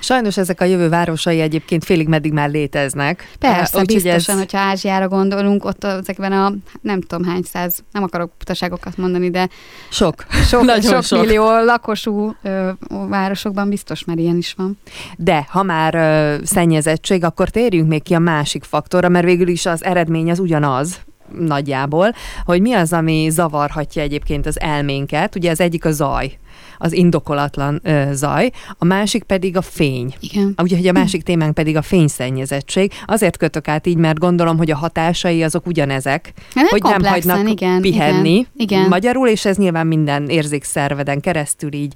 Sajnos 0.01 0.37
ezek 0.37 0.61
a 0.61 0.65
jövő 0.65 0.89
városai 0.89 1.41
egyébként 1.41 1.85
félig 1.85 2.09
meddig 2.09 2.33
már 2.33 2.51
léteznek. 2.51 3.31
Persze, 3.39 3.79
Úgy, 3.79 3.87
biztosan, 3.87 4.35
ez... 4.35 4.41
hogyha 4.41 4.59
Ázsiára 4.59 5.09
gondolunk, 5.09 5.65
ott 5.65 5.85
ezekben 5.85 6.33
a 6.33 6.53
nem 6.81 7.01
tudom 7.01 7.25
hány 7.27 7.43
száz, 7.43 7.79
nem 7.93 8.03
akarok 8.03 8.33
utaságokat 8.41 8.97
mondani, 8.97 9.31
de 9.31 9.49
sok, 9.91 10.27
sok, 10.47 10.63
Nagyon 10.63 10.93
sok, 10.93 11.03
sok 11.03 11.21
millió 11.21 11.65
lakosú 11.65 12.35
ö, 12.43 12.71
városokban 12.89 13.69
biztos 13.69 14.05
már 14.05 14.19
ilyen 14.19 14.37
is 14.37 14.55
van. 14.57 14.79
De 15.17 15.47
ha 15.49 15.63
már 15.63 15.95
ö, 15.95 16.45
szennyezettség, 16.45 17.25
akkor 17.25 17.49
térjünk 17.49 17.89
még 17.89 18.03
ki 18.03 18.15
a 18.15 18.19
másik 18.19 18.65
faktorra, 18.65 19.09
mert 19.09 19.25
végül 19.25 19.49
is 19.49 19.67
az 19.67 19.85
eredmény 19.85 20.31
az 20.31 20.39
ugyanaz, 20.39 21.01
nagyjából, 21.39 22.13
hogy 22.45 22.61
mi 22.61 22.73
az, 22.73 22.93
ami 22.93 23.29
zavarhatja 23.31 24.03
egyébként 24.03 24.47
az 24.47 24.61
elménket. 24.61 25.35
Ugye 25.35 25.51
az 25.51 25.61
egyik 25.61 25.85
a 25.85 25.93
zaj 25.93 26.39
az 26.79 26.93
indokolatlan 26.93 27.81
ö, 27.83 28.05
zaj, 28.13 28.51
a 28.79 28.85
másik 28.85 29.23
pedig 29.23 29.57
a 29.57 29.63
fény. 29.63 30.15
Igen. 30.21 30.55
Ugye, 30.63 30.89
a 30.89 30.93
másik 30.93 31.23
témánk 31.23 31.55
pedig 31.55 31.77
a 31.77 31.83
fényszennyezettség. 31.83 32.93
Azért 33.07 33.37
kötök 33.37 33.69
át 33.69 33.87
így, 33.87 33.97
mert 33.97 34.19
gondolom, 34.19 34.57
hogy 34.57 34.71
a 34.71 34.77
hatásai 34.77 35.43
azok 35.43 35.67
ugyanezek, 35.67 36.33
hát 36.55 36.69
hogy 36.69 36.83
nem 36.83 37.03
hagynak 37.03 37.51
igen, 37.51 37.81
pihenni 37.81 38.35
igen, 38.35 38.47
igen. 38.57 38.89
magyarul, 38.89 39.29
és 39.29 39.45
ez 39.45 39.57
nyilván 39.57 39.87
minden 39.87 40.29
érzékszerveden 40.29 41.21
keresztül 41.21 41.73
így, 41.73 41.93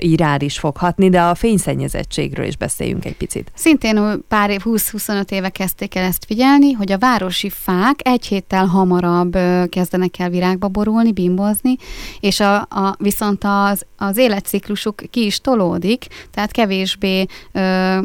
így 0.00 0.18
rád 0.18 0.42
is 0.42 0.58
fog 0.58 0.76
hatni, 0.76 1.08
de 1.08 1.20
a 1.20 1.34
fényszennyezettségről 1.34 2.46
is 2.46 2.56
beszéljünk 2.56 3.04
egy 3.04 3.16
picit. 3.16 3.52
Szintén 3.54 4.24
pár 4.28 4.50
év, 4.50 4.60
20-25 4.64 5.30
éve 5.30 5.48
kezdték 5.48 5.94
el 5.94 6.04
ezt 6.04 6.24
figyelni, 6.24 6.72
hogy 6.72 6.92
a 6.92 6.98
városi 6.98 7.50
fák 7.50 8.00
egy 8.02 8.26
héttel 8.26 8.66
hamarabb 8.66 9.38
kezdenek 9.68 10.18
el 10.18 10.30
virágba 10.30 10.68
borulni, 10.68 11.12
bimbozni, 11.12 11.76
és 12.20 12.40
a, 12.40 12.56
a, 12.56 12.94
viszont 12.98 13.44
az 13.44 13.84
az 14.04 14.16
életciklusuk 14.16 15.02
ki 15.10 15.24
is 15.24 15.40
tolódik, 15.40 16.06
tehát 16.30 16.50
kevésbé 16.50 17.26
ö, 17.52 17.98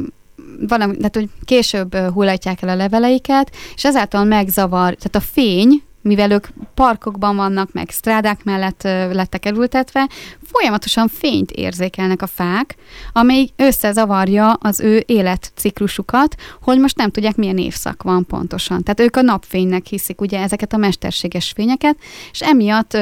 valami, 0.67 0.97
tehát 0.97 1.15
hogy 1.15 1.29
később 1.45 1.95
hullatják 1.95 2.61
el 2.61 2.69
a 2.69 2.75
leveleiket, 2.75 3.55
és 3.75 3.85
ezáltal 3.85 4.23
megzavar, 4.23 4.93
tehát 4.93 5.15
a 5.15 5.19
fény, 5.19 5.83
mivel 6.01 6.31
ők 6.31 6.47
parkokban 6.73 7.35
vannak, 7.35 7.71
meg 7.71 7.89
strádák 7.89 8.43
mellett 8.43 8.83
lettek 9.11 9.45
elültetve, 9.45 10.09
folyamatosan 10.51 11.07
fényt 11.07 11.51
érzékelnek 11.51 12.21
a 12.21 12.27
fák, 12.27 12.75
amely 13.13 13.49
összezavarja 13.55 14.51
az 14.51 14.79
ő 14.79 15.03
életciklusukat, 15.05 16.35
hogy 16.61 16.79
most 16.79 16.97
nem 16.97 17.11
tudják, 17.11 17.35
milyen 17.35 17.57
évszak 17.57 18.03
van 18.03 18.25
pontosan. 18.25 18.83
Tehát 18.83 18.99
ők 18.99 19.15
a 19.15 19.21
napfénynek 19.21 19.85
hiszik 19.85 20.21
ugye 20.21 20.39
ezeket 20.39 20.73
a 20.73 20.77
mesterséges 20.77 21.51
fényeket, 21.55 21.97
és 22.31 22.41
emiatt 22.41 22.97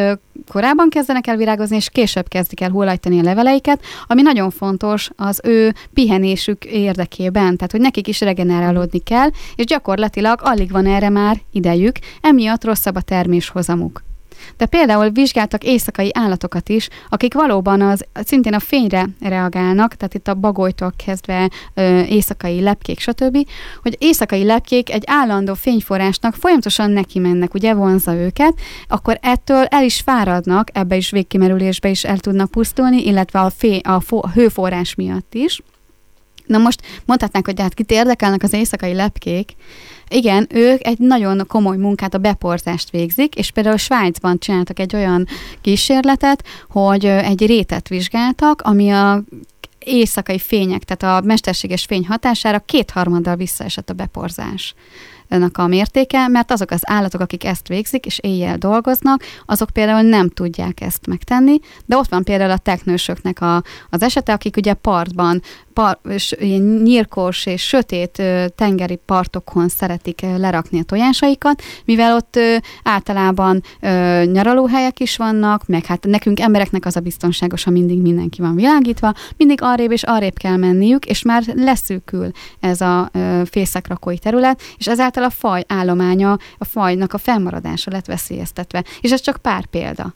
korábban 0.47 0.89
kezdenek 0.89 1.27
el 1.27 1.37
virágozni, 1.37 1.75
és 1.75 1.89
később 1.89 2.27
kezdik 2.27 2.61
el 2.61 2.69
hullajtani 2.69 3.19
a 3.19 3.23
leveleiket, 3.23 3.83
ami 4.07 4.21
nagyon 4.21 4.49
fontos 4.49 5.09
az 5.15 5.41
ő 5.43 5.73
pihenésük 5.93 6.65
érdekében, 6.65 7.55
tehát 7.55 7.71
hogy 7.71 7.81
nekik 7.81 8.07
is 8.07 8.19
regenerálódni 8.19 8.99
kell, 8.99 9.29
és 9.55 9.65
gyakorlatilag 9.65 10.39
alig 10.43 10.71
van 10.71 10.85
erre 10.85 11.09
már 11.09 11.41
idejük, 11.51 11.95
emiatt 12.21 12.63
rosszabb 12.63 12.95
a 12.95 13.01
terméshozamuk. 13.01 14.06
De 14.57 14.65
például 14.65 15.09
vizsgáltak 15.09 15.63
éjszakai 15.63 16.09
állatokat 16.13 16.69
is, 16.69 16.87
akik 17.09 17.33
valóban 17.33 17.81
az, 17.81 18.05
szintén 18.13 18.53
a 18.53 18.59
fényre 18.59 19.05
reagálnak, 19.21 19.95
tehát 19.95 20.13
itt 20.13 20.27
a 20.27 20.33
bagolytól 20.33 20.93
kezdve 21.05 21.49
ö, 21.73 22.01
éjszakai 22.01 22.61
lepkék, 22.61 22.99
stb., 22.99 23.37
hogy 23.81 23.95
éjszakai 23.99 24.43
lepkék 24.43 24.91
egy 24.91 25.03
állandó 25.05 25.53
fényforrásnak 25.53 26.33
folyamatosan 26.33 26.91
neki 26.91 27.19
mennek, 27.19 27.53
ugye 27.53 27.73
vonza 27.73 28.13
őket, 28.13 28.59
akkor 28.87 29.17
ettől 29.21 29.63
el 29.63 29.83
is 29.83 29.99
fáradnak, 29.99 30.69
ebbe 30.73 30.95
is 30.95 31.09
végkimerülésbe 31.09 31.89
is 31.89 32.03
el 32.03 32.17
tudnak 32.17 32.51
pusztulni, 32.51 33.05
illetve 33.05 33.39
a, 33.39 33.49
fé, 33.49 33.79
a, 33.83 33.99
fo, 33.99 34.17
a 34.17 34.29
hőforrás 34.29 34.95
miatt 34.95 35.33
is. 35.33 35.61
Na 36.47 36.57
most 36.57 36.81
mondhatnánk, 37.05 37.45
hogy 37.45 37.59
hát 37.59 37.73
kit 37.73 37.91
érdekelnek 37.91 38.43
az 38.43 38.53
éjszakai 38.53 38.93
lepkék, 38.93 39.55
igen, 40.09 40.47
ők 40.49 40.87
egy 40.87 40.99
nagyon 40.99 41.43
komoly 41.47 41.77
munkát, 41.77 42.13
a 42.13 42.17
beporzást 42.17 42.89
végzik, 42.89 43.35
és 43.35 43.51
például 43.51 43.77
Svájcban 43.77 44.39
csináltak 44.39 44.79
egy 44.79 44.95
olyan 44.95 45.27
kísérletet, 45.61 46.43
hogy 46.69 47.05
egy 47.05 47.45
rétet 47.45 47.87
vizsgáltak, 47.87 48.61
ami 48.61 48.89
a 48.89 49.23
éjszakai 49.79 50.39
fények, 50.39 50.83
tehát 50.83 51.23
a 51.23 51.25
mesterséges 51.25 51.85
fény 51.85 52.05
hatására 52.07 52.59
kétharmaddal 52.59 53.35
visszaesett 53.35 53.89
a 53.89 53.93
beporzás 53.93 54.75
a 55.51 55.67
mértéke, 55.67 56.27
mert 56.27 56.51
azok 56.51 56.71
az 56.71 56.81
állatok, 56.83 57.21
akik 57.21 57.43
ezt 57.43 57.67
végzik, 57.67 58.05
és 58.05 58.19
éjjel 58.19 58.57
dolgoznak, 58.57 59.23
azok 59.45 59.69
például 59.69 60.01
nem 60.01 60.29
tudják 60.29 60.81
ezt 60.81 61.07
megtenni, 61.07 61.59
de 61.85 61.97
ott 61.97 62.09
van 62.09 62.23
például 62.23 62.51
a 62.51 62.57
teknősöknek 62.57 63.41
a, 63.41 63.63
az 63.89 64.01
esete, 64.01 64.33
akik 64.33 64.57
ugye 64.57 64.73
partban 64.73 65.41
par, 65.77 65.99
és 66.09 66.35
ilyen 66.39 66.61
nyírkos 66.61 67.45
és 67.45 67.67
sötét 67.67 68.21
tengeri 68.55 68.99
partokon 69.05 69.69
szeretik 69.69 70.21
lerakni 70.37 70.79
a 70.79 70.83
tojásaikat, 70.83 71.61
mivel 71.85 72.15
ott 72.15 72.39
általában 72.83 73.63
nyaralóhelyek 74.31 74.99
is 74.99 75.17
vannak, 75.17 75.67
meg 75.67 75.85
hát 75.85 76.05
nekünk 76.05 76.39
embereknek 76.39 76.85
az 76.85 76.95
a 76.95 76.99
biztonságos, 76.99 77.63
ha 77.63 77.71
mindig 77.71 78.01
mindenki 78.01 78.41
van 78.41 78.55
világítva, 78.55 79.13
mindig 79.37 79.59
arrébb 79.61 79.91
és 79.91 80.03
arrébb 80.03 80.37
kell 80.37 80.57
menniük, 80.57 81.05
és 81.05 81.21
már 81.21 81.43
leszűkül 81.53 82.31
ez 82.59 82.81
a 82.81 83.11
fészekrakói 83.45 84.17
terület, 84.17 84.61
és 84.77 84.87
ezáltal 84.87 85.16
a 85.23 85.29
faj 85.29 85.63
állománya, 85.67 86.37
a 86.57 86.65
fajnak 86.65 87.13
a 87.13 87.17
fennmaradása 87.17 87.91
lett 87.91 88.05
veszélyeztetve. 88.05 88.83
És 89.01 89.11
ez 89.11 89.21
csak 89.21 89.37
pár 89.37 89.65
példa. 89.65 90.13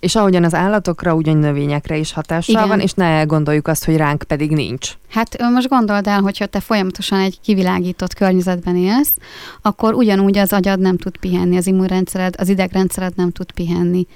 És 0.00 0.14
ahogyan 0.14 0.44
az 0.44 0.54
állatokra, 0.54 1.14
ugyan 1.14 1.36
növényekre 1.36 1.96
is 1.96 2.12
hatással 2.12 2.54
Igen. 2.54 2.68
van, 2.68 2.80
és 2.80 2.92
ne 2.92 3.22
gondoljuk 3.22 3.68
azt, 3.68 3.84
hogy 3.84 3.96
ránk 3.96 4.22
pedig 4.22 4.50
nincs. 4.50 4.92
Hát 5.10 5.42
most 5.52 5.68
gondold 5.68 6.06
el, 6.06 6.20
hogyha 6.20 6.46
te 6.46 6.60
folyamatosan 6.60 7.18
egy 7.18 7.40
kivilágított 7.40 8.14
környezetben 8.14 8.76
élsz, 8.76 9.16
akkor 9.62 9.94
ugyanúgy 9.94 10.38
az 10.38 10.52
agyad 10.52 10.80
nem 10.80 10.96
tud 10.96 11.18
pihenni, 11.18 11.56
az 11.56 11.66
immunrendszered, 11.66 12.34
az 12.38 12.48
idegrendszered 12.48 13.12
nem 13.16 13.30
tud 13.30 13.52
pihenni. 13.52 14.06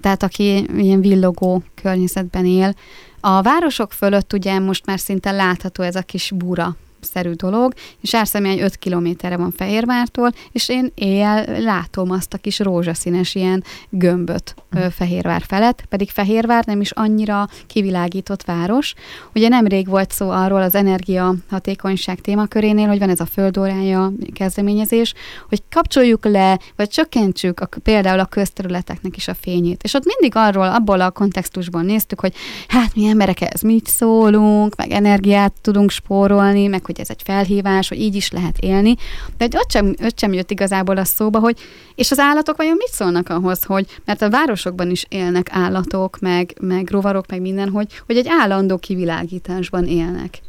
Tehát 0.00 0.22
aki 0.22 0.66
ilyen 0.76 1.00
villogó 1.00 1.62
környezetben 1.82 2.46
él, 2.46 2.74
a 3.20 3.42
városok 3.42 3.92
fölött 3.92 4.32
ugye 4.32 4.58
most 4.58 4.86
már 4.86 4.98
szinte 4.98 5.30
látható 5.30 5.82
ez 5.82 5.96
a 5.96 6.02
kis 6.02 6.32
búra 6.36 6.76
szerű 7.00 7.32
dolog, 7.32 7.72
és 8.00 8.14
Árszemiány 8.14 8.60
5 8.60 8.76
kilométerre 8.76 9.36
van 9.36 9.50
Fehérvártól, 9.50 10.32
és 10.52 10.68
én 10.68 10.92
éjjel 10.94 11.60
látom 11.60 12.10
azt 12.10 12.34
a 12.34 12.38
kis 12.38 12.58
rózsaszínes 12.58 13.34
ilyen 13.34 13.64
gömböt 13.88 14.54
mm. 14.78 14.86
Fehérvár 14.90 15.42
felett, 15.46 15.84
pedig 15.88 16.10
Fehérvár 16.10 16.64
nem 16.66 16.80
is 16.80 16.90
annyira 16.90 17.48
kivilágított 17.66 18.42
város. 18.42 18.94
Ugye 19.34 19.48
nemrég 19.48 19.88
volt 19.88 20.10
szó 20.10 20.30
arról 20.30 20.62
az 20.62 20.74
energia 20.74 21.34
hatékonyság 21.50 22.20
témakörénél, 22.20 22.88
hogy 22.88 22.98
van 22.98 23.08
ez 23.08 23.20
a 23.20 23.26
földórája 23.26 24.12
kezdeményezés, 24.34 25.14
hogy 25.48 25.62
kapcsoljuk 25.70 26.24
le, 26.24 26.58
vagy 26.76 26.88
csökkentsük 26.88 27.60
a, 27.60 27.68
például 27.82 28.20
a 28.20 28.24
közterületeknek 28.24 29.16
is 29.16 29.28
a 29.28 29.34
fényét. 29.34 29.82
És 29.82 29.94
ott 29.94 30.04
mindig 30.04 30.32
arról, 30.34 30.68
abból 30.68 31.00
a 31.00 31.10
kontextusban 31.10 31.84
néztük, 31.84 32.20
hogy 32.20 32.34
hát 32.68 32.94
mi 32.94 33.06
emberek 33.06 33.40
ez 33.40 33.60
mit 33.60 33.86
szólunk, 33.86 34.76
meg 34.76 34.90
energiát 34.90 35.52
tudunk 35.60 35.90
spórolni, 35.90 36.66
meg 36.66 36.82
hogy 36.90 37.00
ez 37.00 37.10
egy 37.10 37.22
felhívás, 37.22 37.88
hogy 37.88 38.00
így 38.00 38.14
is 38.14 38.30
lehet 38.30 38.58
élni. 38.58 38.94
De 39.36 39.48
ott 39.52 39.70
sem, 39.70 39.94
ott 40.02 40.18
sem 40.18 40.32
jött 40.32 40.50
igazából 40.50 40.96
a 40.96 41.04
szóba, 41.04 41.38
hogy 41.38 41.58
és 41.94 42.10
az 42.10 42.18
állatok 42.18 42.56
vajon 42.56 42.76
mit 42.76 42.92
szólnak 42.92 43.28
ahhoz, 43.28 43.64
hogy, 43.64 43.86
mert 44.04 44.22
a 44.22 44.30
városokban 44.30 44.90
is 44.90 45.06
élnek 45.08 45.48
állatok, 45.52 46.18
meg, 46.20 46.54
meg 46.60 46.90
rovarok, 46.90 47.26
meg 47.26 47.40
minden, 47.40 47.68
hogy, 47.68 48.02
hogy 48.06 48.16
egy 48.16 48.26
állandó 48.28 48.78
kivilágításban 48.78 49.86
élnek. 49.86 50.40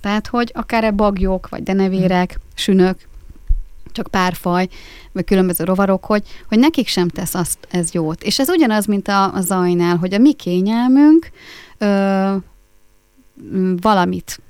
Tehát, 0.00 0.26
hogy 0.26 0.50
akár 0.54 0.94
bagyok, 0.94 1.48
vagy 1.48 1.62
denevérek, 1.62 2.40
sünök, 2.54 2.96
csak 3.92 4.06
pár 4.06 4.34
faj, 4.34 4.68
vagy 5.12 5.24
különböző 5.24 5.64
rovarok, 5.64 6.04
hogy, 6.04 6.22
hogy 6.48 6.58
nekik 6.58 6.88
sem 6.88 7.08
tesz 7.08 7.34
azt 7.34 7.58
ez 7.70 7.92
jót. 7.92 8.22
És 8.22 8.38
ez 8.38 8.48
ugyanaz, 8.48 8.86
mint 8.86 9.08
a, 9.08 9.34
a 9.34 9.40
zajnál, 9.40 9.96
hogy 9.96 10.14
a 10.14 10.18
mi 10.18 10.32
kényelmünk 10.32 11.30
ö, 11.78 12.36
valamit 13.80 14.40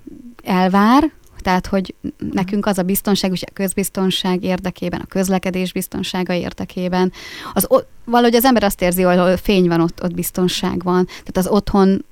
elvár, 0.45 1.13
tehát, 1.45 1.67
hogy 1.67 1.95
nekünk 2.33 2.67
az 2.67 2.79
a 2.79 2.83
biztonság, 2.83 3.31
ugye 3.31 3.47
a 3.49 3.53
közbiztonság 3.53 4.45
érdekében, 4.45 5.01
a 5.01 5.07
közlekedés 5.07 5.73
biztonsága 5.73 6.33
érdekében, 6.33 7.13
az, 7.53 7.69
valahogy 8.05 8.35
az 8.35 8.45
ember 8.45 8.65
azt 8.65 8.83
érzi, 8.83 9.03
hogy 9.03 9.41
fény 9.41 9.69
van, 9.69 9.81
ott, 9.81 10.03
ott 10.03 10.15
biztonság 10.15 10.83
van. 10.83 11.05
Tehát 11.07 11.37
az 11.37 11.49
otthon 11.49 12.05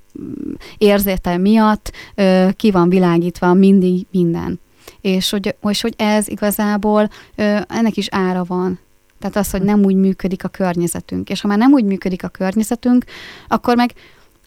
érzete 0.77 1.37
miatt 1.37 1.91
ö, 2.15 2.47
ki 2.55 2.71
van 2.71 2.89
világítva 2.89 3.53
mindig 3.53 4.05
minden. 4.11 4.59
És 5.01 5.29
hogy, 5.29 5.55
és 5.69 5.81
hogy 5.81 5.93
ez 5.97 6.27
igazából 6.27 7.09
ö, 7.35 7.57
ennek 7.67 7.97
is 7.97 8.07
ára 8.11 8.43
van. 8.43 8.79
Tehát 9.19 9.35
az, 9.35 9.51
hogy 9.51 9.61
nem 9.61 9.83
úgy 9.83 9.95
működik 9.95 10.43
a 10.43 10.47
környezetünk. 10.47 11.29
És 11.29 11.41
ha 11.41 11.47
már 11.47 11.57
nem 11.57 11.71
úgy 11.71 11.83
működik 11.83 12.23
a 12.23 12.27
környezetünk, 12.27 13.03
akkor 13.47 13.75
meg 13.75 13.93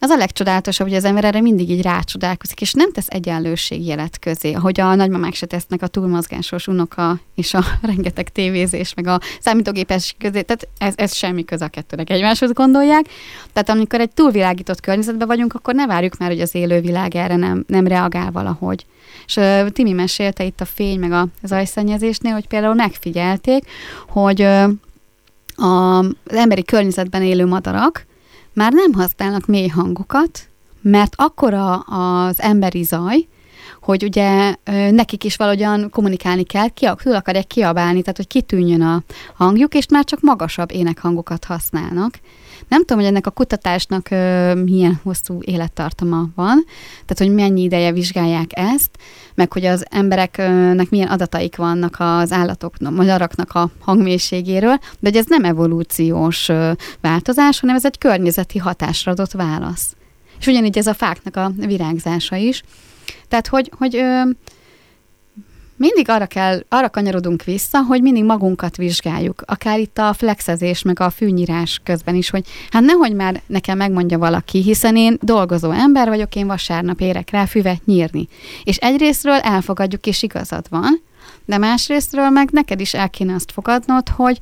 az 0.01 0.11
a 0.11 0.17
legcsodálatosabb, 0.17 0.87
hogy 0.87 0.97
az 0.97 1.05
ember 1.05 1.25
erre 1.25 1.41
mindig 1.41 1.71
így 1.71 1.83
rácsodálkozik, 1.83 2.61
és 2.61 2.73
nem 2.73 2.93
tesz 2.93 3.09
jelet 3.71 4.19
közé, 4.19 4.53
ahogy 4.53 4.81
a 4.81 4.95
nagymamák 4.95 5.35
se 5.35 5.47
tesznek 5.47 5.83
a 5.83 5.87
túlmozgásos 5.87 6.67
unoka 6.67 7.21
és 7.35 7.55
a 7.55 7.65
rengeteg 7.83 8.29
tévézés, 8.29 8.95
meg 8.95 9.07
a 9.07 9.21
számítógépes 9.41 10.15
közé, 10.19 10.43
tehát 10.43 10.69
ez, 10.79 10.95
ez 10.97 11.15
semmi 11.15 11.45
köze 11.45 11.65
a 11.65 11.69
kettőnek 11.69 12.11
egymáshoz 12.11 12.53
gondolják. 12.53 13.07
Tehát 13.53 13.69
amikor 13.69 14.01
egy 14.01 14.11
túlvilágított 14.11 14.81
környezetben 14.81 15.27
vagyunk, 15.27 15.55
akkor 15.55 15.75
ne 15.75 15.87
várjuk 15.87 16.19
már, 16.19 16.29
hogy 16.29 16.41
az 16.41 16.55
élő 16.55 16.81
világ 16.81 17.15
erre 17.15 17.37
nem, 17.37 17.65
nem 17.67 17.87
reagál 17.87 18.31
valahogy. 18.31 18.87
És 19.27 19.37
uh, 19.37 19.69
Timi 19.69 19.93
mesélte 19.93 20.45
itt 20.45 20.61
a 20.61 20.65
fény, 20.65 20.99
meg 20.99 21.13
a 21.13 21.27
zajszennyezésnél, 21.43 22.33
hogy 22.33 22.47
például 22.47 22.75
megfigyelték, 22.75 23.65
hogy 24.09 24.43
uh, 24.43 24.71
a, 25.57 25.99
az 25.99 26.35
emberi 26.35 26.65
környezetben 26.65 27.23
élő 27.23 27.47
madarak, 27.47 28.07
már 28.57 28.73
nem 28.73 28.93
használnak 28.93 29.47
mély 29.47 29.69
hangokat, 29.69 30.49
mert 30.83 31.13
akkora 31.17 31.75
az 31.79 32.41
emberi 32.41 32.83
zaj, 32.83 33.27
hogy 33.81 34.05
ugye 34.05 34.55
nekik 34.91 35.25
is 35.25 35.37
valahogyan 35.37 35.91
kommunikálni 35.91 36.43
kell, 36.43 36.69
ki, 36.69 36.89
túl 37.03 37.15
akarják 37.15 37.47
kiabálni, 37.47 38.01
tehát 38.01 38.17
hogy 38.17 38.27
kitűnjön 38.27 38.83
a 38.83 39.03
hangjuk, 39.35 39.75
és 39.75 39.87
már 39.89 40.05
csak 40.05 40.21
magasabb 40.21 40.73
énekhangokat 40.73 41.45
használnak. 41.45 42.19
Nem 42.69 42.81
tudom, 42.81 42.99
hogy 42.99 43.11
ennek 43.11 43.27
a 43.27 43.31
kutatásnak 43.31 44.11
ö, 44.11 44.55
milyen 44.55 45.01
hosszú 45.03 45.39
élettartama 45.41 46.29
van, 46.35 46.65
tehát 47.07 47.17
hogy 47.17 47.35
mennyi 47.35 47.63
ideje 47.63 47.93
vizsgálják 47.93 48.51
ezt, 48.53 48.91
meg 49.35 49.53
hogy 49.53 49.65
az 49.65 49.85
embereknek 49.91 50.91
milyen 50.91 51.09
adataik 51.09 51.57
vannak 51.57 51.97
az 51.99 52.33
állatok, 52.33 52.75
a 52.85 52.91
magyaraknak 52.91 53.53
a 53.53 53.71
hangmélységéről, 53.81 54.77
de 54.77 55.09
hogy 55.09 55.17
ez 55.17 55.27
nem 55.29 55.45
evolúciós 55.45 56.49
ö, 56.49 56.73
változás, 57.01 57.61
hanem 57.61 57.77
ez 57.77 57.85
egy 57.85 57.99
környezeti 57.99 58.59
hatásra 58.59 59.13
adott 59.13 59.33
válasz. 59.33 59.97
És 60.39 60.47
ugyanígy 60.47 60.79
ez 60.79 60.87
a 60.87 60.95
fáknak 60.95 61.37
a 61.37 61.53
virágzása 61.57 62.37
is. 62.37 62.63
Tehát, 63.29 63.47
hogy, 63.47 63.71
hogy 63.79 63.97
ö, 63.97 64.23
mindig 65.77 66.09
arra 66.09 66.27
kell, 66.27 66.65
arra 66.69 66.91
kanyarodunk 66.91 67.45
vissza, 67.45 67.83
hogy 67.83 68.03
mindig 68.03 68.25
magunkat 68.25 68.77
vizsgáljuk. 68.77 69.43
Akár 69.47 69.79
itt 69.79 69.99
a 69.99 70.13
flexezés, 70.13 70.83
meg 70.83 71.01
a 71.01 71.11
fűnyírás 71.11 71.81
közben 71.85 72.15
is, 72.15 72.31
hogy 72.31 72.47
hát 72.71 72.83
nehogy 72.83 73.15
már 73.15 73.43
nekem 73.47 73.77
megmondja 73.77 74.19
valaki, 74.19 74.63
hiszen 74.63 74.97
én 74.97 75.19
dolgozó 75.21 75.71
ember 75.71 76.09
vagyok, 76.09 76.35
én 76.35 76.47
vasárnap 76.47 77.01
érek 77.01 77.31
rá 77.31 77.45
füvet 77.45 77.85
nyírni. 77.85 78.29
És 78.65 78.77
egyrésztről 78.77 79.39
elfogadjuk, 79.39 80.07
és 80.07 80.23
igazad 80.23 80.67
van, 80.71 81.03
de 81.45 81.59
másrésztről 81.59 82.29
meg 82.29 82.49
neked 82.51 82.81
is 82.81 82.95
el 82.95 83.11
kéne 83.11 83.35
azt 83.35 83.53
fogadnod, 83.53 84.09
hogy, 84.09 84.39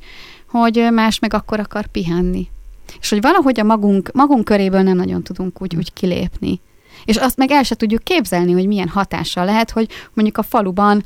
hogy 0.49 0.87
más 0.91 1.19
meg 1.19 1.33
akkor 1.33 1.59
akar 1.59 1.85
pihenni. 1.87 2.47
És 2.99 3.09
hogy 3.09 3.21
valahogy 3.21 3.59
a 3.59 3.63
magunk, 3.63 4.11
magunk 4.13 4.45
köréből 4.45 4.81
nem 4.81 4.95
nagyon 4.95 5.23
tudunk 5.23 5.61
úgy, 5.61 5.75
úgy 5.75 5.93
kilépni. 5.93 6.61
És 7.05 7.15
azt 7.15 7.37
meg 7.37 7.51
el 7.51 7.63
se 7.63 7.75
tudjuk 7.75 8.03
képzelni, 8.03 8.51
hogy 8.51 8.67
milyen 8.67 8.87
hatással 8.87 9.45
lehet, 9.45 9.71
hogy 9.71 9.87
mondjuk 10.13 10.37
a 10.37 10.43
faluban 10.43 11.03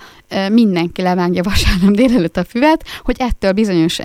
mindenki 0.52 1.02
levágja 1.02 1.44
vasárnap 1.44 1.92
délelőtt 1.92 2.38
a 2.38 2.44
füvet, 2.44 2.86
hogy 3.02 3.16
ettől 3.20 3.52
bizonyos 3.52 4.00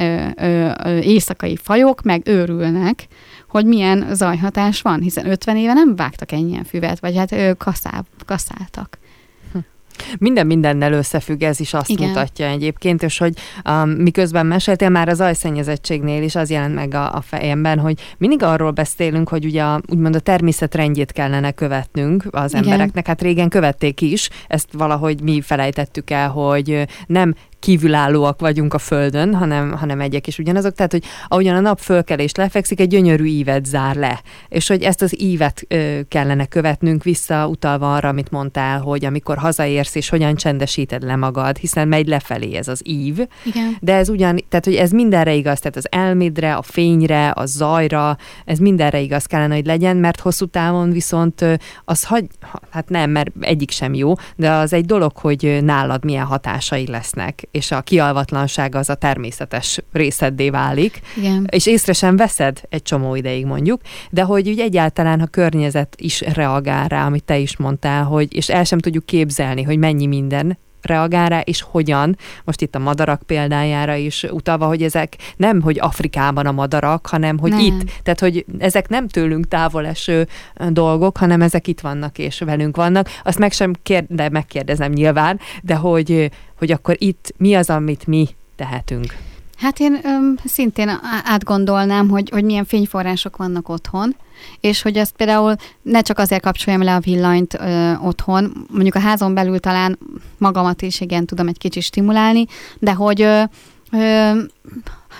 éjszakai 1.00 1.56
fajok 1.56 2.02
meg 2.02 2.22
őrülnek, 2.24 3.06
hogy 3.48 3.66
milyen 3.66 4.06
zajhatás 4.12 4.82
van, 4.82 5.00
hiszen 5.00 5.30
50 5.30 5.56
éve 5.56 5.72
nem 5.72 5.96
vágtak 5.96 6.32
ennyien 6.32 6.64
füvet, 6.64 7.00
vagy 7.00 7.16
hát 7.16 7.32
ö, 7.32 7.50
kaszáb, 7.58 8.06
kaszáltak. 8.26 8.98
Minden 10.18 10.46
mindennel 10.46 10.92
összefügg, 10.92 11.42
ez 11.42 11.60
is 11.60 11.74
azt 11.74 11.90
Igen. 11.90 12.08
mutatja 12.08 12.46
egyébként, 12.46 13.02
és 13.02 13.18
hogy 13.18 13.32
um, 13.68 13.90
miközben 13.90 14.46
meséltél, 14.46 14.88
már 14.88 15.08
az 15.08 15.20
ajszennyezettségnél 15.20 16.22
is 16.22 16.34
az 16.34 16.50
jelent 16.50 16.74
meg 16.74 16.94
a, 16.94 17.14
a 17.14 17.20
fejemben, 17.20 17.78
hogy 17.78 18.00
mindig 18.18 18.42
arról 18.42 18.70
beszélünk, 18.70 19.28
hogy 19.28 19.44
ugye 19.44 19.62
a, 19.62 19.80
úgymond 19.86 20.14
a 20.14 20.20
természet 20.20 20.74
rendjét 20.74 21.12
kellene 21.12 21.52
követnünk 21.52 22.24
az 22.30 22.52
Igen. 22.52 22.64
embereknek, 22.64 23.06
hát 23.06 23.22
régen 23.22 23.48
követték 23.48 24.00
is, 24.00 24.28
ezt 24.48 24.68
valahogy 24.72 25.22
mi 25.22 25.40
felejtettük 25.40 26.10
el, 26.10 26.28
hogy 26.28 26.86
nem 27.06 27.34
kívülállóak 27.64 28.40
vagyunk 28.40 28.74
a 28.74 28.78
Földön, 28.78 29.34
hanem, 29.34 29.72
hanem 29.72 30.00
egyek 30.00 30.26
is 30.26 30.38
ugyanazok. 30.38 30.74
Tehát, 30.74 30.92
hogy 30.92 31.04
ahogyan 31.28 31.56
a 31.56 31.60
nap 31.60 31.78
fölkelés 31.78 32.34
lefekszik, 32.34 32.80
egy 32.80 32.88
gyönyörű 32.88 33.24
ívet 33.24 33.64
zár 33.64 33.96
le. 33.96 34.20
És 34.48 34.68
hogy 34.68 34.82
ezt 34.82 35.02
az 35.02 35.20
ívet 35.20 35.64
ö, 35.68 36.00
kellene 36.08 36.46
követnünk 36.46 37.02
vissza, 37.02 37.46
utalva 37.46 37.94
arra, 37.94 38.08
amit 38.08 38.30
mondtál, 38.30 38.80
hogy 38.80 39.04
amikor 39.04 39.36
hazaérsz, 39.36 39.94
és 39.94 40.08
hogyan 40.08 40.34
csendesíted 40.34 41.02
le 41.02 41.16
magad, 41.16 41.56
hiszen 41.56 41.88
megy 41.88 42.06
lefelé 42.06 42.54
ez 42.54 42.68
az 42.68 42.80
ív. 42.84 43.18
Igen. 43.44 43.76
De 43.80 43.94
ez 43.94 44.08
ugyan, 44.08 44.44
tehát, 44.48 44.64
hogy 44.64 44.74
ez 44.74 44.90
mindenre 44.90 45.34
igaz, 45.34 45.58
tehát 45.58 45.76
az 45.76 45.86
elmédre, 45.90 46.54
a 46.54 46.62
fényre, 46.62 47.32
a 47.34 47.46
zajra, 47.46 48.16
ez 48.44 48.58
mindenre 48.58 49.00
igaz 49.00 49.24
kellene, 49.26 49.54
hogy 49.54 49.66
legyen, 49.66 49.96
mert 49.96 50.20
hosszú 50.20 50.46
távon 50.46 50.90
viszont 50.90 51.44
az 51.84 52.04
hagy, 52.04 52.26
hát 52.70 52.88
nem, 52.88 53.10
mert 53.10 53.30
egyik 53.40 53.70
sem 53.70 53.94
jó, 53.94 54.12
de 54.36 54.50
az 54.50 54.72
egy 54.72 54.84
dolog, 54.84 55.16
hogy 55.16 55.58
nálad 55.62 56.04
milyen 56.04 56.24
hatásai 56.24 56.86
lesznek 56.86 57.48
és 57.54 57.70
a 57.70 57.80
kialvatlanság 57.80 58.74
az 58.74 58.90
a 58.90 58.94
természetes 58.94 59.80
részeddé 59.92 60.50
válik, 60.50 61.00
Igen. 61.16 61.46
és 61.50 61.66
észre 61.66 61.92
sem 61.92 62.16
veszed 62.16 62.60
egy 62.68 62.82
csomó 62.82 63.14
ideig 63.14 63.46
mondjuk, 63.46 63.80
de 64.10 64.22
hogy 64.22 64.48
úgy 64.48 64.60
egyáltalán 64.60 65.20
a 65.20 65.26
környezet 65.26 65.94
is 65.98 66.20
reagál 66.20 66.88
rá, 66.88 67.06
amit 67.06 67.24
te 67.24 67.38
is 67.38 67.56
mondtál, 67.56 68.04
hogy, 68.04 68.36
és 68.36 68.48
el 68.48 68.64
sem 68.64 68.78
tudjuk 68.78 69.06
képzelni, 69.06 69.62
hogy 69.62 69.78
mennyi 69.78 70.06
minden 70.06 70.58
reagál 70.84 71.28
rá, 71.28 71.40
és 71.40 71.62
hogyan. 71.62 72.16
Most 72.44 72.60
itt 72.60 72.74
a 72.74 72.78
madarak 72.78 73.22
példájára 73.22 73.94
is 73.94 74.22
utalva, 74.22 74.66
hogy 74.66 74.82
ezek 74.82 75.16
nem, 75.36 75.62
hogy 75.62 75.78
Afrikában 75.80 76.46
a 76.46 76.52
madarak, 76.52 77.06
hanem, 77.06 77.38
hogy 77.38 77.50
nem. 77.50 77.60
itt. 77.60 77.90
Tehát, 78.02 78.20
hogy 78.20 78.44
ezek 78.58 78.88
nem 78.88 79.08
tőlünk 79.08 79.48
távol 79.48 79.86
eső 79.86 80.28
dolgok, 80.68 81.16
hanem 81.16 81.42
ezek 81.42 81.66
itt 81.66 81.80
vannak 81.80 82.18
és 82.18 82.38
velünk 82.38 82.76
vannak. 82.76 83.08
Azt 83.22 83.38
meg 83.38 83.52
sem 83.52 83.72
kérde, 83.82 84.14
de 84.14 84.28
megkérdezem 84.28 84.92
nyilván, 84.92 85.40
de 85.62 85.74
hogy, 85.74 86.30
hogy 86.58 86.72
akkor 86.72 86.96
itt 86.98 87.34
mi 87.36 87.54
az, 87.54 87.70
amit 87.70 88.06
mi 88.06 88.28
tehetünk. 88.56 89.33
Hát 89.56 89.80
én 89.80 90.00
öm, 90.04 90.36
szintén 90.44 91.00
átgondolnám, 91.24 92.08
hogy, 92.08 92.30
hogy 92.30 92.44
milyen 92.44 92.64
fényforrások 92.64 93.36
vannak 93.36 93.68
otthon, 93.68 94.16
és 94.60 94.82
hogy 94.82 94.96
ezt 94.96 95.12
például 95.16 95.54
ne 95.82 96.00
csak 96.00 96.18
azért 96.18 96.42
kapcsoljam 96.42 96.82
le 96.82 96.94
a 96.94 97.00
villanyt 97.00 97.54
ö, 97.54 97.94
otthon, 97.94 98.66
mondjuk 98.70 98.94
a 98.94 99.00
házon 99.00 99.34
belül 99.34 99.58
talán 99.58 99.98
magamat 100.38 100.82
is 100.82 101.00
igen 101.00 101.26
tudom 101.26 101.48
egy 101.48 101.58
kicsit 101.58 101.82
stimulálni, 101.82 102.46
de 102.78 102.92
hogy 102.92 103.22
ö, 103.22 103.42
ö, 103.92 104.32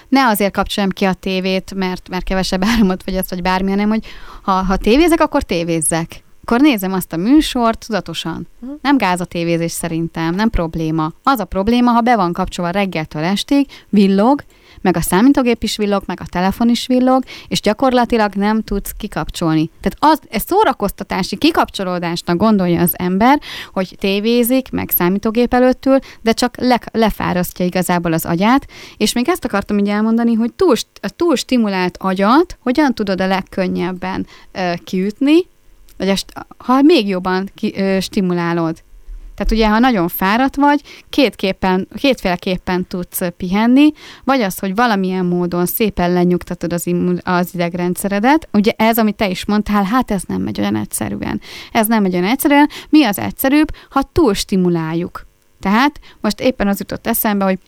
ne 0.09 0.27
azért 0.27 0.53
kapcsoljam 0.53 0.93
ki 0.93 1.05
a 1.05 1.13
tévét, 1.13 1.75
mert, 1.75 2.09
mert 2.09 2.25
kevesebb 2.25 2.65
áramot 2.65 3.05
vagy 3.05 3.15
ezt, 3.15 3.31
vagy 3.31 3.43
bármi, 3.43 3.71
hanem 3.71 3.89
hogy 3.89 4.07
ha, 4.43 4.53
ha 4.53 4.77
tévézek, 4.77 5.21
akkor 5.21 5.43
tévézzek 5.43 6.24
akkor 6.47 6.61
nézem 6.61 6.93
azt 6.93 7.13
a 7.13 7.17
műsort 7.17 7.87
tudatosan. 7.87 8.47
Nem 8.83 8.97
gázatévézés 8.97 9.73
szerintem, 9.73 10.35
nem 10.35 10.51
probléma. 10.51 11.13
Az 11.23 11.39
a 11.39 11.45
probléma, 11.45 11.91
ha 11.91 12.01
be 12.01 12.17
van 12.17 12.33
kapcsolva 12.33 12.71
reggeltől 12.71 13.23
estig, 13.23 13.67
villog, 13.89 14.45
meg 14.81 14.97
a 14.97 15.01
számítógép 15.01 15.63
is 15.63 15.77
villog, 15.77 16.03
meg 16.07 16.21
a 16.21 16.27
telefon 16.29 16.69
is 16.69 16.87
villog, 16.87 17.25
és 17.49 17.61
gyakorlatilag 17.61 18.35
nem 18.35 18.63
tudsz 18.63 18.93
kikapcsolni. 18.97 19.71
Tehát 19.81 20.19
az, 20.19 20.27
ez 20.31 20.43
szórakoztatási 20.47 21.37
kikapcsolódásnak 21.37 22.37
gondolja 22.37 22.81
az 22.81 22.95
ember, 22.99 23.41
hogy 23.73 23.97
tévézik, 24.01 24.71
meg 24.71 24.91
számítógép 24.91 25.55
előttül, 25.55 25.99
de 26.21 26.33
csak 26.33 26.57
le, 26.57 26.81
lefárasztja 26.93 27.65
igazából 27.65 28.13
az 28.13 28.25
agyát, 28.25 28.67
és 28.97 29.13
még 29.13 29.29
ezt 29.29 29.45
akartam 29.45 29.79
így 29.79 29.89
elmondani, 29.89 30.35
hogy 30.35 30.53
túl, 30.53 30.75
a 31.03 31.09
túl 31.09 31.37
stimulált 31.37 31.97
agyat 32.01 32.59
hogyan 32.61 32.95
tudod 32.95 33.21
a 33.21 33.27
legkönnyebben 33.27 34.27
ö, 34.53 34.73
kiütni, 34.85 35.53
vagy 35.97 36.25
ha 36.59 36.83
még 36.83 37.09
jobban 37.09 37.51
ki, 37.55 37.75
ö, 37.77 38.01
stimulálod. 38.01 38.83
Tehát 39.35 39.53
ugye, 39.53 39.69
ha 39.69 39.79
nagyon 39.79 40.09
fáradt 40.09 40.57
vagy, 40.57 40.81
kétképpen, 41.11 41.89
kétféleképpen 41.95 42.87
tudsz 42.87 43.21
pihenni, 43.37 43.93
vagy 44.25 44.41
az, 44.41 44.59
hogy 44.59 44.75
valamilyen 44.75 45.25
módon 45.25 45.67
szépen 45.67 46.13
lenyugtatod 46.13 46.73
az, 46.73 46.87
immun, 46.87 47.21
az 47.23 47.55
idegrendszeredet. 47.55 48.49
Ugye 48.53 48.73
ez, 48.77 48.99
amit 48.99 49.17
te 49.17 49.29
is 49.29 49.45
mondtál, 49.45 49.85
hát 49.85 50.11
ez 50.11 50.23
nem 50.27 50.43
megy 50.43 50.61
olyan 50.61 50.77
egyszerűen. 50.77 51.41
Ez 51.73 51.87
nem 51.87 52.03
megy 52.03 52.15
olyan 52.15 52.29
egyszerűen. 52.29 52.69
Mi 52.89 53.05
az 53.05 53.19
egyszerűbb, 53.19 53.69
ha 53.91 54.03
túl 54.13 54.35
stimuláljuk. 54.35 55.27
Tehát 55.61 56.01
most 56.21 56.41
éppen 56.41 56.69
az 56.69 56.79
jutott 56.79 57.07
eszembe, 57.07 57.45
hogy 57.45 57.59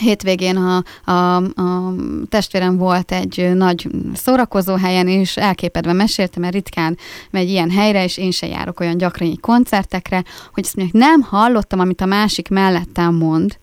hétvégén 0.00 0.56
a, 0.56 0.82
a, 1.10 1.36
a 1.36 1.94
testvérem 2.28 2.76
volt 2.76 3.12
egy 3.12 3.50
nagy 3.54 3.88
szórakozó 4.14 4.74
helyen, 4.74 5.08
és 5.08 5.36
elképedve 5.36 5.92
meséltem, 5.92 6.42
mert 6.42 6.54
ritkán 6.54 6.98
megy 7.30 7.48
ilyen 7.48 7.70
helyre, 7.70 8.04
és 8.04 8.16
én 8.16 8.30
se 8.30 8.46
járok 8.46 8.80
olyan 8.80 8.96
gyakran 8.96 9.38
koncertekre, 9.40 10.24
hogy 10.52 10.64
azt 10.64 10.76
mondják, 10.76 11.08
nem 11.08 11.20
hallottam, 11.20 11.80
amit 11.80 12.00
a 12.00 12.06
másik 12.06 12.48
mellettem 12.48 13.14
mond, 13.14 13.58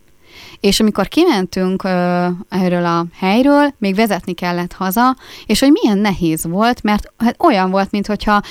és 0.62 0.80
amikor 0.80 1.08
kimentünk 1.08 1.84
ö, 1.84 2.28
erről 2.50 2.86
a 2.86 3.06
helyről, 3.14 3.74
még 3.78 3.96
vezetni 3.96 4.34
kellett 4.34 4.74
haza, 4.74 5.16
és 5.46 5.60
hogy 5.60 5.72
milyen 5.72 5.98
nehéz 5.98 6.46
volt, 6.48 6.84
mert 6.84 7.14
hát 7.18 7.36
olyan 7.40 7.72
volt, 7.72 7.92
mintha 7.92 8.42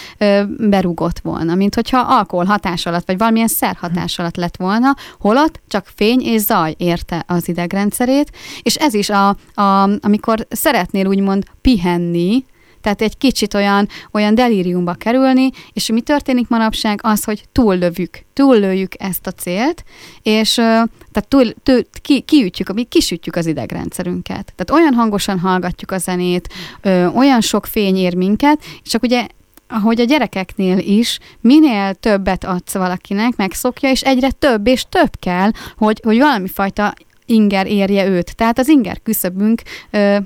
berúgott 0.59 1.19
volna, 1.19 1.55
mint 1.55 1.75
hogyha 1.75 1.99
alkohol 1.99 2.45
hatás 2.45 2.87
alatt, 2.87 3.07
vagy 3.07 3.19
valamilyen 3.19 3.49
szer 3.49 3.77
hatás 3.81 4.19
alatt 4.19 4.37
lett 4.37 4.57
volna, 4.57 4.97
holott 5.19 5.61
csak 5.69 5.87
fény 5.95 6.21
és 6.21 6.41
zaj 6.41 6.75
érte 6.79 7.25
az 7.27 7.49
idegrendszerét, 7.49 8.31
és 8.63 8.75
ez 8.75 8.95
is, 8.95 9.11
a, 9.11 9.29
a, 9.55 9.89
amikor 10.01 10.47
szeretnél 10.51 11.07
úgymond 11.07 11.45
pihenni, 11.61 12.45
tehát 12.81 13.03
egy 13.03 13.19
kicsit 13.19 13.55
olyan, 13.55 13.89
olyan 14.13 14.35
delíriumba 14.35 14.93
kerülni, 14.93 15.51
és 15.73 15.91
mi 15.91 16.01
történik 16.01 16.49
manapság 16.49 17.01
az, 17.03 17.25
hogy 17.25 17.45
túllövük, 17.53 18.19
túllőjük 18.33 18.93
ezt 18.99 19.27
a 19.27 19.31
célt, 19.31 19.85
és 20.23 20.55
tehát 20.55 21.29
túl, 21.29 21.55
túl, 21.63 21.83
ki, 22.03 22.21
kiütjük, 22.21 22.89
kisütjük 22.89 23.37
az 23.37 23.47
idegrendszerünket. 23.47 24.53
Tehát 24.57 24.83
olyan 24.83 24.95
hangosan 24.95 25.39
hallgatjuk 25.39 25.91
a 25.91 25.99
zenét, 25.99 26.49
ö, 26.83 27.07
olyan 27.07 27.41
sok 27.41 27.67
fény 27.67 27.97
ér 27.97 28.15
minket, 28.15 28.63
és 28.83 28.91
csak 28.91 29.03
ugye 29.03 29.27
ahogy 29.73 30.01
a 30.01 30.05
gyerekeknél 30.05 30.79
is, 30.79 31.19
minél 31.41 31.95
többet 31.95 32.45
adsz 32.45 32.75
valakinek, 32.75 33.37
megszokja, 33.37 33.91
és 33.91 34.03
egyre 34.03 34.31
több 34.31 34.67
és 34.67 34.85
több 34.89 35.11
kell, 35.21 35.51
hogy, 35.77 36.01
hogy 36.05 36.19
valami 36.19 36.49
fajta 36.49 36.95
inger 37.31 37.67
érje 37.67 38.07
őt. 38.07 38.37
Tehát 38.37 38.59
az 38.59 38.69
inger 38.69 39.03
küszöbünk, 39.03 39.63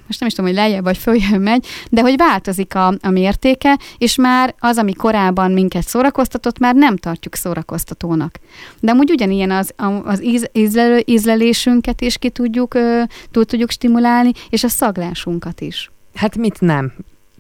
most 0.06 0.20
nem 0.20 0.28
is 0.28 0.34
tudom, 0.34 0.46
hogy 0.46 0.54
lejjebb 0.54 0.84
vagy 0.84 0.98
följön 0.98 1.40
megy, 1.40 1.66
de 1.90 2.00
hogy 2.00 2.16
változik 2.16 2.74
a, 2.74 2.86
a 2.86 3.10
mértéke, 3.10 3.78
és 3.98 4.16
már 4.16 4.54
az, 4.58 4.78
ami 4.78 4.92
korábban 4.92 5.52
minket 5.52 5.86
szórakoztatott, 5.86 6.58
már 6.58 6.74
nem 6.74 6.96
tartjuk 6.96 7.34
szórakoztatónak. 7.34 8.38
De 8.80 8.90
amúgy 8.90 9.10
ugyanilyen 9.10 9.50
az, 9.50 9.74
az 10.04 10.24
íz, 10.24 10.48
ízlelő, 10.52 11.02
ízlelésünket 11.06 12.00
is 12.00 12.18
ki 12.18 12.30
tudjuk, 12.30 12.78
túl 13.30 13.44
tudjuk 13.44 13.70
stimulálni, 13.70 14.30
és 14.50 14.64
a 14.64 14.68
szaglásunkat 14.68 15.60
is. 15.60 15.90
Hát 16.14 16.36
mit 16.36 16.60
nem? 16.60 16.92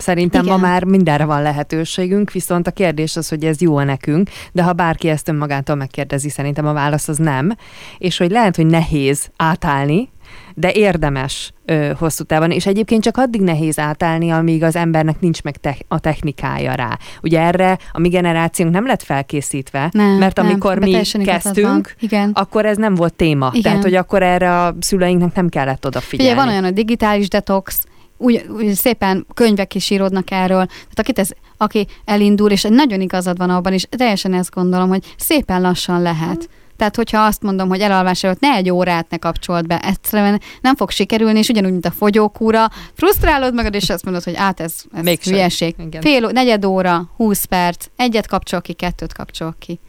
Szerintem 0.04 0.44
Igen. 0.44 0.54
ma 0.54 0.66
már 0.66 0.84
mindenre 0.84 1.24
van 1.24 1.42
lehetőségünk, 1.42 2.30
viszont 2.30 2.66
a 2.66 2.70
kérdés 2.70 3.16
az, 3.16 3.28
hogy 3.28 3.44
ez 3.44 3.60
jó 3.60 3.80
nekünk, 3.80 4.30
de 4.52 4.62
ha 4.62 4.72
bárki 4.72 5.08
ezt 5.08 5.28
önmagától 5.28 5.76
megkérdezi, 5.76 6.28
szerintem 6.28 6.66
a 6.66 6.72
válasz 6.72 7.08
az 7.08 7.16
nem, 7.16 7.52
és 7.98 8.16
hogy 8.16 8.30
lehet, 8.30 8.56
hogy 8.56 8.66
nehéz 8.66 9.30
átállni, 9.36 10.08
de 10.54 10.72
érdemes 10.72 11.52
ö, 11.64 11.92
hosszú 11.98 12.24
távon, 12.24 12.50
és 12.50 12.66
egyébként 12.66 13.02
csak 13.02 13.16
addig 13.16 13.40
nehéz 13.40 13.78
átállni, 13.78 14.30
amíg 14.30 14.62
az 14.62 14.76
embernek 14.76 15.20
nincs 15.20 15.42
meg 15.42 15.56
te- 15.56 15.76
a 15.88 15.98
technikája 15.98 16.74
rá. 16.74 16.98
Ugye 17.22 17.40
erre 17.40 17.78
a 17.92 17.98
mi 17.98 18.08
generációnk 18.08 18.72
nem 18.72 18.86
lett 18.86 19.02
felkészítve, 19.02 19.88
nem, 19.92 20.06
mert 20.06 20.38
amikor 20.38 20.78
nem, 20.78 20.88
mi 20.88 21.24
kezdtünk, 21.24 21.94
Igen. 22.00 22.30
akkor 22.34 22.66
ez 22.66 22.76
nem 22.76 22.94
volt 22.94 23.14
téma. 23.14 23.48
Igen. 23.50 23.62
Tehát, 23.62 23.82
hogy 23.82 23.94
akkor 23.94 24.22
erre 24.22 24.60
a 24.60 24.74
szüleinknek 24.80 25.34
nem 25.34 25.48
kellett 25.48 25.86
odafigyelni. 25.86 26.32
Ugye 26.32 26.42
van 26.42 26.50
olyan 26.50 26.64
a 26.64 26.70
digitális 26.70 27.28
detox, 27.28 27.84
úgy, 28.16 28.46
úgy 28.48 28.74
szépen 28.74 29.26
könyvek 29.34 29.74
is 29.74 29.90
íródnak 29.90 30.30
erről, 30.30 30.66
tehát 30.66 30.98
akit 30.98 31.18
ez, 31.18 31.30
aki 31.56 31.86
elindul, 32.04 32.50
és 32.50 32.64
egy 32.64 32.72
nagyon 32.72 33.00
igazad 33.00 33.36
van 33.36 33.50
abban, 33.50 33.72
és 33.72 33.86
teljesen 33.90 34.34
ezt 34.34 34.54
gondolom, 34.54 34.88
hogy 34.88 35.14
szépen 35.16 35.60
lassan 35.60 36.02
lehet. 36.02 36.48
Tehát, 36.76 36.96
hogyha 36.96 37.24
azt 37.24 37.42
mondom, 37.42 37.68
hogy 37.68 37.80
elalvás 37.80 38.24
előtt 38.24 38.40
ne 38.40 38.54
egy 38.54 38.70
órát 38.70 39.10
ne 39.10 39.16
kapcsolt 39.16 39.66
be, 39.66 39.78
egyszerűen 39.78 40.40
nem 40.60 40.76
fog 40.76 40.90
sikerülni, 40.90 41.38
és 41.38 41.48
ugyanúgy, 41.48 41.70
mint 41.70 41.86
a 41.86 41.90
fogyókúra, 41.90 42.70
frusztrálod 42.94 43.54
magad, 43.54 43.74
és 43.74 43.90
azt 43.90 44.04
mondod, 44.04 44.22
hogy 44.22 44.34
át 44.36 44.60
ez, 44.60 44.74
ez 44.92 45.04
Még 45.04 45.22
hülyeség. 45.22 45.74
Fél, 46.00 46.30
negyed 46.32 46.64
óra, 46.64 47.10
20 47.16 47.44
perc, 47.44 47.86
egyet 47.96 48.26
kapcsol 48.26 48.60
ki, 48.60 48.72
kettőt 48.72 49.12
kapcsol 49.12 49.54
ki. 49.58 49.80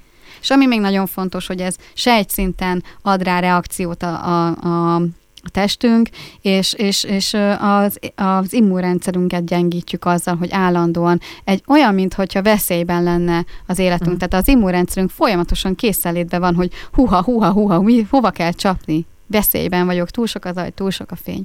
És 0.41 0.49
ami 0.49 0.65
még 0.65 0.79
nagyon 0.79 1.05
fontos, 1.05 1.47
hogy 1.47 1.59
ez 1.59 1.75
se 1.93 2.13
egy 2.13 2.29
szinten 2.29 2.83
ad 3.01 3.23
rá 3.23 3.39
reakciót 3.39 4.03
a, 4.03 4.25
a, 4.25 4.47
a 4.47 5.01
a 5.45 5.49
testünk, 5.49 6.09
és, 6.41 6.73
és, 6.73 7.03
és 7.03 7.35
az, 7.59 7.99
az 8.15 8.53
immunrendszerünket 8.53 9.45
gyengítjük 9.45 10.05
azzal, 10.05 10.35
hogy 10.35 10.49
állandóan 10.51 11.19
egy 11.43 11.63
olyan, 11.67 11.93
mintha 11.93 12.41
veszélyben 12.41 13.03
lenne 13.03 13.45
az 13.67 13.79
életünk. 13.79 14.15
Mm. 14.15 14.17
Tehát 14.17 14.33
az 14.33 14.47
immunrendszerünk 14.47 15.09
folyamatosan 15.09 15.75
készelétben 15.75 16.39
van, 16.39 16.55
hogy 16.55 16.71
huha, 16.91 17.23
huha, 17.23 17.51
huha, 17.51 17.81
mi, 17.81 18.07
hova 18.09 18.29
kell 18.29 18.51
csapni. 18.51 19.05
Veszélyben 19.27 19.85
vagyok, 19.85 20.09
túl 20.09 20.27
sok 20.27 20.45
az 20.45 20.57
aj, 20.57 20.69
túl 20.69 20.91
sok 20.91 21.11
a 21.11 21.15
fény. 21.15 21.43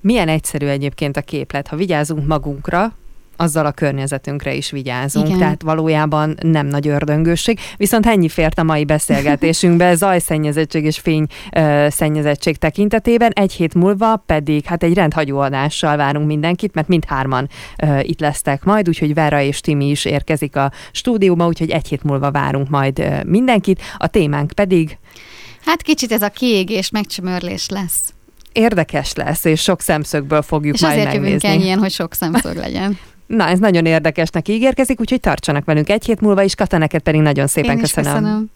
Milyen 0.00 0.28
egyszerű 0.28 0.66
egyébként 0.66 1.16
a 1.16 1.20
képlet, 1.20 1.68
ha 1.68 1.76
vigyázunk 1.76 2.26
magunkra, 2.26 2.92
azzal 3.36 3.66
a 3.66 3.72
környezetünkre 3.72 4.54
is 4.54 4.70
vigyázunk, 4.70 5.26
Igen. 5.26 5.38
tehát 5.38 5.62
valójában 5.62 6.36
nem 6.42 6.66
nagy 6.66 6.88
ördöngőség. 6.88 7.58
Viszont 7.76 8.06
ennyi 8.06 8.28
fért 8.28 8.58
a 8.58 8.62
mai 8.62 8.84
beszélgetésünkbe 8.84 9.94
zajszennyezettség 10.04 10.84
és 10.84 10.98
fényszennyezettség 10.98 12.56
tekintetében. 12.56 13.30
Egy 13.30 13.52
hét 13.52 13.74
múlva 13.74 14.16
pedig 14.26 14.64
hát 14.64 14.82
egy 14.82 14.94
rendhagyó 14.94 15.38
adással 15.38 15.96
várunk 15.96 16.26
mindenkit, 16.26 16.74
mert 16.74 16.88
mindhárman 16.88 17.48
uh, 17.82 18.08
itt 18.08 18.20
lesztek 18.20 18.64
majd, 18.64 18.88
úgyhogy 18.88 19.14
Vera 19.14 19.40
és 19.40 19.60
Timi 19.60 19.90
is 19.90 20.04
érkezik 20.04 20.56
a 20.56 20.72
stúdióba, 20.92 21.46
úgyhogy 21.46 21.70
egy 21.70 21.88
hét 21.88 22.02
múlva 22.02 22.30
várunk 22.30 22.68
majd 22.68 22.98
uh, 22.98 23.24
mindenkit. 23.24 23.80
A 23.96 24.06
témánk 24.06 24.52
pedig... 24.52 24.98
Hát 25.64 25.82
kicsit 25.82 26.12
ez 26.12 26.22
a 26.22 26.28
kiégés, 26.28 26.90
megcsömörlés 26.90 27.68
lesz 27.68 28.10
érdekes 28.56 29.14
lesz, 29.14 29.44
és 29.44 29.62
sok 29.62 29.80
szemszögből 29.80 30.42
fogjuk 30.42 30.74
és 30.74 30.80
majd 30.80 30.96
megnézni. 30.96 31.18
És 31.18 31.24
azért 31.26 31.42
jövünk 31.42 31.62
ennyien, 31.62 31.78
hogy 31.78 31.90
sok 31.90 32.14
szemszög 32.14 32.56
legyen. 32.56 32.98
Na, 33.26 33.48
ez 33.48 33.58
nagyon 33.58 33.86
érdekesnek 33.86 34.48
ígérkezik, 34.48 35.00
úgyhogy 35.00 35.20
tartsanak 35.20 35.64
velünk 35.64 35.88
egy 35.88 36.04
hét 36.04 36.20
múlva 36.20 36.42
is, 36.42 36.54
Kata, 36.54 36.78
neked 36.78 37.00
pedig 37.02 37.20
nagyon 37.20 37.46
szépen 37.46 37.70
Én 37.70 37.78
köszönöm. 37.78 38.12
köszönöm. 38.12 38.50